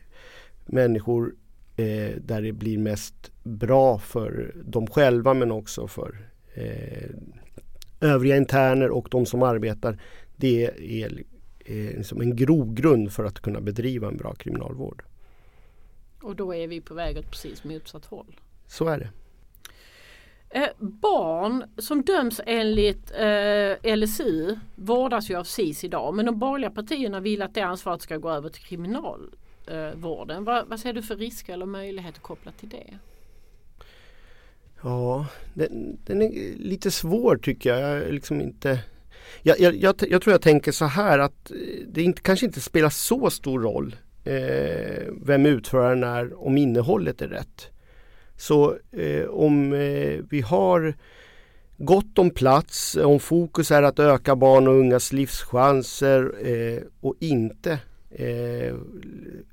människor 0.66 1.36
eh, 1.76 2.16
där 2.22 2.42
det 2.42 2.52
blir 2.52 2.78
mest 2.78 3.32
bra 3.44 4.00
för 4.00 4.56
dem 4.64 4.88
själva 4.88 5.34
men 5.34 5.52
också 5.52 5.88
för 5.88 6.30
eh, 6.54 7.10
övriga 8.00 8.38
interner 8.38 8.90
och 8.90 9.08
de 9.12 9.26
som 9.26 9.44
arbetar. 9.44 10.02
Det 10.36 10.64
är 11.04 11.24
eh, 11.66 11.98
liksom 11.98 12.22
en 12.22 12.36
grogrund 12.36 13.14
för 13.14 13.24
att 13.24 13.40
kunna 13.40 13.62
bedriva 13.62 14.08
en 14.08 14.18
bra 14.18 14.34
kriminalvård. 14.34 15.04
Och 16.22 16.36
då 16.36 16.56
är 16.56 16.68
vi 16.68 16.82
på 16.82 16.94
väg 16.94 17.18
åt 17.18 17.32
precis 17.32 17.64
motsatt 17.64 18.06
håll. 18.06 18.40
Så 18.68 18.88
är 18.88 19.00
det. 19.00 19.10
Eh, 20.50 20.70
barn 20.80 21.64
som 21.78 22.02
döms 22.02 22.42
enligt 22.46 23.12
eh, 23.12 23.96
LSU 23.96 24.56
vårdas 24.76 25.30
ju 25.30 25.36
av 25.36 25.44
SIS 25.44 25.84
idag 25.84 26.16
men 26.16 26.26
de 26.26 26.40
borgerliga 26.40 26.72
partierna 26.72 27.20
vill 27.20 27.42
att 27.42 27.54
det 27.54 27.62
ansvaret 27.62 28.02
ska 28.02 28.18
gå 28.18 28.30
över 28.30 28.50
till 28.50 28.64
kriminalvården. 28.64 30.44
vad, 30.44 30.68
vad 30.68 30.80
ser 30.80 30.94
du 30.94 31.02
för 31.02 31.16
risker 31.16 31.54
eller 31.54 31.66
möjligheter 31.66 32.22
kopplat 32.22 32.60
till 32.60 32.70
det? 32.70 32.98
Ja, 34.84 35.26
den, 35.54 35.98
den, 36.06 36.22
är 36.22 36.56
lite 36.58 36.92
svår 36.92 37.38
tycker 37.38 37.70
jag. 37.76 38.04
jag 38.06 38.14
liksom 38.14 38.42
inte 38.42 38.80
jag, 39.42 39.60
jag, 39.60 39.76
jag, 39.76 39.96
jag, 40.10 40.22
tror 40.22 40.32
jag 40.32 40.42
tänker 40.42 40.72
så 40.72 40.86
här 40.86 41.20
att 41.20 41.52
eh, 41.52 41.58
det 41.88 42.04
inte, 42.04 42.22
kanske 42.22 42.46
inte 42.46 42.62
spelar 42.62 42.90
så 42.90 43.30
stor 43.30 43.62
roll 43.62 43.96
eh, 44.24 45.14
vem 45.22 45.46
utföraren 45.46 46.04
är 46.04 46.46
om 46.46 46.58
innehållet 46.58 47.22
är 47.22 47.28
rätt. 47.28 47.72
Så 48.38 48.78
eh, 48.92 49.26
om 49.30 49.74
eh, 49.74 50.20
vi 50.30 50.42
har 50.42 50.94
gott 51.78 52.20
om 52.20 52.30
plats, 52.30 52.96
eh, 52.96 53.06
om 53.06 53.20
fokus 53.20 53.72
är 53.72 53.84
att 53.84 54.00
öka 54.00 54.36
barn 54.36 54.68
och 54.68 54.74
ungas 54.74 55.14
livschanser 55.14 56.34
eh, 56.48 56.84
och 57.02 57.16
inte 57.20 57.80
eh, 58.10 58.76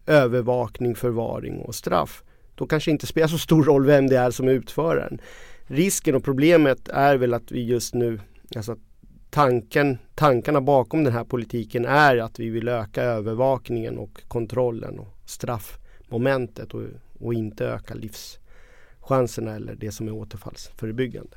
övervakning, 0.07 0.95
förvaring 0.95 1.59
och 1.59 1.74
straff. 1.74 2.22
Då 2.55 2.66
kanske 2.66 2.91
inte 2.91 3.07
spelar 3.07 3.28
så 3.28 3.39
stor 3.39 3.64
roll 3.64 3.87
vem 3.87 4.07
det 4.07 4.16
är 4.16 4.30
som 4.30 4.49
är 4.49 4.53
utföraren. 4.53 5.20
Risken 5.66 6.14
och 6.14 6.24
problemet 6.24 6.89
är 6.89 7.16
väl 7.16 7.35
att 7.35 7.53
vi 7.53 7.64
just 7.64 7.95
nu, 7.95 8.20
alltså 8.57 8.76
tanken, 9.30 9.99
tankarna 10.14 10.61
bakom 10.61 11.05
den 11.05 11.12
här 11.12 11.24
politiken 11.24 11.85
är 11.85 12.16
att 12.16 12.41
vi 12.41 12.51
vill 12.51 12.68
öka 12.68 13.03
övervakningen 13.03 13.99
och 13.99 14.22
kontrollen 14.28 14.99
och 14.99 15.16
straffmomentet 15.24 16.74
och, 16.74 16.82
och 17.18 17.35
inte 17.35 17.66
öka 17.66 17.95
livschanserna 19.05 19.55
eller 19.55 19.75
det 19.75 19.93
som 19.93 20.09
är 20.09 20.13
återfallsförebyggande. 20.13 21.37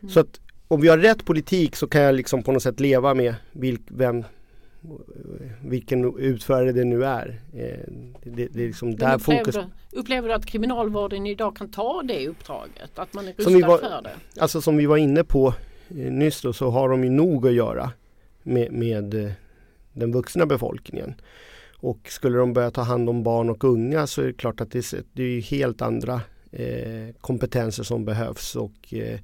Mm. 0.00 0.10
Så 0.10 0.20
att 0.20 0.40
om 0.68 0.80
vi 0.80 0.88
har 0.88 0.98
rätt 0.98 1.24
politik 1.24 1.76
så 1.76 1.86
kan 1.86 2.00
jag 2.00 2.14
liksom 2.14 2.42
på 2.42 2.52
något 2.52 2.62
sätt 2.62 2.80
leva 2.80 3.14
med 3.14 3.34
vilk, 3.52 3.82
vem, 3.86 4.24
vilken 5.62 6.18
utförare 6.18 6.72
det 6.72 6.84
nu 6.84 7.04
är. 7.04 7.40
Eh, 7.52 7.92
det, 8.22 8.46
det 8.46 8.62
är 8.62 8.66
liksom 8.66 8.96
där 8.96 9.14
upplever, 9.14 9.44
fokus... 9.44 9.56
upplever 9.92 10.28
du 10.28 10.34
att 10.34 10.46
kriminalvården 10.46 11.26
idag 11.26 11.56
kan 11.56 11.70
ta 11.70 12.02
det 12.02 12.28
uppdraget? 12.28 12.98
Att 12.98 13.14
man 13.14 13.28
är 13.28 13.32
rustad 13.32 13.68
var, 13.68 13.78
för 13.78 14.02
det? 14.02 14.40
Alltså 14.40 14.60
som 14.60 14.76
vi 14.76 14.86
var 14.86 14.96
inne 14.96 15.24
på 15.24 15.54
eh, 15.88 16.12
nyss 16.12 16.42
då, 16.42 16.52
så 16.52 16.70
har 16.70 16.88
de 16.88 17.04
ju 17.04 17.10
nog 17.10 17.46
att 17.46 17.54
göra 17.54 17.92
med, 18.42 18.72
med 18.72 19.14
eh, 19.14 19.32
den 19.92 20.12
vuxna 20.12 20.46
befolkningen. 20.46 21.14
Och 21.78 21.98
skulle 22.08 22.38
de 22.38 22.52
börja 22.52 22.70
ta 22.70 22.82
hand 22.82 23.08
om 23.08 23.22
barn 23.22 23.50
och 23.50 23.64
unga 23.64 24.06
så 24.06 24.22
är 24.22 24.26
det 24.26 24.32
klart 24.32 24.60
att 24.60 24.70
det, 24.70 24.92
det 25.12 25.22
är 25.22 25.40
helt 25.40 25.82
andra 25.82 26.20
eh, 26.52 27.14
kompetenser 27.20 27.82
som 27.82 28.04
behövs 28.04 28.56
och 28.56 28.94
eh, 28.94 29.20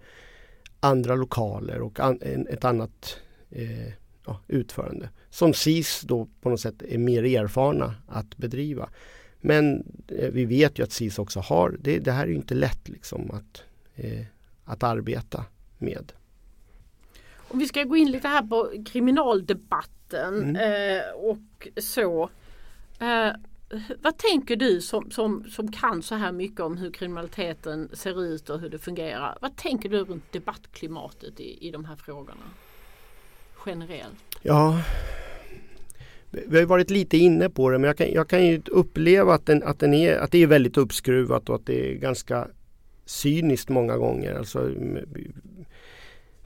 andra 0.81 1.15
lokaler 1.15 1.83
och 1.83 2.01
an, 2.01 2.19
ett 2.51 2.65
annat 2.65 3.19
eh, 3.51 3.93
ja, 4.27 4.41
utförande. 4.49 5.09
Som 5.31 5.55
SIS 5.55 6.01
då 6.01 6.29
på 6.41 6.51
något 6.51 6.61
sätt 6.61 6.83
är 6.83 6.99
mer 6.99 7.25
erfarna 7.25 7.95
att 8.09 8.37
bedriva. 8.37 8.89
Men 9.41 9.85
eh, 10.09 10.31
vi 10.31 10.45
vet 10.45 10.79
ju 10.79 10.83
att 10.83 10.93
SIS 10.93 11.19
också 11.19 11.41
har, 11.41 11.77
det, 11.81 11.99
det 11.99 12.13
här 12.13 12.25
är 12.25 12.29
ju 12.29 12.35
inte 12.35 12.55
lätt 12.55 12.89
liksom 12.89 13.31
att, 13.31 13.65
eh, 13.97 14.25
att 14.65 14.83
arbeta 14.83 15.45
med. 15.79 16.13
Om 17.37 17.59
vi 17.59 17.67
ska 17.67 17.85
gå 17.85 17.97
in 17.97 18.11
lite 18.11 18.29
här 18.29 18.43
på 18.43 18.85
kriminaldebatten 18.87 20.57
mm. 20.57 20.57
eh, 20.57 21.11
och 21.15 21.69
så. 21.83 22.31
Vad 24.03 24.19
tänker 24.19 24.57
du 24.57 24.81
som, 24.81 25.11
som, 25.11 25.45
som 25.51 25.73
kan 25.73 26.03
så 26.03 26.15
här 26.15 26.33
mycket 26.33 26.61
om 26.61 26.77
hur 26.77 26.91
kriminaliteten 26.91 27.89
ser 27.93 28.25
ut 28.25 28.51
och 28.51 28.61
hur 28.61 28.69
det 28.69 28.79
fungerar. 28.79 29.39
Vad 29.41 29.57
tänker 29.57 29.89
du 29.89 30.05
runt 30.05 30.33
debattklimatet 30.33 31.41
i, 31.41 31.69
i 31.69 31.71
de 31.71 31.85
här 31.85 31.97
frågorna? 31.97 32.45
Generellt. 33.67 34.39
Ja, 34.43 34.83
vi 36.31 36.59
har 36.59 36.67
varit 36.67 36.91
lite 36.91 37.17
inne 37.17 37.51
på 37.51 37.71
det 37.71 37.79
men 37.79 37.89
jag 37.89 37.97
kan, 37.97 38.13
jag 38.13 38.29
kan 38.29 38.47
ju 38.47 38.63
uppleva 38.67 39.35
att, 39.35 39.47
den, 39.47 39.63
att, 39.63 39.79
den 39.79 39.95
är, 39.95 40.17
att 40.17 40.31
det 40.31 40.43
är 40.43 40.47
väldigt 40.47 40.77
uppskruvat 40.77 41.49
och 41.49 41.55
att 41.55 41.67
det 41.67 41.91
är 41.91 41.95
ganska 41.95 42.49
cyniskt 43.05 43.69
många 43.69 43.97
gånger. 43.97 44.35
Alltså, 44.35 44.71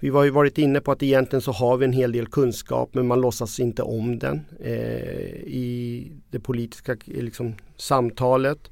vi 0.00 0.08
har 0.08 0.24
ju 0.24 0.30
varit 0.30 0.58
inne 0.58 0.80
på 0.80 0.92
att 0.92 1.02
egentligen 1.02 1.40
så 1.40 1.52
har 1.52 1.76
vi 1.76 1.84
en 1.84 1.92
hel 1.92 2.12
del 2.12 2.26
kunskap 2.26 2.94
men 2.94 3.06
man 3.06 3.20
låtsas 3.20 3.60
inte 3.60 3.82
om 3.82 4.18
den 4.18 4.40
eh, 4.60 5.30
i 5.46 6.12
det 6.30 6.40
politiska 6.40 6.96
liksom, 7.04 7.54
samtalet. 7.76 8.70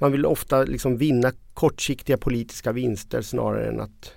Man 0.00 0.12
vill 0.12 0.26
ofta 0.26 0.62
liksom 0.62 0.96
vinna 0.96 1.32
kortsiktiga 1.54 2.16
politiska 2.16 2.72
vinster 2.72 3.22
snarare 3.22 3.68
än 3.68 3.80
att 3.80 4.12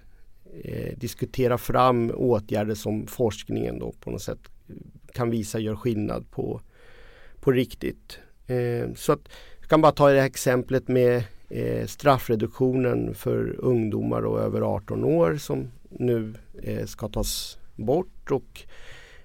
eh, 0.63 0.97
diskutera 0.97 1.57
fram 1.57 2.11
åtgärder 2.15 2.75
som 2.75 3.07
forskningen 3.07 3.79
då 3.79 3.91
på 3.91 4.11
något 4.11 4.21
sätt 4.21 4.39
kan 5.13 5.29
visa 5.29 5.59
gör 5.59 5.75
skillnad 5.75 6.31
på, 6.31 6.61
på 7.39 7.51
riktigt. 7.51 8.19
Eh, 8.47 8.93
så 8.95 9.11
att, 9.11 9.29
jag 9.59 9.69
kan 9.69 9.81
bara 9.81 9.91
ta 9.91 10.09
det 10.09 10.19
här 10.19 10.27
exemplet 10.27 10.87
med 10.87 11.23
eh, 11.49 11.85
straffreduktionen 11.85 13.15
för 13.15 13.55
ungdomar 13.59 14.21
och 14.25 14.39
över 14.39 14.61
18 14.61 15.03
år 15.03 15.35
som 15.35 15.71
nu 15.89 16.33
eh, 16.63 16.85
ska 16.85 17.07
tas 17.07 17.59
bort 17.75 18.31
och 18.31 18.61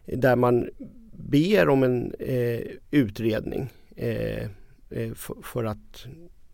där 0.07 0.37
man 0.37 0.69
ber 1.13 1.69
om 1.69 1.83
en 1.83 2.15
eh, 2.19 2.61
utredning 2.91 3.71
eh, 3.97 4.43
eh 4.91 5.13
för, 5.15 5.37
för, 5.43 5.65
att 5.65 6.07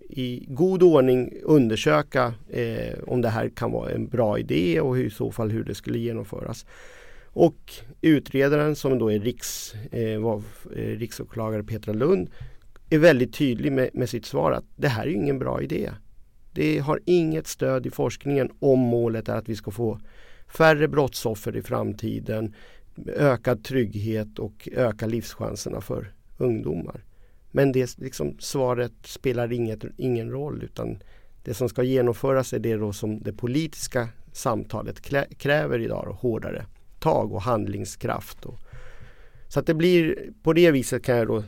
i 0.08 0.44
god 0.48 0.82
ordning 0.82 1.32
undersöka 1.42 2.34
eh, 2.48 2.98
om 3.06 3.20
det 3.20 3.28
här 3.28 3.48
kan 3.48 3.72
vara 3.72 3.90
en 3.90 4.08
bra 4.08 4.38
idé 4.38 4.80
och 4.80 4.98
i 4.98 5.10
så 5.10 5.32
fall 5.32 5.50
hur 5.50 5.64
det 5.64 5.74
skulle 5.74 5.98
genomföras. 5.98 6.66
Och 7.24 7.72
utredaren 8.00 8.76
som 8.76 8.98
då 8.98 9.12
är 9.12 9.18
riks, 9.18 9.74
eh, 9.74 10.20
var, 10.20 10.42
eh, 10.76 10.98
riksåklagare 10.98 11.64
Petra 11.64 11.92
Lund 11.92 12.30
är 12.90 12.98
väldigt 12.98 13.34
tydlig 13.34 13.72
med, 13.72 13.90
med 13.92 14.08
sitt 14.08 14.26
svar 14.26 14.52
att 14.52 14.64
det 14.76 14.88
här 14.88 15.06
är 15.06 15.10
ingen 15.10 15.38
bra 15.38 15.62
idé. 15.62 15.90
Det 16.58 16.78
har 16.78 17.00
inget 17.04 17.46
stöd 17.46 17.86
i 17.86 17.90
forskningen 17.90 18.50
om 18.58 18.78
målet 18.78 19.28
är 19.28 19.36
att 19.36 19.48
vi 19.48 19.56
ska 19.56 19.70
få 19.70 20.00
färre 20.48 20.88
brottsoffer 20.88 21.56
i 21.56 21.62
framtiden, 21.62 22.54
ökad 23.06 23.64
trygghet 23.64 24.38
och 24.38 24.68
öka 24.72 25.06
livschanserna 25.06 25.80
för 25.80 26.12
ungdomar. 26.36 27.04
Men 27.50 27.72
det 27.72 27.98
liksom, 27.98 28.36
svaret 28.38 28.92
spelar 29.04 29.52
inget, 29.52 29.84
ingen 29.96 30.30
roll 30.30 30.62
utan 30.62 30.98
det 31.44 31.54
som 31.54 31.68
ska 31.68 31.82
genomföras 31.82 32.52
är 32.52 32.58
det 32.58 32.76
då 32.76 32.92
som 32.92 33.20
det 33.22 33.32
politiska 33.32 34.08
samtalet 34.32 35.00
kräver 35.38 35.78
idag, 35.78 36.04
Då, 36.06 36.12
hårdare 36.12 36.66
tag 36.98 37.32
och 37.32 37.42
handlingskraft. 37.42 38.44
Och, 38.44 38.58
så 39.48 39.60
att 39.60 39.66
det 39.66 39.74
blir 39.74 40.32
på 40.42 40.52
det 40.52 40.70
viset 40.70 41.02
kan 41.02 41.16
jag 41.16 41.26
då 41.26 41.42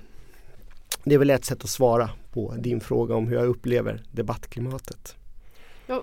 det 1.04 1.14
är 1.14 1.18
väl 1.18 1.30
ett 1.30 1.44
sätt 1.44 1.64
att 1.64 1.70
svara 1.70 2.10
på 2.32 2.54
din 2.58 2.80
fråga 2.80 3.14
om 3.14 3.28
hur 3.28 3.36
jag 3.36 3.46
upplever 3.46 4.02
debattklimatet. 4.12 5.16
Jag, 5.86 6.02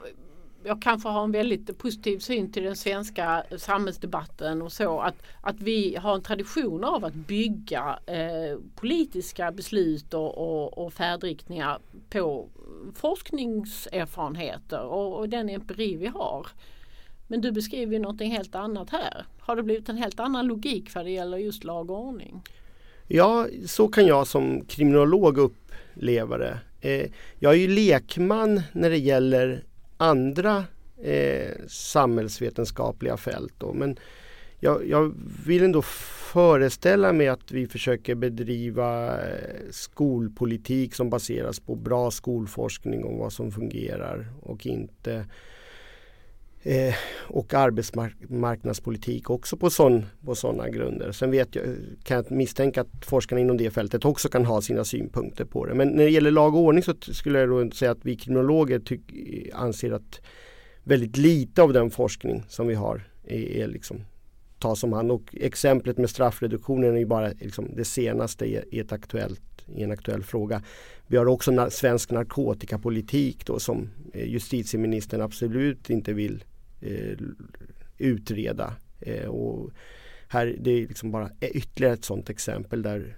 jag 0.64 0.82
kanske 0.82 1.10
har 1.10 1.24
en 1.24 1.32
väldigt 1.32 1.78
positiv 1.78 2.20
syn 2.20 2.52
till 2.52 2.64
den 2.64 2.76
svenska 2.76 3.44
samhällsdebatten 3.58 4.62
och 4.62 4.72
så 4.72 5.00
att, 5.00 5.16
att 5.42 5.62
vi 5.62 5.96
har 5.96 6.16
en 6.16 6.22
tradition 6.22 6.84
av 6.84 7.06
att 7.06 7.14
bygga 7.14 8.00
eh, 8.06 8.60
politiska 8.76 9.52
beslut 9.52 10.14
och, 10.14 10.38
och, 10.38 10.86
och 10.86 10.94
färdriktningar 10.94 11.80
på 12.10 12.50
forskningserfarenheter 12.96 14.82
och, 14.82 15.20
och 15.20 15.30
den 15.30 15.50
empiri 15.50 15.96
vi 15.96 16.08
har. 16.08 16.48
Men 17.28 17.42
du 17.42 17.52
beskriver 17.52 17.94
ju 17.94 18.00
någonting 18.00 18.32
helt 18.32 18.56
annat 18.56 18.90
här. 18.90 19.26
Har 19.40 19.56
det 19.56 19.64
blivit 19.64 19.90
en 19.90 19.98
helt 19.98 20.20
annan 20.20 20.48
logik 20.48 20.96
vad 20.96 21.06
det 21.06 21.12
gäller 21.12 21.38
just 21.38 21.64
lag 21.64 21.92
och 21.92 22.00
ordning? 22.00 22.44
Ja, 23.08 23.48
så 23.66 23.88
kan 23.88 24.06
jag 24.08 24.28
som 24.28 24.66
kriminolog 24.66 25.38
uppleva 25.38 26.38
det. 26.38 26.60
Eh, 26.82 27.12
jag 27.40 27.54
är 27.54 27.58
ju 27.58 27.68
lekman 27.68 28.62
när 28.74 28.90
det 28.90 28.98
gäller 28.98 29.64
andra 29.98 30.64
eh, 31.04 31.52
samhällsvetenskapliga 31.68 33.18
fält. 33.18 33.54
Då. 33.58 33.74
Men 33.74 33.98
jag, 34.60 34.88
jag, 34.88 35.14
vill 35.46 35.64
ändå 35.64 35.82
föreställa 35.82 37.14
mig 37.14 37.28
att 37.28 37.52
vi 37.52 37.68
försöker 37.68 38.16
bedriva 38.16 39.18
eh, 39.22 39.70
skolpolitik 39.72 40.96
som 40.96 41.10
baseras 41.10 41.60
på 41.60 41.76
bra 41.76 42.12
skolforskning 42.12 43.04
om 43.04 43.18
vad 43.18 43.34
som 43.34 43.52
fungerar 43.52 44.28
och 44.42 44.66
inte 44.66 45.26
eh, 46.68 46.96
och 47.28 47.54
arbetsmarknadspolitik 47.54 49.30
också 49.30 49.58
på, 49.58 49.70
sån, 49.70 50.06
på 50.26 50.36
sådana 50.36 50.70
grunder. 50.70 51.12
Sen 51.12 51.32
vet 51.32 51.56
jag, 51.56 51.66
kan 52.04 52.18
jag 52.18 52.32
misstänka 52.32 52.82
att 52.82 53.06
forskarna 53.06 53.42
inom 53.42 53.58
det 53.58 53.70
fältet 53.70 54.06
också 54.06 54.30
kan 54.30 54.46
ha 54.46 54.62
sina 54.62 54.84
synpunkter 54.84 55.46
på 55.46 55.66
det. 55.66 55.74
Men 55.74 55.88
när 55.88 56.04
det 56.04 56.10
gäller 56.10 56.32
lag 56.32 56.56
och 56.56 56.62
ordning 56.62 56.84
så 56.84 56.94
skulle 57.02 57.40
jag 57.40 57.50
då 57.50 57.72
säga 57.72 57.92
att 57.92 58.06
vi 58.06 58.16
kriminologer 58.16 58.82
anser 59.54 59.92
att 59.92 60.22
väldigt 60.84 61.18
lite 61.18 61.62
av 61.62 61.74
den 61.74 61.90
forskning 61.90 62.44
som 62.48 62.68
vi 62.68 62.76
har 62.76 63.04
är, 63.24 63.38
är 63.38 63.68
liksom 63.68 64.02
tas 64.60 64.84
om 64.84 64.94
hand. 64.94 65.12
Och 65.12 65.36
exemplet 65.36 65.98
med 65.98 66.10
straffreduktionen 66.10 66.94
är 66.94 67.00
ju 67.00 67.06
bara 67.06 67.28
liksom 67.28 67.76
det 67.76 67.86
senaste 67.86 68.46
i, 68.46 68.80
ett 68.80 68.92
aktuellt, 68.92 69.42
i 69.76 69.84
en 69.84 69.92
aktuell 69.92 70.24
fråga. 70.24 70.62
Vi 71.08 71.18
har 71.18 71.26
också 71.26 71.52
na 71.52 71.70
svensk 71.70 72.12
narkotikapolitik 72.12 73.46
då 73.46 73.60
som 73.60 73.90
eh, 74.14 74.30
justitieministern 74.30 75.22
absolut 75.22 75.90
inte 75.90 76.14
vill 76.14 76.44
Eh, 76.82 77.18
utreda. 77.98 78.74
Eh, 79.00 79.28
och 79.28 79.72
här, 80.28 80.56
det 80.60 80.72
är 80.72 80.88
liksom 80.88 81.12
bara 81.12 81.30
ytterligare 81.42 81.94
ett 81.94 82.06
sådant 82.06 82.30
exempel 82.30 82.82
där 82.82 83.18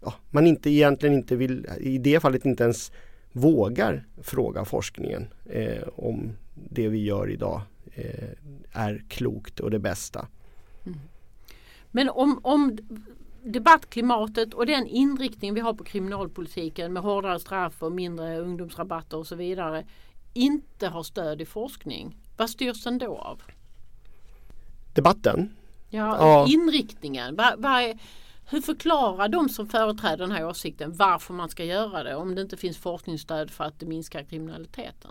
ja, 0.00 0.14
man 0.30 0.46
inte 0.46 0.70
egentligen 0.70 1.14
inte 1.14 1.36
vill, 1.36 1.66
i 1.80 1.98
det 1.98 2.20
fallet 2.20 2.44
inte 2.44 2.64
ens 2.64 2.92
vågar 3.32 4.06
fråga 4.22 4.64
forskningen 4.64 5.26
eh, 5.44 5.82
om 5.94 6.32
det 6.54 6.88
vi 6.88 7.04
gör 7.04 7.30
idag 7.30 7.60
eh, 7.94 8.28
är 8.72 9.04
klokt 9.08 9.60
och 9.60 9.70
det 9.70 9.78
bästa. 9.78 10.26
Mm. 10.86 10.98
Men 11.90 12.08
om, 12.08 12.40
om 12.42 12.78
debattklimatet 13.42 14.54
och 14.54 14.66
den 14.66 14.86
inriktning 14.86 15.54
vi 15.54 15.60
har 15.60 15.74
på 15.74 15.84
kriminalpolitiken 15.84 16.92
med 16.92 17.02
hårdare 17.02 17.40
straff 17.40 17.82
och 17.82 17.92
mindre 17.92 18.38
ungdomsrabatter 18.38 19.16
och 19.16 19.26
så 19.26 19.36
vidare 19.36 19.84
inte 20.32 20.88
har 20.88 21.02
stöd 21.02 21.40
i 21.40 21.44
forskning. 21.44 22.16
Vad 22.36 22.50
styrs 22.50 22.84
den 22.84 22.98
då 22.98 23.18
av? 23.18 23.42
Debatten? 24.94 25.56
Ja, 25.88 26.16
ja. 26.18 26.46
inriktningen. 26.48 27.36
Va, 27.36 27.54
va 27.58 27.82
är, 27.82 27.98
hur 28.50 28.60
förklarar 28.60 29.28
de 29.28 29.48
som 29.48 29.66
företräder 29.66 30.16
den 30.16 30.32
här 30.32 30.46
åsikten 30.46 30.92
varför 30.92 31.34
man 31.34 31.48
ska 31.48 31.64
göra 31.64 32.02
det 32.02 32.14
om 32.14 32.34
det 32.34 32.42
inte 32.42 32.56
finns 32.56 32.78
forskningsstöd 32.78 33.50
för 33.50 33.64
att 33.64 33.80
det 33.80 33.86
minskar 33.86 34.22
kriminaliteten? 34.22 35.10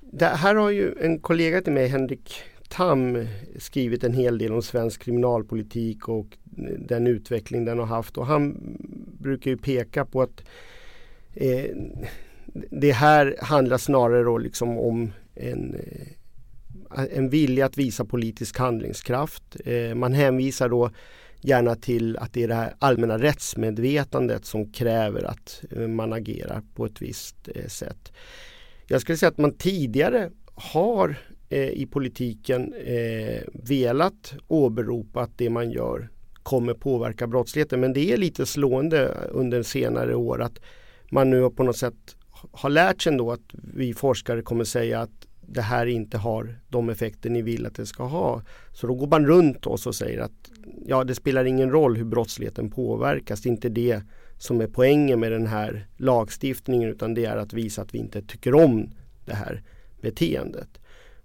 Det 0.00 0.26
här 0.26 0.54
har 0.54 0.70
ju 0.70 0.94
en 1.00 1.18
kollega 1.18 1.62
till 1.62 1.72
mig, 1.72 1.88
Henrik 1.88 2.42
Tam, 2.68 3.26
skrivit 3.58 4.04
en 4.04 4.12
hel 4.12 4.38
del 4.38 4.52
om 4.52 4.62
svensk 4.62 5.02
kriminalpolitik 5.02 6.08
och 6.08 6.38
den 6.78 7.06
utveckling 7.06 7.64
den 7.64 7.78
har 7.78 7.86
haft. 7.86 8.18
Och 8.18 8.26
han 8.26 8.56
brukar 9.18 9.50
ju 9.50 9.56
peka 9.56 10.04
på 10.04 10.22
att 10.22 10.42
eh, 11.34 11.64
det 12.70 12.92
här 12.92 13.36
handlar 13.42 13.78
snarare 13.78 14.42
liksom 14.42 14.78
om 14.78 15.12
en, 15.34 15.74
eh, 15.74 17.04
en 17.16 17.28
vilja 17.28 17.66
att 17.66 17.78
visa 17.78 18.04
politisk 18.04 18.58
handlingskraft. 18.58 19.56
Eh, 19.64 19.94
man 19.94 20.12
hänvisar 20.12 20.68
då 20.68 20.90
gärna 21.40 21.74
till 21.74 22.16
att 22.16 22.32
det 22.32 22.42
är 22.42 22.48
det 22.48 22.54
här 22.54 22.74
allmänna 22.78 23.18
rättsmedvetandet 23.18 24.44
som 24.44 24.72
kräver 24.72 25.24
att 25.24 25.62
eh, 25.70 25.88
man 25.88 26.12
agerar 26.12 26.62
på 26.74 26.84
ett 26.84 27.02
visst 27.02 27.48
sätt. 27.66 28.12
Jag 28.86 29.00
skulle 29.00 29.18
säga 29.18 29.30
att 29.30 29.38
man 29.38 29.56
tidigare 29.56 30.30
har 30.54 31.18
i 31.72 31.86
politiken 31.86 32.74
eh, 32.74 33.42
velat 33.52 34.34
åberopa 34.48 35.20
att 35.20 35.38
det 35.38 35.50
man 35.50 35.70
gör 35.70 36.08
kommer 36.42 36.74
påverka 36.74 37.26
brottsligheten. 37.26 37.80
Men 37.80 37.92
det 37.92 38.12
är 38.12 38.16
lite 38.16 38.46
slående 38.46 39.06
under 39.30 39.62
senare 39.62 40.14
år 40.14 40.42
att 40.42 40.60
man 41.10 41.30
nu 41.30 41.50
på 41.50 41.62
något 41.62 41.76
sätt 41.76 42.16
har 42.52 42.70
lärt 42.70 43.02
sig 43.02 43.12
ändå 43.12 43.32
att 43.32 43.50
vi 43.52 43.94
forskare 43.94 44.42
kommer 44.42 44.64
säga 44.64 45.00
att 45.00 45.26
det 45.40 45.62
här 45.62 45.86
inte 45.86 46.18
har 46.18 46.58
de 46.68 46.90
effekter 46.90 47.30
ni 47.30 47.42
vill 47.42 47.66
att 47.66 47.74
det 47.74 47.86
ska 47.86 48.04
ha. 48.04 48.42
Så 48.72 48.86
då 48.86 48.94
går 48.94 49.06
man 49.06 49.26
runt 49.26 49.66
oss 49.66 49.86
och 49.86 49.94
säger 49.94 50.20
att 50.20 50.50
ja, 50.86 51.04
det 51.04 51.14
spelar 51.14 51.44
ingen 51.44 51.70
roll 51.70 51.96
hur 51.96 52.04
brottsligheten 52.04 52.70
påverkas. 52.70 53.40
Det 53.40 53.48
är 53.48 53.50
inte 53.50 53.68
det 53.68 54.02
som 54.38 54.60
är 54.60 54.66
poängen 54.66 55.20
med 55.20 55.32
den 55.32 55.46
här 55.46 55.86
lagstiftningen 55.96 56.90
utan 56.90 57.14
det 57.14 57.24
är 57.24 57.36
att 57.36 57.52
visa 57.52 57.82
att 57.82 57.94
vi 57.94 57.98
inte 57.98 58.22
tycker 58.22 58.54
om 58.54 58.90
det 59.24 59.34
här 59.34 59.62
beteendet. 60.00 60.68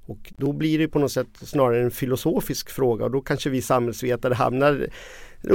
Och 0.05 0.33
då 0.37 0.53
blir 0.53 0.79
det 0.79 0.87
på 0.87 0.99
något 0.99 1.11
sätt 1.11 1.27
snarare 1.41 1.83
en 1.83 1.91
filosofisk 1.91 2.69
fråga 2.69 3.05
och 3.05 3.11
då 3.11 3.21
kanske 3.21 3.49
vi 3.49 3.61
samhällsvetare 3.61 4.33
hamnar 4.33 4.87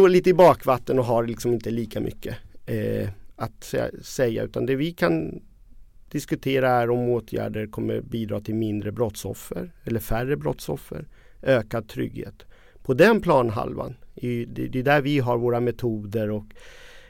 lite 0.09 0.31
i 0.31 0.35
bakvatten 0.35 0.99
och 0.99 1.05
har 1.05 1.27
liksom 1.27 1.53
inte 1.53 1.71
lika 1.71 2.01
mycket 2.01 2.37
eh, 2.67 3.09
att 3.37 3.75
säga 4.03 4.43
utan 4.43 4.67
det 4.67 4.77
vi 4.77 4.93
kan 4.93 5.43
diskutera 6.11 6.71
är 6.71 6.91
om 6.91 7.09
åtgärder 7.09 7.67
kommer 7.67 8.01
bidra 8.01 8.41
till 8.41 8.55
mindre 8.55 8.93
brottsoffer 8.93 9.73
eller 9.85 10.01
färre 10.01 10.37
brottsoffer, 10.37 11.09
ökad 11.43 11.89
trygghet. 11.89 12.47
På 12.83 12.95
den 12.95 13.21
planhalvan, 13.21 13.97
det 14.15 14.77
är 14.77 14.83
där 14.83 15.01
vi 15.01 15.19
har 15.19 15.39
våra 15.39 15.61
metoder 15.61 16.31
och 16.31 16.47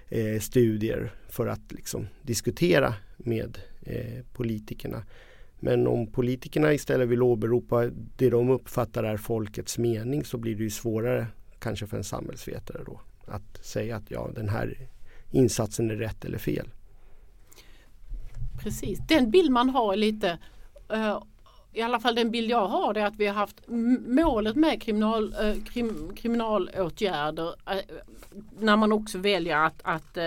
eh, 0.09 0.41
studier 0.41 1.13
för 1.29 1.47
att 1.47 1.73
liksom 1.73 2.07
diskutera 2.23 2.95
med 3.17 3.59
eh, 3.83 4.25
politikerna. 4.33 5.03
Men 5.61 5.87
om 5.87 6.07
politikerna 6.07 6.73
istället 6.73 7.09
vill 7.09 7.23
åberopa 7.23 7.87
det 8.17 8.31
de 8.31 8.51
uppfattar 8.51 9.05
är 9.05 9.17
folkets 9.17 9.79
mening 9.79 10.25
så 10.25 10.39
blir 10.39 10.55
det 10.57 10.63
ju 10.63 10.71
svårare 10.71 11.27
kanske 11.59 11.87
för 11.87 11.97
en 11.97 12.05
samhällsvetare 12.05 12.83
då 12.87 13.01
att 13.27 13.65
säga 13.65 13.97
att 13.97 14.11
ja 14.11 14.31
den 14.35 14.49
här 14.49 14.89
insatsen 15.31 15.91
är 15.91 15.97
rätt 15.97 16.25
eller 16.25 16.39
fel. 16.39 16.69
Precis, 18.63 18.99
den 19.09 19.31
bild 19.31 19.51
man 19.51 19.71
har 19.71 19.97
lite 19.97 20.39
uh, 20.93 21.23
i 21.73 21.83
alla 21.83 22.01
fall 22.01 22.15
den 22.15 22.31
bild 22.31 22.51
jag 22.51 22.69
har 22.69 22.95
är 22.95 23.07
att 23.07 23.17
vi 23.17 23.27
har 23.27 23.35
haft 23.35 23.57
målet 24.07 24.57
med 24.57 24.83
kriminal, 24.83 25.35
uh, 25.43 25.65
krim, 25.65 26.13
kriminalåtgärder 26.17 27.49
uh, 27.49 27.81
när 28.59 28.77
man 28.77 28.93
också 28.93 29.19
väljer 29.19 29.57
att, 29.57 29.81
att 29.83 30.19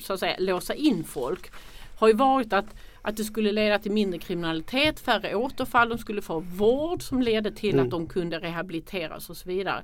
så 0.00 0.12
att 0.12 0.20
säga 0.20 0.36
låsa 0.38 0.74
in 0.74 1.04
folk 1.04 1.50
har 1.98 2.08
ju 2.08 2.14
varit 2.14 2.52
att 2.52 2.74
att 3.02 3.16
det 3.16 3.24
skulle 3.24 3.52
leda 3.52 3.78
till 3.78 3.92
mindre 3.92 4.18
kriminalitet, 4.18 5.00
färre 5.00 5.34
återfall, 5.34 5.88
de 5.88 5.98
skulle 5.98 6.22
få 6.22 6.40
vård 6.40 7.02
som 7.02 7.22
ledde 7.22 7.52
till 7.52 7.74
mm. 7.74 7.84
att 7.84 7.90
de 7.90 8.06
kunde 8.06 8.38
rehabiliteras 8.38 9.30
och 9.30 9.36
så 9.36 9.48
vidare. 9.48 9.82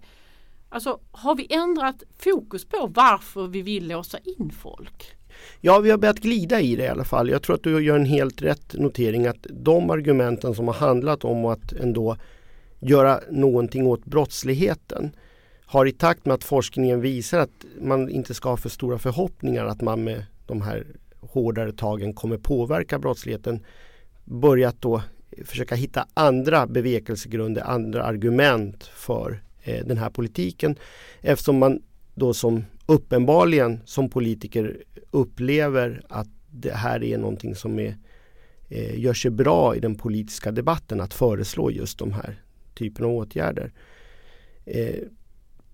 Alltså 0.69 1.01
har 1.11 1.35
vi 1.35 1.47
ändrat 1.51 2.03
fokus 2.19 2.65
på 2.65 2.87
varför 2.87 3.47
vi 3.47 3.63
vill 3.63 3.89
låsa 3.89 4.19
in 4.19 4.51
folk? 4.51 5.18
Ja, 5.61 5.79
vi 5.79 5.91
har 5.91 5.99
börjat 5.99 6.19
glida 6.19 6.61
i 6.61 6.77
det 6.77 6.85
i 6.85 6.89
alla 6.89 7.05
fall. 7.05 7.31
Jag 7.31 7.43
tror 7.43 7.57
att 7.57 7.63
du 7.63 7.85
gör 7.85 7.97
en 7.97 8.05
helt 8.05 8.43
rätt 8.43 8.75
notering 8.75 9.27
att 9.27 9.47
de 9.51 9.91
argumenten 9.91 10.55
som 10.55 10.69
har 10.69 10.75
handlat 10.75 11.25
om 11.25 11.45
att 11.45 11.73
ändå 11.73 12.17
göra 12.81 13.21
någonting 13.31 13.87
åt 13.87 14.05
brottsligheten 14.05 15.11
har 15.65 15.87
i 15.87 15.93
takt 15.93 16.27
med 16.27 16.35
att 16.35 16.45
forskningen 16.45 17.01
visar 17.01 17.39
att 17.39 17.65
man 17.81 18.11
inte 18.11 18.35
ska 18.35 18.49
ha 18.49 18.57
för 18.57 18.69
stora 18.69 18.99
förhoppningar 18.99 19.67
att 19.67 19.81
man 19.81 20.05
med 20.05 20.25
de 20.47 20.63
här 20.63 20.87
hårdare 21.21 21.73
tagen 21.73 22.15
kommer 22.15 22.39
påverka 22.39 22.99
brottsligheten 22.99 23.61
börjat 24.25 24.77
då 24.81 25.03
försöka 25.45 25.75
hitta 25.75 26.07
andra 26.15 26.67
bevekelsegrunder, 26.67 27.63
andra 27.63 28.03
argument 28.03 28.85
för 28.85 29.43
eh, 29.63 29.87
den 29.87 29.99
här 29.99 30.11
politiken 30.11 30.77
eftersom 31.21 31.59
man 31.59 31.83
då 32.15 32.35
som 32.35 32.65
uppenbarligen 32.89 33.81
som 33.85 34.11
politiker 34.11 34.83
upplever 35.11 36.03
att 36.09 36.29
det 36.51 36.73
här 36.73 37.05
är 37.05 37.19
någonting 37.19 37.55
som 37.55 37.79
är, 37.79 37.97
eh, 38.69 39.01
gör 39.01 39.15
sig 39.15 39.31
bra 39.31 39.77
i 39.77 39.81
den 39.81 39.95
politiska 39.95 40.51
debatten 40.53 41.01
att 41.01 41.15
föreslå 41.15 41.71
just 41.71 41.99
de 41.99 42.13
här 42.13 42.43
typen 42.75 43.05
av 43.05 43.11
åtgärder. 43.11 43.73
Eh, 44.65 45.01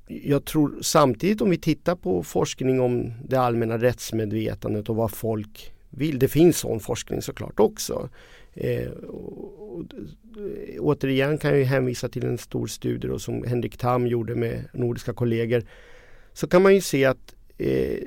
jag 0.07 0.45
tror 0.45 0.79
samtidigt 0.83 1.41
om 1.41 1.51
vi 1.51 1.59
tittar 1.59 1.97
på 1.97 2.23
forskning 2.23 2.81
om 2.81 3.13
det 3.25 3.37
allmänna 3.37 3.79
rättsmedvetandet 3.79 4.89
och 4.89 4.97
vad 4.97 5.11
folk 5.11 5.73
vill. 5.91 6.19
Det 6.19 6.29
finns 6.29 6.59
sån 6.59 6.81
forskning 6.81 7.23
såklart 7.23 7.61
också. 7.61 8.09
Eh, 8.55 8.89
och, 8.89 9.79
och, 9.79 9.85
återigen 10.79 11.39
kan 11.39 11.59
jag 11.59 11.67
hänvisa 11.67 12.09
till 12.09 12.25
en 12.25 12.39
stor 12.39 12.67
studie 12.67 13.09
då, 13.09 13.19
som 13.19 13.45
Henrik 13.45 13.77
Tam 13.77 14.07
gjorde 14.07 14.35
med 14.35 14.65
nordiska 14.73 15.13
kollegor. 15.13 15.65
Så 16.35 16.47
kan 16.47 16.63
man 16.63 16.75
ju 16.75 16.81
se 16.81 17.05
att 17.05 17.35
eh, 17.59 17.99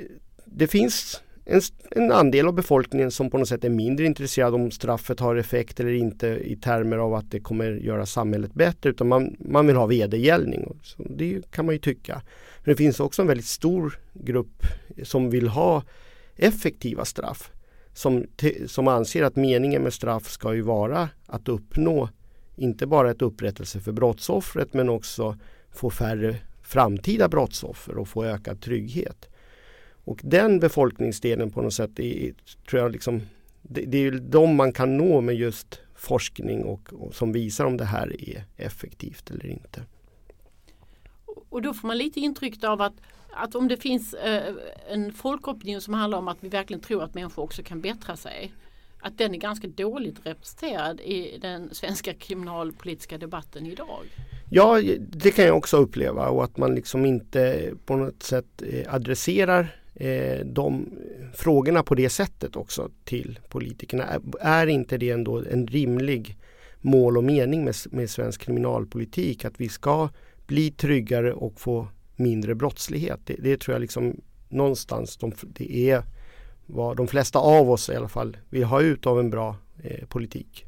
det 0.45 0.67
finns 0.67 1.21
en, 1.45 1.61
en, 1.91 2.11
andel 2.11 2.47
av 2.47 2.53
befolkningen 2.53 3.11
som 3.11 3.30
på 3.30 3.38
något 3.38 3.47
sätt 3.47 3.63
är 3.63 3.69
mindre 3.69 4.05
intresserad 4.05 4.55
om 4.55 4.71
straffet 4.71 5.19
har 5.19 5.36
effekt 5.36 5.80
eller 5.80 5.91
inte 5.91 6.28
i 6.28 6.55
termer 6.55 6.97
av 6.97 7.13
att 7.13 7.32
det 7.32 7.39
kommer 7.39 7.71
göra 7.71 8.05
samhället 8.05 8.53
bättre 8.53 8.89
utan 8.89 9.07
man, 9.07 9.36
man 9.39 9.67
vill 9.67 9.75
ha 9.75 9.86
vedergällning. 9.86 10.80
Det 10.97 11.51
kan 11.51 11.65
man 11.65 11.75
ju 11.75 11.80
tycka. 11.80 12.21
Men 12.63 12.73
det 12.73 12.75
finns 12.75 12.99
också 12.99 13.21
en 13.21 13.28
väldigt 13.28 13.45
stor 13.45 13.99
grupp 14.13 14.63
som 15.03 15.30
vill 15.30 15.47
ha 15.47 15.84
effektiva 16.36 17.05
straff. 17.05 17.51
Som, 17.93 18.25
som 18.67 18.88
anser 18.88 19.23
att 19.23 19.36
meningen 19.36 19.84
med 19.84 19.93
straff 19.93 20.30
ska 20.30 20.53
ju 20.53 20.61
vara 20.61 21.09
att 21.25 21.47
uppnå 21.47 22.09
inte 22.55 22.88
bara 22.88 23.11
ett 23.11 23.21
upprättelse 23.21 23.80
för 23.80 23.91
brottsoffret 23.91 24.73
men 24.73 24.89
också 24.89 25.38
få 25.71 25.89
färre 25.89 26.36
framtida 26.68 27.28
brottsoffer 27.28 27.97
och 27.97 28.07
få 28.07 28.26
ökad 28.26 28.61
trygghet. 28.61 29.30
Och 30.05 30.20
den 30.24 30.59
befolkningsdelen 30.59 31.51
på 31.51 31.61
något 31.61 31.74
sätt 31.74 31.99
är, 31.99 32.34
tror 32.70 32.82
jag 32.82 32.91
liksom, 32.91 33.22
det, 33.61 33.82
det 33.82 33.97
är 33.97 34.11
de 34.11 34.55
man 34.55 34.72
kan 34.74 34.97
nå 34.97 35.22
med 35.22 35.36
just 35.36 35.80
forskning 35.95 36.63
och, 36.63 36.93
och, 36.93 37.15
som 37.15 37.32
visar 37.32 37.65
om 37.65 37.78
det 37.78 37.86
här 37.86 38.30
är 38.30 38.43
effektivt 38.57 39.32
eller 39.32 39.47
inte. 39.47 39.84
Och 41.49 41.61
då 41.61 41.74
får 41.74 41.88
man 41.88 41.97
lite 41.97 42.20
intryck 42.20 42.63
av 42.63 42.82
att, 42.82 42.93
att 43.30 43.55
om 43.55 43.68
det 43.68 43.78
finns 43.78 44.13
eh, 44.13 44.53
en 44.89 45.13
folkopinion 45.13 45.82
som 45.82 45.93
handlar 45.93 46.18
om 46.18 46.28
att 46.28 46.38
vi 46.39 46.49
verkligen 46.49 46.82
tror 46.82 47.03
att 47.03 47.13
människor 47.13 47.43
också 47.43 47.63
kan 47.63 47.82
bättra 47.82 48.15
sig 48.15 48.53
att 48.99 49.18
den 49.18 49.34
är 49.34 49.38
ganska 49.38 49.68
dåligt 49.68 50.26
representerad 50.26 50.99
i 50.99 51.38
den 51.41 51.74
svenska 51.74 52.13
kriminalpolitiska 52.13 53.18
debatten 53.18 53.65
idag. 53.65 54.05
Ja, 54.50 54.82
det 55.00 55.32
kan 55.32 55.45
jag 55.45 55.58
också 55.58 55.78
uppleva 55.78 56.30
och 56.30 56.43
att 56.43 56.58
man 56.58 56.76
liksom 56.76 57.06
inte 57.06 57.72
på 57.86 57.95
något 57.95 58.24
sätt 58.24 58.62
eh, 58.72 58.93
adresserar 58.93 59.76
eh, 59.95 60.45
de 60.45 60.89
frågorna 61.34 61.84
på 61.84 61.95
det 61.95 62.10
sättet 62.10 62.56
också 62.56 62.89
till 63.04 63.39
politikerna. 63.50 64.06
Är 64.39 64.68
inte 64.68 64.98
det 64.98 65.10
ändå 65.10 65.43
en 65.52 65.68
rimlig 65.68 66.38
mål 66.82 67.18
och 67.18 67.24
mening 67.24 67.66
med, 67.66 67.76
med 67.91 68.10
svensk 68.10 68.41
kriminalpolitik 68.41 69.45
att 69.45 69.62
vi 69.62 69.70
ska 69.70 70.10
bli 70.48 70.72
tryggare 70.72 71.34
och 71.34 71.60
få 71.60 71.88
mindre 72.16 72.56
brottslighet? 72.56 73.20
Det, 73.26 73.36
det 73.39 73.58
tror 73.60 73.76
jag 73.76 73.82
liksom 73.82 74.22
någonstans 74.50 75.18
de, 75.18 75.32
det 75.41 75.89
är 75.89 76.04
vad 76.66 76.98
de 76.98 77.08
flesta 77.08 77.39
av 77.39 77.72
oss 77.72 77.89
i 77.89 77.95
alla 77.95 78.10
fall 78.10 78.38
vill 78.50 78.64
ha 78.64 78.82
ut 78.82 79.06
av 79.06 79.20
en 79.20 79.30
bra 79.30 79.56
eh, 79.84 80.08
politik. 80.08 80.66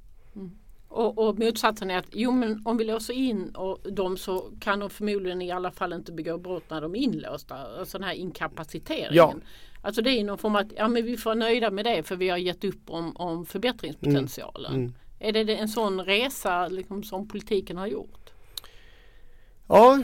Och, 0.90 1.28
och 1.28 1.40
motsatsen 1.40 1.92
är 1.92 1.98
att 1.98 2.08
jo, 2.12 2.32
men 2.32 2.62
om 2.66 2.78
vi 2.78 2.84
låser 2.84 3.14
in 3.14 3.50
och 3.50 3.94
dem 3.94 4.18
så 4.18 4.52
kan 4.60 4.80
de 4.80 4.90
förmodligen 4.90 5.42
i 5.42 5.52
alla 5.52 5.72
fall 5.72 5.94
inte 5.94 6.12
begå 6.12 6.38
brott 6.38 6.64
när 6.70 6.82
de 6.82 6.96
är 6.96 7.00
inlåsta. 7.00 7.56
Alltså 7.56 7.98
den 7.98 8.08
här 8.08 8.14
inkapaciteringen. 8.14 9.14
Ja. 9.14 9.36
Alltså 9.82 10.02
det 10.02 10.10
är 10.10 10.24
någon 10.24 10.38
form 10.38 10.56
av 10.56 10.62
att 10.62 10.72
ja, 10.76 10.88
men 10.88 11.06
vi 11.06 11.18
får 11.18 11.36
nöjda 11.36 11.72
med 11.72 11.86
det 11.86 12.04
för 12.04 12.16
vi 12.16 12.30
har 12.30 12.38
gett 12.38 12.64
upp 12.64 12.90
om, 12.90 13.16
om 13.16 13.46
förbättringspotentialen. 13.46 14.74
Mm. 14.74 14.82
Mm. 14.82 14.94
Är 15.20 15.44
det 15.44 15.56
en 15.56 15.68
sån 15.68 16.02
resa 16.02 16.68
liksom, 16.68 17.04
som 17.04 17.28
politiken 17.28 17.78
har 17.78 17.88
gjort? 17.88 18.30
Ja, 19.68 20.04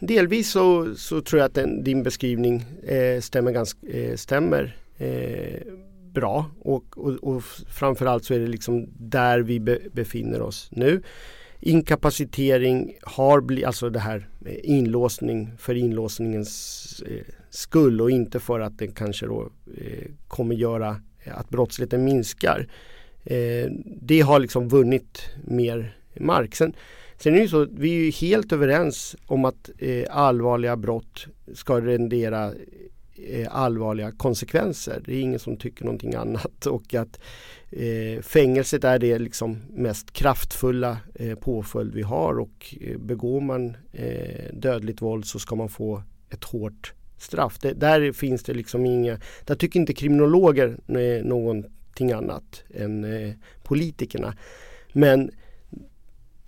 delvis 0.00 0.50
så, 0.50 0.94
så 0.94 1.20
tror 1.20 1.38
jag 1.38 1.46
att 1.46 1.54
den, 1.54 1.84
din 1.84 2.02
beskrivning 2.02 2.64
eh, 2.82 3.20
stämmer, 3.20 3.52
ganska, 3.52 3.86
eh, 3.86 4.16
stämmer 4.16 4.76
eh, 4.96 5.60
bra 6.16 6.44
och, 6.60 6.98
och, 6.98 7.12
och 7.12 7.42
framförallt 7.68 8.24
så 8.24 8.34
är 8.34 8.38
det 8.38 8.46
liksom 8.46 8.86
där 8.98 9.38
vi 9.38 9.60
be, 9.60 9.78
befinner 9.92 10.42
oss 10.42 10.68
nu. 10.72 11.02
Inkapacitering 11.60 12.96
har 13.02 13.40
blivit, 13.40 13.66
alltså 13.66 13.90
det 13.90 13.98
här 13.98 14.28
inlåsning 14.62 15.52
för 15.58 15.74
inlåsningens 15.74 17.02
eh, 17.06 17.34
skull 17.50 18.00
och 18.00 18.10
inte 18.10 18.40
för 18.40 18.60
att 18.60 18.78
den 18.78 18.92
kanske 18.92 19.26
då 19.26 19.50
eh, 19.76 20.08
kommer 20.28 20.54
göra 20.54 21.00
att 21.24 21.48
brottsligheten 21.48 22.04
minskar. 22.04 22.68
Eh, 23.24 23.70
det 24.00 24.20
har 24.20 24.38
liksom 24.38 24.68
vunnit 24.68 25.28
mer 25.44 25.96
mark. 26.20 26.54
Sen, 26.54 26.74
sen 27.18 27.32
är 27.32 27.36
det 27.36 27.42
ju 27.42 27.48
så, 27.48 27.66
vi 27.70 27.90
är 27.90 28.04
ju 28.04 28.10
helt 28.10 28.52
överens 28.52 29.16
om 29.26 29.44
att 29.44 29.70
eh, 29.78 30.04
allvarliga 30.10 30.76
brott 30.76 31.26
ska 31.54 31.80
rendera 31.80 32.52
Eh, 33.18 33.48
allvarliga 33.50 34.12
konsekvenser. 34.12 35.02
Det 35.04 35.14
är 35.14 35.20
ingen 35.20 35.38
som 35.38 35.56
tycker 35.56 35.84
någonting 35.84 36.14
annat 36.14 36.66
och 36.66 36.94
att 36.94 37.20
eh, 37.70 38.22
fängelset 38.22 38.84
är 38.84 38.98
det 38.98 39.18
liksom 39.18 39.58
mest 39.70 40.12
kraftfulla 40.12 40.98
eh, 41.14 41.34
påföljd 41.34 41.94
vi 41.94 42.02
har 42.02 42.38
och 42.38 42.74
eh, 42.80 42.98
begår 42.98 43.40
man 43.40 43.76
eh, 43.92 44.52
dödligt 44.52 45.02
våld 45.02 45.26
så 45.26 45.38
ska 45.38 45.54
man 45.54 45.68
få 45.68 46.02
ett 46.30 46.44
hårt 46.44 46.92
straff. 47.18 47.58
Det, 47.58 47.72
där 47.72 48.12
finns 48.12 48.42
det 48.42 48.54
liksom 48.54 48.86
inga, 48.86 49.18
där 49.44 49.54
tycker 49.54 49.80
inte 49.80 49.92
kriminologer 49.92 50.78
eh, 50.88 51.24
någonting 51.24 52.12
annat 52.12 52.62
än 52.74 53.04
eh, 53.04 53.34
politikerna. 53.62 54.34
Men 54.92 55.30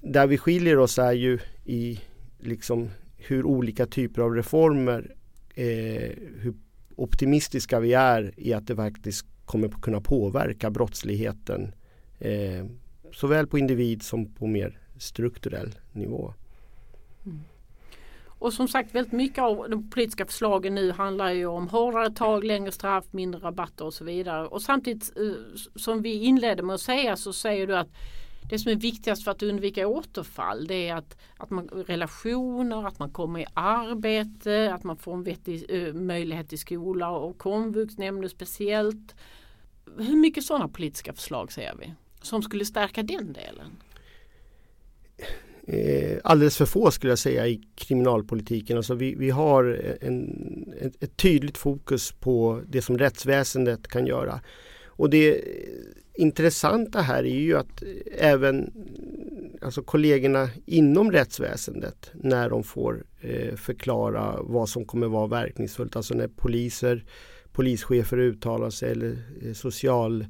där 0.01 0.27
vi 0.27 0.39
skiljer 0.39 0.79
oss 0.79 0.99
är 0.99 1.13
ju 1.13 1.39
i 1.65 2.01
liksom 2.39 2.91
hur 3.17 3.45
olika 3.45 3.87
typer 3.87 4.23
av 4.23 4.35
reformer 4.35 5.15
eh, 5.59 6.13
hur 6.37 6.55
optimistiska 6.97 7.81
vi 7.81 7.93
är 7.93 8.35
i 8.37 8.53
att 8.53 8.67
det 8.67 8.77
faktiskt 8.77 9.27
kommer 9.45 9.69
kunna 9.69 10.01
påverka 10.01 10.71
brottsligheten 10.71 11.73
eh, 12.19 12.67
såväl 13.13 13.47
på 13.47 13.59
individ 13.59 14.03
som 14.03 14.35
på 14.35 14.47
mer 14.47 14.79
strukturell 14.99 15.75
nivå. 15.93 16.35
Mm. 17.27 17.41
Och 18.27 18.53
som 18.53 18.69
sagt 18.69 18.95
väldigt 18.95 19.13
mycket 19.13 19.39
av 19.39 19.71
de 19.71 19.91
politiska 19.91 20.27
förslagen 20.27 20.75
nu 20.75 20.93
handlar 20.93 21.31
ju 21.31 21.47
om 21.47 21.69
hårdare 21.69 22.11
tag, 22.11 22.45
längre 22.45 22.73
straff, 22.73 23.05
mindre 23.11 23.41
rabatter 23.41 23.85
och 23.85 23.95
så 23.95 24.05
vidare. 24.05 24.47
Och 24.47 24.63
samtidigt 24.63 25.17
eh, 25.17 25.57
som 25.77 26.03
vi 26.03 26.13
inledde 26.25 26.63
med 26.63 26.75
att 26.75 26.81
säga 26.81 27.17
så 27.17 27.33
säger 27.33 27.67
du 27.67 27.77
att 27.77 27.89
det 28.49 28.59
som 28.59 28.73
är 28.73 28.77
viktigast 28.77 29.25
för 29.25 29.31
att 29.31 29.43
undvika 29.43 29.89
återfall 29.89 30.67
det 30.67 30.89
är 30.89 30.95
att, 30.95 31.17
att 31.37 31.51
man 31.51 31.69
relationer, 31.69 32.87
att 32.87 32.99
man 32.99 33.11
kommer 33.11 33.41
i 33.41 33.47
arbete, 33.55 34.75
att 34.75 34.85
man 34.85 34.97
får 34.97 35.15
en 35.15 35.23
vettig 35.23 35.73
uh, 35.73 35.95
möjlighet 35.95 36.49
till 36.49 36.59
skola 36.59 37.11
och 37.11 37.39
komvux 37.39 37.99
nämnde 37.99 38.29
speciellt. 38.29 39.15
Hur 39.99 40.17
mycket 40.17 40.45
sådana 40.45 40.69
politiska 40.69 41.13
förslag 41.13 41.53
ser 41.53 41.75
vi 41.81 41.95
som 42.23 42.43
skulle 42.43 42.65
stärka 42.65 43.03
den 43.03 43.33
delen? 43.33 43.77
Eh, 45.71 46.19
alldeles 46.25 46.57
för 46.57 46.67
få 46.67 46.91
skulle 46.91 47.11
jag 47.11 47.19
säga 47.19 47.47
i 47.47 47.61
kriminalpolitiken. 47.75 48.77
Alltså 48.77 48.95
vi, 48.95 49.15
vi 49.15 49.31
har 49.31 49.65
en, 50.01 50.75
ett, 50.81 51.03
ett, 51.03 51.17
tydligt 51.17 51.59
fokus 51.59 52.13
på 52.13 52.63
det 52.67 52.83
som 52.83 52.99
rättsväsendet 52.99 53.89
kan 53.89 54.07
göra. 54.07 54.41
Och 54.99 55.11
det 55.11 55.45
intressanta 56.15 57.01
här 57.01 57.25
är 57.25 57.39
ju 57.41 57.57
att 57.57 57.83
även 58.19 58.73
alltså 59.63 59.83
kollegorna 59.83 60.49
inom 60.67 61.13
rättsväsendet 61.13 62.11
när 62.15 62.51
de 62.51 62.65
får 62.65 63.05
eh, 63.21 63.55
förklara 63.55 64.37
vad 64.43 64.69
som 64.69 64.85
kommer 64.85 65.07
vara 65.07 65.27
verkningsfullt, 65.27 65.97
alltså 65.97 66.15
när 66.15 66.29
poliser, 66.29 67.05
polischefer 67.53 68.19
uttalar 68.19 68.71
sig 68.71 68.91
eller 68.91 69.17
eh, 69.43 69.53
social 69.53 70.27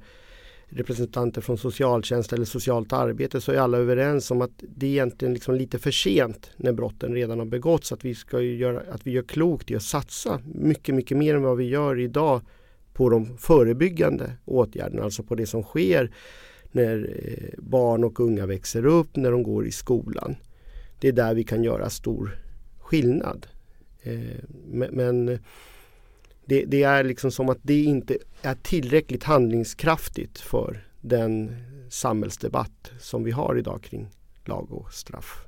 representanter 0.68 1.40
från 1.40 1.58
socialtjänst 1.58 2.32
eller 2.32 2.44
socialt 2.44 2.92
arbete 2.92 3.40
så 3.40 3.52
är 3.52 3.58
alla 3.58 3.78
överens 3.78 4.30
om 4.30 4.42
att 4.42 4.62
det 4.76 4.86
är 4.86 4.90
egentligen 4.90 5.34
liksom 5.34 5.54
lite 5.54 5.78
för 5.78 5.90
sent 5.90 6.50
när 6.56 6.72
brotten 6.72 7.14
redan 7.14 7.38
har 7.38 7.46
begåtts. 7.46 7.92
Att 7.92 8.04
vi, 8.04 8.14
ska 8.14 8.40
göra, 8.40 8.82
att 8.90 9.06
vi 9.06 9.10
gör 9.10 9.22
klokt 9.22 9.70
i 9.70 9.76
att 9.76 9.82
satsa 9.82 10.40
mycket, 10.54 10.94
mycket 10.94 11.16
mer 11.16 11.34
än 11.34 11.42
vad 11.42 11.56
vi 11.56 11.64
gör 11.64 12.00
idag 12.00 12.40
på 12.98 13.08
de 13.08 13.38
förebyggande 13.38 14.32
åtgärderna, 14.44 15.02
alltså 15.02 15.22
på 15.22 15.34
det 15.34 15.46
som 15.46 15.62
sker 15.62 16.10
när 16.72 17.14
eh, 17.24 17.58
barn 17.58 18.04
och 18.04 18.20
unga 18.20 18.46
växer 18.46 18.86
upp, 18.86 19.16
när 19.16 19.30
de 19.30 19.42
går 19.42 19.66
i 19.66 19.72
skolan. 19.72 20.36
Det 21.00 21.08
är 21.08 21.12
där 21.12 21.34
vi 21.34 21.44
kan 21.44 21.64
göra 21.64 21.90
stor 21.90 22.38
skillnad. 22.78 23.46
Eh, 24.02 24.44
men 24.90 25.26
det, 26.44 26.64
det 26.64 26.82
är 26.82 27.04
liksom 27.04 27.30
som 27.30 27.48
att 27.48 27.58
det 27.62 27.82
inte 27.82 28.18
är 28.42 28.54
tillräckligt 28.54 29.24
handlingskraftigt 29.24 30.40
för 30.40 30.86
den 31.00 31.56
samhällsdebatt 31.90 32.92
som 33.00 33.24
vi 33.24 33.30
har 33.30 33.58
idag 33.58 33.82
kring 33.82 34.08
lag 34.44 34.72
och 34.72 34.92
straff. 34.92 35.44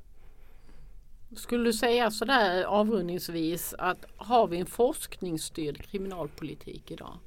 Skulle 1.36 1.64
du 1.64 1.72
säga 1.72 2.10
sådär 2.10 2.64
avrundningsvis 2.64 3.74
att 3.78 4.04
har 4.16 4.46
vi 4.46 4.56
en 4.56 4.66
forskningsstyrd 4.66 5.82
kriminalpolitik 5.82 6.90
idag? 6.90 7.18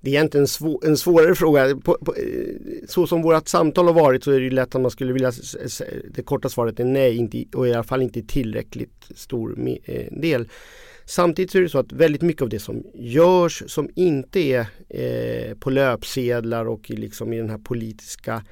Det 0.00 0.10
är 0.10 0.14
egentligen 0.14 0.42
en, 0.42 0.48
svår, 0.48 0.86
en 0.86 0.96
svårare 0.96 1.34
fråga. 1.34 1.76
På, 1.76 1.98
på, 2.00 2.14
så 2.88 3.06
som 3.06 3.22
vårt 3.22 3.48
samtal 3.48 3.86
har 3.86 3.92
varit 3.92 4.24
så 4.24 4.30
är 4.30 4.40
det 4.40 4.50
lätt 4.50 4.74
att 4.74 4.80
man 4.80 4.90
skulle 4.90 5.12
vilja 5.12 5.32
Det 6.10 6.22
korta 6.22 6.48
svaret 6.48 6.80
är 6.80 6.84
nej 6.84 7.16
inte, 7.16 7.44
och 7.54 7.68
i 7.68 7.72
alla 7.72 7.84
fall 7.84 8.02
inte 8.02 8.22
tillräckligt 8.22 9.06
stor 9.14 9.68
eh, 9.84 10.06
del. 10.10 10.48
Samtidigt 11.04 11.54
är 11.54 11.62
det 11.62 11.68
så 11.68 11.78
att 11.78 11.92
väldigt 11.92 12.22
mycket 12.22 12.42
av 12.42 12.48
det 12.48 12.58
som 12.58 12.84
görs 12.94 13.62
som 13.66 13.90
inte 13.94 14.40
är 14.40 14.66
eh, 14.88 15.54
på 15.54 15.70
löpsedlar 15.70 16.68
och 16.68 16.90
liksom 16.90 17.32
i 17.32 17.36
den 17.36 17.50
här 17.50 17.58
politiska 17.58 18.44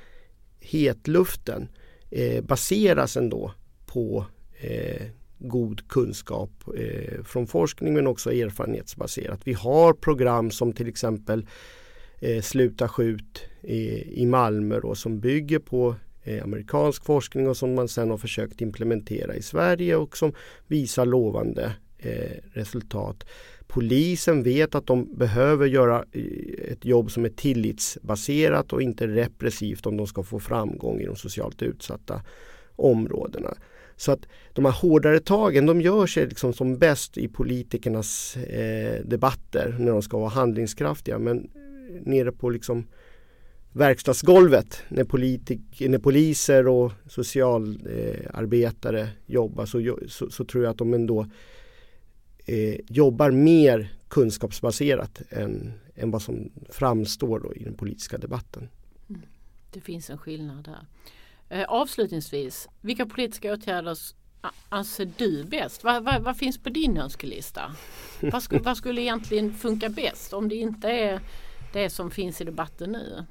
hetluften 0.60 1.68
eh, 2.10 2.44
baseras 2.44 3.16
ändå 3.16 3.52
på 3.86 4.26
eh, 4.60 5.06
god 5.38 5.88
kunskap 5.88 6.50
eh, 6.76 7.22
från 7.24 7.46
forskning 7.46 7.94
men 7.94 8.06
också 8.06 8.32
erfarenhetsbaserat. 8.32 9.40
Vi 9.44 9.52
har 9.52 9.92
program 9.92 10.50
som 10.50 10.72
till 10.72 10.88
exempel 10.88 11.46
eh, 12.20 12.42
Sluta 12.42 12.88
skjut 12.88 13.44
i, 13.62 14.04
i 14.22 14.26
Malmö 14.26 14.80
då, 14.80 14.94
som 14.94 15.20
bygger 15.20 15.58
på 15.58 15.94
eh, 16.22 16.44
amerikansk 16.44 17.04
forskning 17.04 17.48
och 17.48 17.56
som 17.56 17.74
man 17.74 17.88
sedan 17.88 18.10
har 18.10 18.18
försökt 18.18 18.60
implementera 18.60 19.34
i 19.34 19.42
Sverige 19.42 19.96
och 19.96 20.16
som 20.16 20.32
visar 20.66 21.06
lovande 21.06 21.72
eh, 21.98 22.36
resultat. 22.52 23.24
Polisen 23.66 24.42
vet 24.42 24.74
att 24.74 24.86
de 24.86 25.18
behöver 25.18 25.66
göra 25.66 26.04
eh, 26.12 26.72
ett 26.72 26.84
jobb 26.84 27.10
som 27.10 27.24
är 27.24 27.28
tillitsbaserat 27.28 28.72
och 28.72 28.82
inte 28.82 29.06
repressivt 29.06 29.86
om 29.86 29.96
de 29.96 30.06
ska 30.06 30.22
få 30.22 30.40
framgång 30.40 31.00
i 31.00 31.06
de 31.06 31.16
socialt 31.16 31.62
utsatta 31.62 32.22
områdena. 32.76 33.54
Så 33.98 34.12
att 34.12 34.26
de 34.52 34.64
här 34.64 34.72
hårdare 34.72 35.20
tagen 35.20 35.66
de 35.66 35.80
gör 35.80 36.06
sig 36.06 36.26
liksom 36.26 36.52
som 36.52 36.78
bäst 36.78 37.18
i 37.18 37.28
politikernas 37.28 38.36
eh, 38.36 39.04
debatter 39.04 39.76
när 39.78 39.92
de 39.92 40.02
ska 40.02 40.18
vara 40.18 40.28
handlingskraftiga. 40.28 41.18
Men 41.18 41.50
nere 42.04 42.32
på 42.32 42.50
liksom 42.50 42.86
verkstadsgolvet 43.72 44.82
när, 44.88 45.04
politik, 45.04 45.60
när 45.80 45.98
poliser 45.98 46.68
och 46.68 46.92
socialarbetare 47.06 49.00
eh, 49.00 49.08
jobbar 49.26 49.66
så, 49.66 49.98
så, 50.08 50.30
så, 50.30 50.44
tror 50.44 50.64
jag 50.64 50.70
att 50.70 50.78
de 50.78 50.94
ändå 50.94 51.26
eh, 52.46 52.80
jobbar 52.88 53.30
mer 53.30 53.92
kunskapsbaserat 54.08 55.22
än, 55.30 55.72
än 55.94 56.10
vad 56.10 56.22
som 56.22 56.50
framstår 56.68 57.56
i 57.56 57.64
den 57.64 57.74
politiska 57.74 58.18
debatten. 58.18 58.68
Mm. 59.08 59.22
Det 59.72 59.80
finns 59.80 60.10
en 60.10 60.18
skillnad 60.18 60.64
där. 60.64 60.86
Eh, 61.50 61.64
avslutningsvis, 61.68 62.68
vilka 62.80 63.06
politiska 63.06 63.52
åtgärder 63.52 63.98
anser 64.68 65.10
du 65.16 65.44
bäst? 65.44 65.84
Vad, 65.84 66.04
vad, 66.04 66.22
vad 66.22 66.36
finns 66.36 66.58
på 66.58 66.68
din 66.68 66.96
önskelista? 66.96 67.62
Vad, 68.20 68.42
sk 68.42 68.52
vad 68.64 68.76
skulle 68.76 69.00
egentligen 69.00 69.54
funka 69.54 69.88
bäst 69.88 70.32
om 70.32 70.48
det 70.48 70.54
inte 70.54 70.88
är 70.88 71.20
det 71.72 71.90
som 71.90 72.10
finns 72.10 72.40
i 72.40 72.44
debatten 72.44 72.92
nu? 72.92 73.24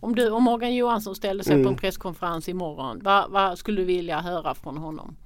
Om, 0.00 0.14
du, 0.14 0.30
om 0.30 0.42
Morgan 0.42 0.74
Johansson 0.74 1.14
ställde 1.14 1.44
sig 1.44 1.52
mm. 1.52 1.64
på 1.64 1.68
en 1.68 1.72
mm. 1.72 1.80
presskonferens 1.80 2.48
imorgon, 2.48 3.00
vad, 3.02 3.30
vad 3.30 3.58
skulle 3.58 3.80
du 3.80 3.84
vilja 3.84 4.20
höra 4.20 4.54
från 4.54 4.76
honom? 4.76 5.16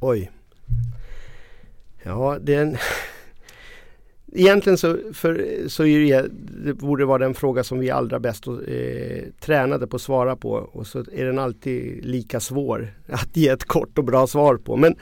Oj. 0.00 0.30
Ja, 2.02 2.38
det 2.40 2.54
är 2.54 2.62
en... 2.62 2.76
Egentligen 4.32 4.78
så, 4.78 4.98
för, 5.12 5.64
så 5.68 5.84
är 5.84 5.98
det, 6.00 6.28
det 6.64 6.74
borde 6.74 7.04
vara 7.04 7.18
den 7.18 7.34
fråga 7.34 7.64
som 7.64 7.78
vi 7.78 7.90
allra 7.90 8.20
bäst 8.20 8.46
eh, 8.46 8.54
tränade 9.40 9.86
på 9.86 9.96
att 9.96 10.02
svara 10.02 10.36
på 10.36 10.50
och 10.50 10.86
så 10.86 10.98
är 10.98 11.24
den 11.24 11.38
alltid 11.38 12.04
lika 12.04 12.40
svår 12.40 12.94
att 13.06 13.36
ge 13.36 13.48
ett 13.48 13.64
kort 13.64 13.98
och 13.98 14.04
bra 14.04 14.26
svar 14.26 14.56
på. 14.56 14.76
Men 14.76 14.94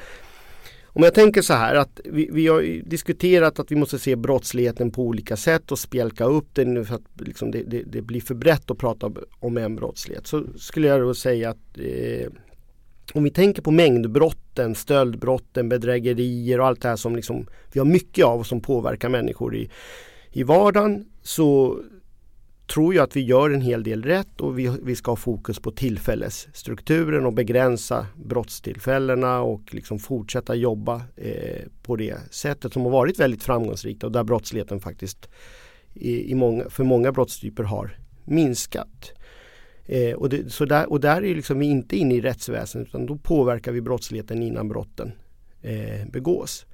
om 0.97 1.03
jag 1.03 1.15
tänker 1.15 1.43
så 1.43 1.55
här 1.55 1.75
att 1.75 2.01
vi, 2.05 2.29
vi 2.33 2.47
har 2.47 2.89
diskuterat 2.89 3.59
att 3.59 3.73
vi 3.73 3.77
måste 3.77 3.99
se 3.99 4.17
brottsligheten 4.17 4.91
på 4.91 5.03
olika 5.03 5.37
sätt 5.37 5.73
och 5.73 5.79
spjälka 5.79 6.25
upp 6.25 6.55
den 6.55 6.85
för 6.85 6.95
att 6.95 7.21
liksom 7.21 7.51
det, 7.51 7.63
det, 7.63 7.83
det, 7.83 8.03
blir 8.03 8.21
för 8.21 8.35
brett 8.35 8.71
att 8.71 8.79
prata 8.79 9.13
om 9.39 9.57
en 9.57 9.77
brottslighet. 9.77 10.27
Så 10.27 10.45
skulle 10.59 10.89
jag 10.89 11.01
då 11.01 11.15
säga 11.15 11.51
att 11.51 11.79
eh, 11.79 12.29
om 13.15 13.25
vi 13.25 13.31
tänker 13.31 13.63
på 13.63 13.71
mängdbrotten, 13.71 14.75
stöldbrotten, 14.75 15.69
bedrägerier 15.69 16.61
och 16.61 16.67
allt 16.67 16.83
det 16.83 16.89
här 16.89 16.97
som 16.97 17.17
liksom, 17.17 17.47
vi 17.73 17.81
har 17.81 17.87
mycket 17.87 18.25
av 18.25 18.41
och 18.41 18.47
som 18.47 18.61
påverkar 18.61 19.09
människor 19.09 19.57
i, 19.57 19.71
i 20.33 20.43
vardagen 20.43 21.07
så 21.23 21.79
tror 22.67 22.95
jag 22.95 23.05
att 23.05 23.17
vi 23.17 23.21
gör 23.21 23.51
en 23.51 23.61
hel 23.61 23.83
del 23.83 24.03
rätt 24.03 24.41
och 24.41 24.59
vi, 24.59 24.77
vi 24.83 24.97
ska 24.97 25.11
ha 25.11 25.17
fokus 25.17 25.59
på 25.59 25.71
tillfällesstrukturen 25.71 27.27
och 27.27 27.33
begränsa 27.33 28.07
brottstillfällena 28.25 29.41
och 29.41 29.75
liksom 29.75 29.99
fortsätta 29.99 30.55
jobba 30.55 31.03
eh, 31.17 31.65
på 31.83 31.97
det 31.97 32.17
sättet 32.31 32.73
som 32.73 32.83
har 32.83 32.91
varit 32.91 33.21
väldigt 33.21 33.43
framgångsrikt 33.43 34.05
och 34.05 34.13
där 34.13 34.25
brottsligheten 34.25 34.81
faktiskt 34.81 35.29
i, 35.95 36.31
i 36.31 36.35
många, 36.35 36.71
för 36.71 36.85
många 36.85 37.13
brottstyper 37.13 37.63
har 37.63 37.99
minskat. 38.25 39.13
Eh, 39.87 40.15
och, 40.15 40.29
det, 40.29 40.53
så 40.53 40.65
där, 40.65 40.91
och 40.91 41.01
där 41.01 41.25
är 41.25 41.35
liksom 41.35 41.59
vi 41.59 41.67
inte 41.67 41.97
inne 41.97 42.15
i 42.15 42.21
rättsväsendet 42.21 42.89
utan 42.89 43.07
då 43.07 43.17
påverkar 43.17 43.73
vi 43.73 43.81
brottsligheten 43.81 44.43
innan 44.43 44.69
brotten 44.69 45.13
eh, 45.63 46.07
begås. 46.13 46.67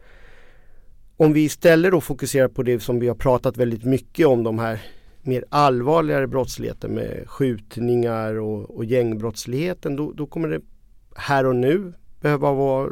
Om 1.16 1.32
vi 1.32 1.44
istället 1.44 1.92
då 1.92 2.00
fokuserar 2.00 2.48
på 2.48 2.62
det 2.62 2.80
som 2.80 3.00
vi 3.00 3.08
har 3.08 3.14
pratat 3.14 3.56
väldigt 3.56 3.84
mycket 3.84 4.26
om 4.26 4.44
de 4.44 4.58
här 4.58 4.80
mer 5.22 5.44
allvarligare 5.48 6.26
brottsligheten 6.26 6.94
med 6.94 7.24
skjutningar 7.26 8.34
och, 8.34 8.76
och 8.76 8.84
gängbrottsligheten 8.84 9.96
då, 9.96 10.12
då 10.12 10.26
kommer 10.26 10.48
det 10.48 10.60
här 11.16 11.46
och 11.46 11.56
nu 11.56 11.92
behöva 12.20 12.52
vara 12.52 12.90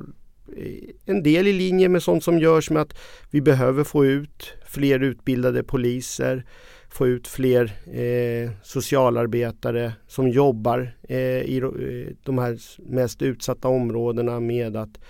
eh, 0.57 0.91
en 1.05 1.23
del 1.23 1.47
i 1.47 1.53
linje 1.53 1.89
med 1.89 2.03
sånt 2.03 2.25
som 2.25 2.39
görs 2.39 2.71
med 2.71 2.83
att 2.83 2.99
vi 3.31 3.41
behöver 3.41 3.85
få 3.85 4.07
ut 4.07 4.53
fler 4.67 5.01
utbildade 5.01 5.63
poliser 5.63 6.45
få 6.91 7.07
ut 7.07 7.29
fler 7.29 7.73
eh, 7.93 8.51
socialarbetare 8.63 9.93
som 10.07 10.29
jobbar 10.29 10.95
eh, 11.03 11.19
i 11.19 11.59
eh, 11.59 12.15
de 12.23 12.39
här 12.39 12.59
mest 12.79 13.23
utsatta 13.23 13.69
områdena 13.69 14.41
med 14.41 14.77
att 14.77 15.01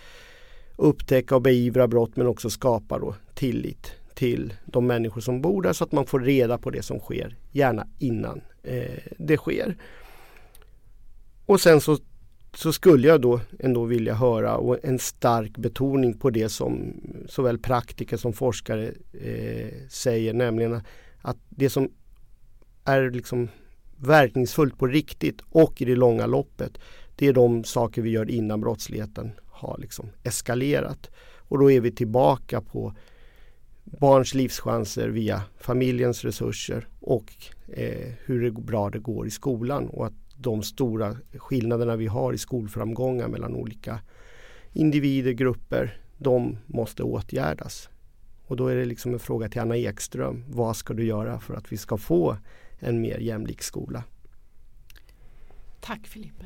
upptäcka 0.77 1.35
och 1.35 1.43
beivra 1.43 1.89
brott 1.89 2.17
men 2.17 2.27
också 2.27 2.51
skapa 2.51 2.99
då 2.99 3.15
tillit 3.35 3.93
till 4.15 4.55
de 4.65 4.87
människor 4.87 5.21
som 5.21 5.41
bor 5.41 5.63
där 5.63 5.73
så 5.73 5.85
att 5.85 5.93
man 5.93 6.07
får 6.07 6.21
reda 6.21 6.59
på 6.59 6.71
det 6.71 6.83
som 6.83 6.99
sker, 6.99 7.37
gärna 7.53 7.87
innan 7.99 8.41
eh, 8.63 8.99
det 9.19 9.37
sker. 9.37 9.77
Och 11.47 11.61
sen 11.61 11.81
så, 11.81 11.99
så 12.55 12.73
skulle 12.73 13.09
jag 13.09 13.21
då 13.21 13.41
ändå 13.59 13.85
vilja 13.85 14.15
höra 14.15 14.79
en 14.83 14.99
stark 14.99 15.59
betoning 15.59 16.19
på 16.19 16.31
det 16.31 16.49
som 16.49 16.95
såväl 17.29 17.59
praktiker 17.59 18.17
som 18.17 18.33
forskare 18.33 18.93
eh, 19.13 19.89
säger, 19.89 20.35
nämligen 20.35 20.81
att 21.23 21.37
det 21.49 21.71
som 21.71 21.91
är 22.85 23.11
liksom 23.11 23.49
verkningsfullt 23.97 24.79
på 24.79 24.87
riktigt 24.87 25.41
och 25.51 25.83
i 25.83 25.85
det 25.85 25.97
långa 25.97 26.27
loppet 26.27 26.79
det 27.21 27.27
är 27.27 27.33
de 27.33 27.65
saker 27.65 28.03
vi 28.03 28.11
gör 28.11 28.31
innan 28.31 28.61
brottsligheten 28.61 29.33
har 29.47 29.79
liksom 29.79 30.09
eskalerat. 30.23 31.11
Och 31.37 31.59
då 31.59 31.71
är 31.71 31.81
vi 31.81 31.93
tillbaka 31.93 32.61
på 32.61 32.95
barns 33.85 34.35
livschanser 34.35 35.09
via 35.09 35.43
familjens 35.59 36.25
resurser 36.25 36.89
och 37.01 37.33
eh, 37.69 38.13
hur 38.25 38.51
bra 38.51 38.91
det 38.91 38.99
går 38.99 39.27
i 39.27 39.31
skolan 39.31 39.89
och 39.89 40.07
att 40.07 40.13
de 40.37 40.63
stora 40.63 41.17
skillnaderna 41.37 41.97
vi 41.97 42.07
har 42.07 42.33
i 42.33 42.39
skolframgångar 42.39 43.29
mellan 43.29 43.55
olika 43.55 44.01
individer, 44.73 45.33
grupper, 45.33 46.01
de 46.19 46.59
måste 46.67 47.03
åtgärdas. 47.03 47.90
Och 48.51 48.57
då 48.57 48.67
är 48.67 48.77
det 48.77 48.85
liksom 48.85 49.13
en 49.13 49.19
fråga 49.19 49.49
till 49.49 49.61
Anna 49.61 49.77
Ekström. 49.77 50.45
Vad 50.49 50.77
ska 50.77 50.95
du 50.95 51.05
göra 51.05 51.41
för 51.41 51.55
att 51.55 51.73
vi 51.73 51.77
ska 51.77 51.97
få 51.97 52.37
en 52.79 53.01
mer 53.01 53.19
jämlik 53.19 53.63
skola? 53.63 54.05
Tack 55.81 56.07
Filippe. 56.07 56.45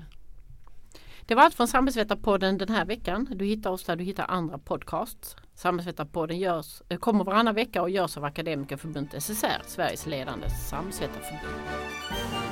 Det 1.26 1.34
var 1.34 1.42
allt 1.42 1.54
från 1.54 1.68
Samhällsvetarpodden 1.68 2.58
den 2.58 2.68
här 2.68 2.84
veckan. 2.84 3.28
Du 3.34 3.44
hittar 3.44 3.70
oss 3.70 3.84
där 3.84 3.96
du 3.96 4.04
hittar 4.04 4.24
andra 4.28 4.58
podcasts. 4.58 5.36
Samhällsvetarpodden 5.54 6.38
görs, 6.38 6.82
eh, 6.88 6.98
kommer 6.98 7.24
varannan 7.24 7.54
vecka 7.54 7.82
och 7.82 7.90
görs 7.90 8.16
av 8.16 8.24
Akademikerförbundet 8.24 9.14
SSR, 9.14 9.62
Sveriges 9.66 10.06
ledande 10.06 10.50
samhällsvetarförbund. 10.50 12.43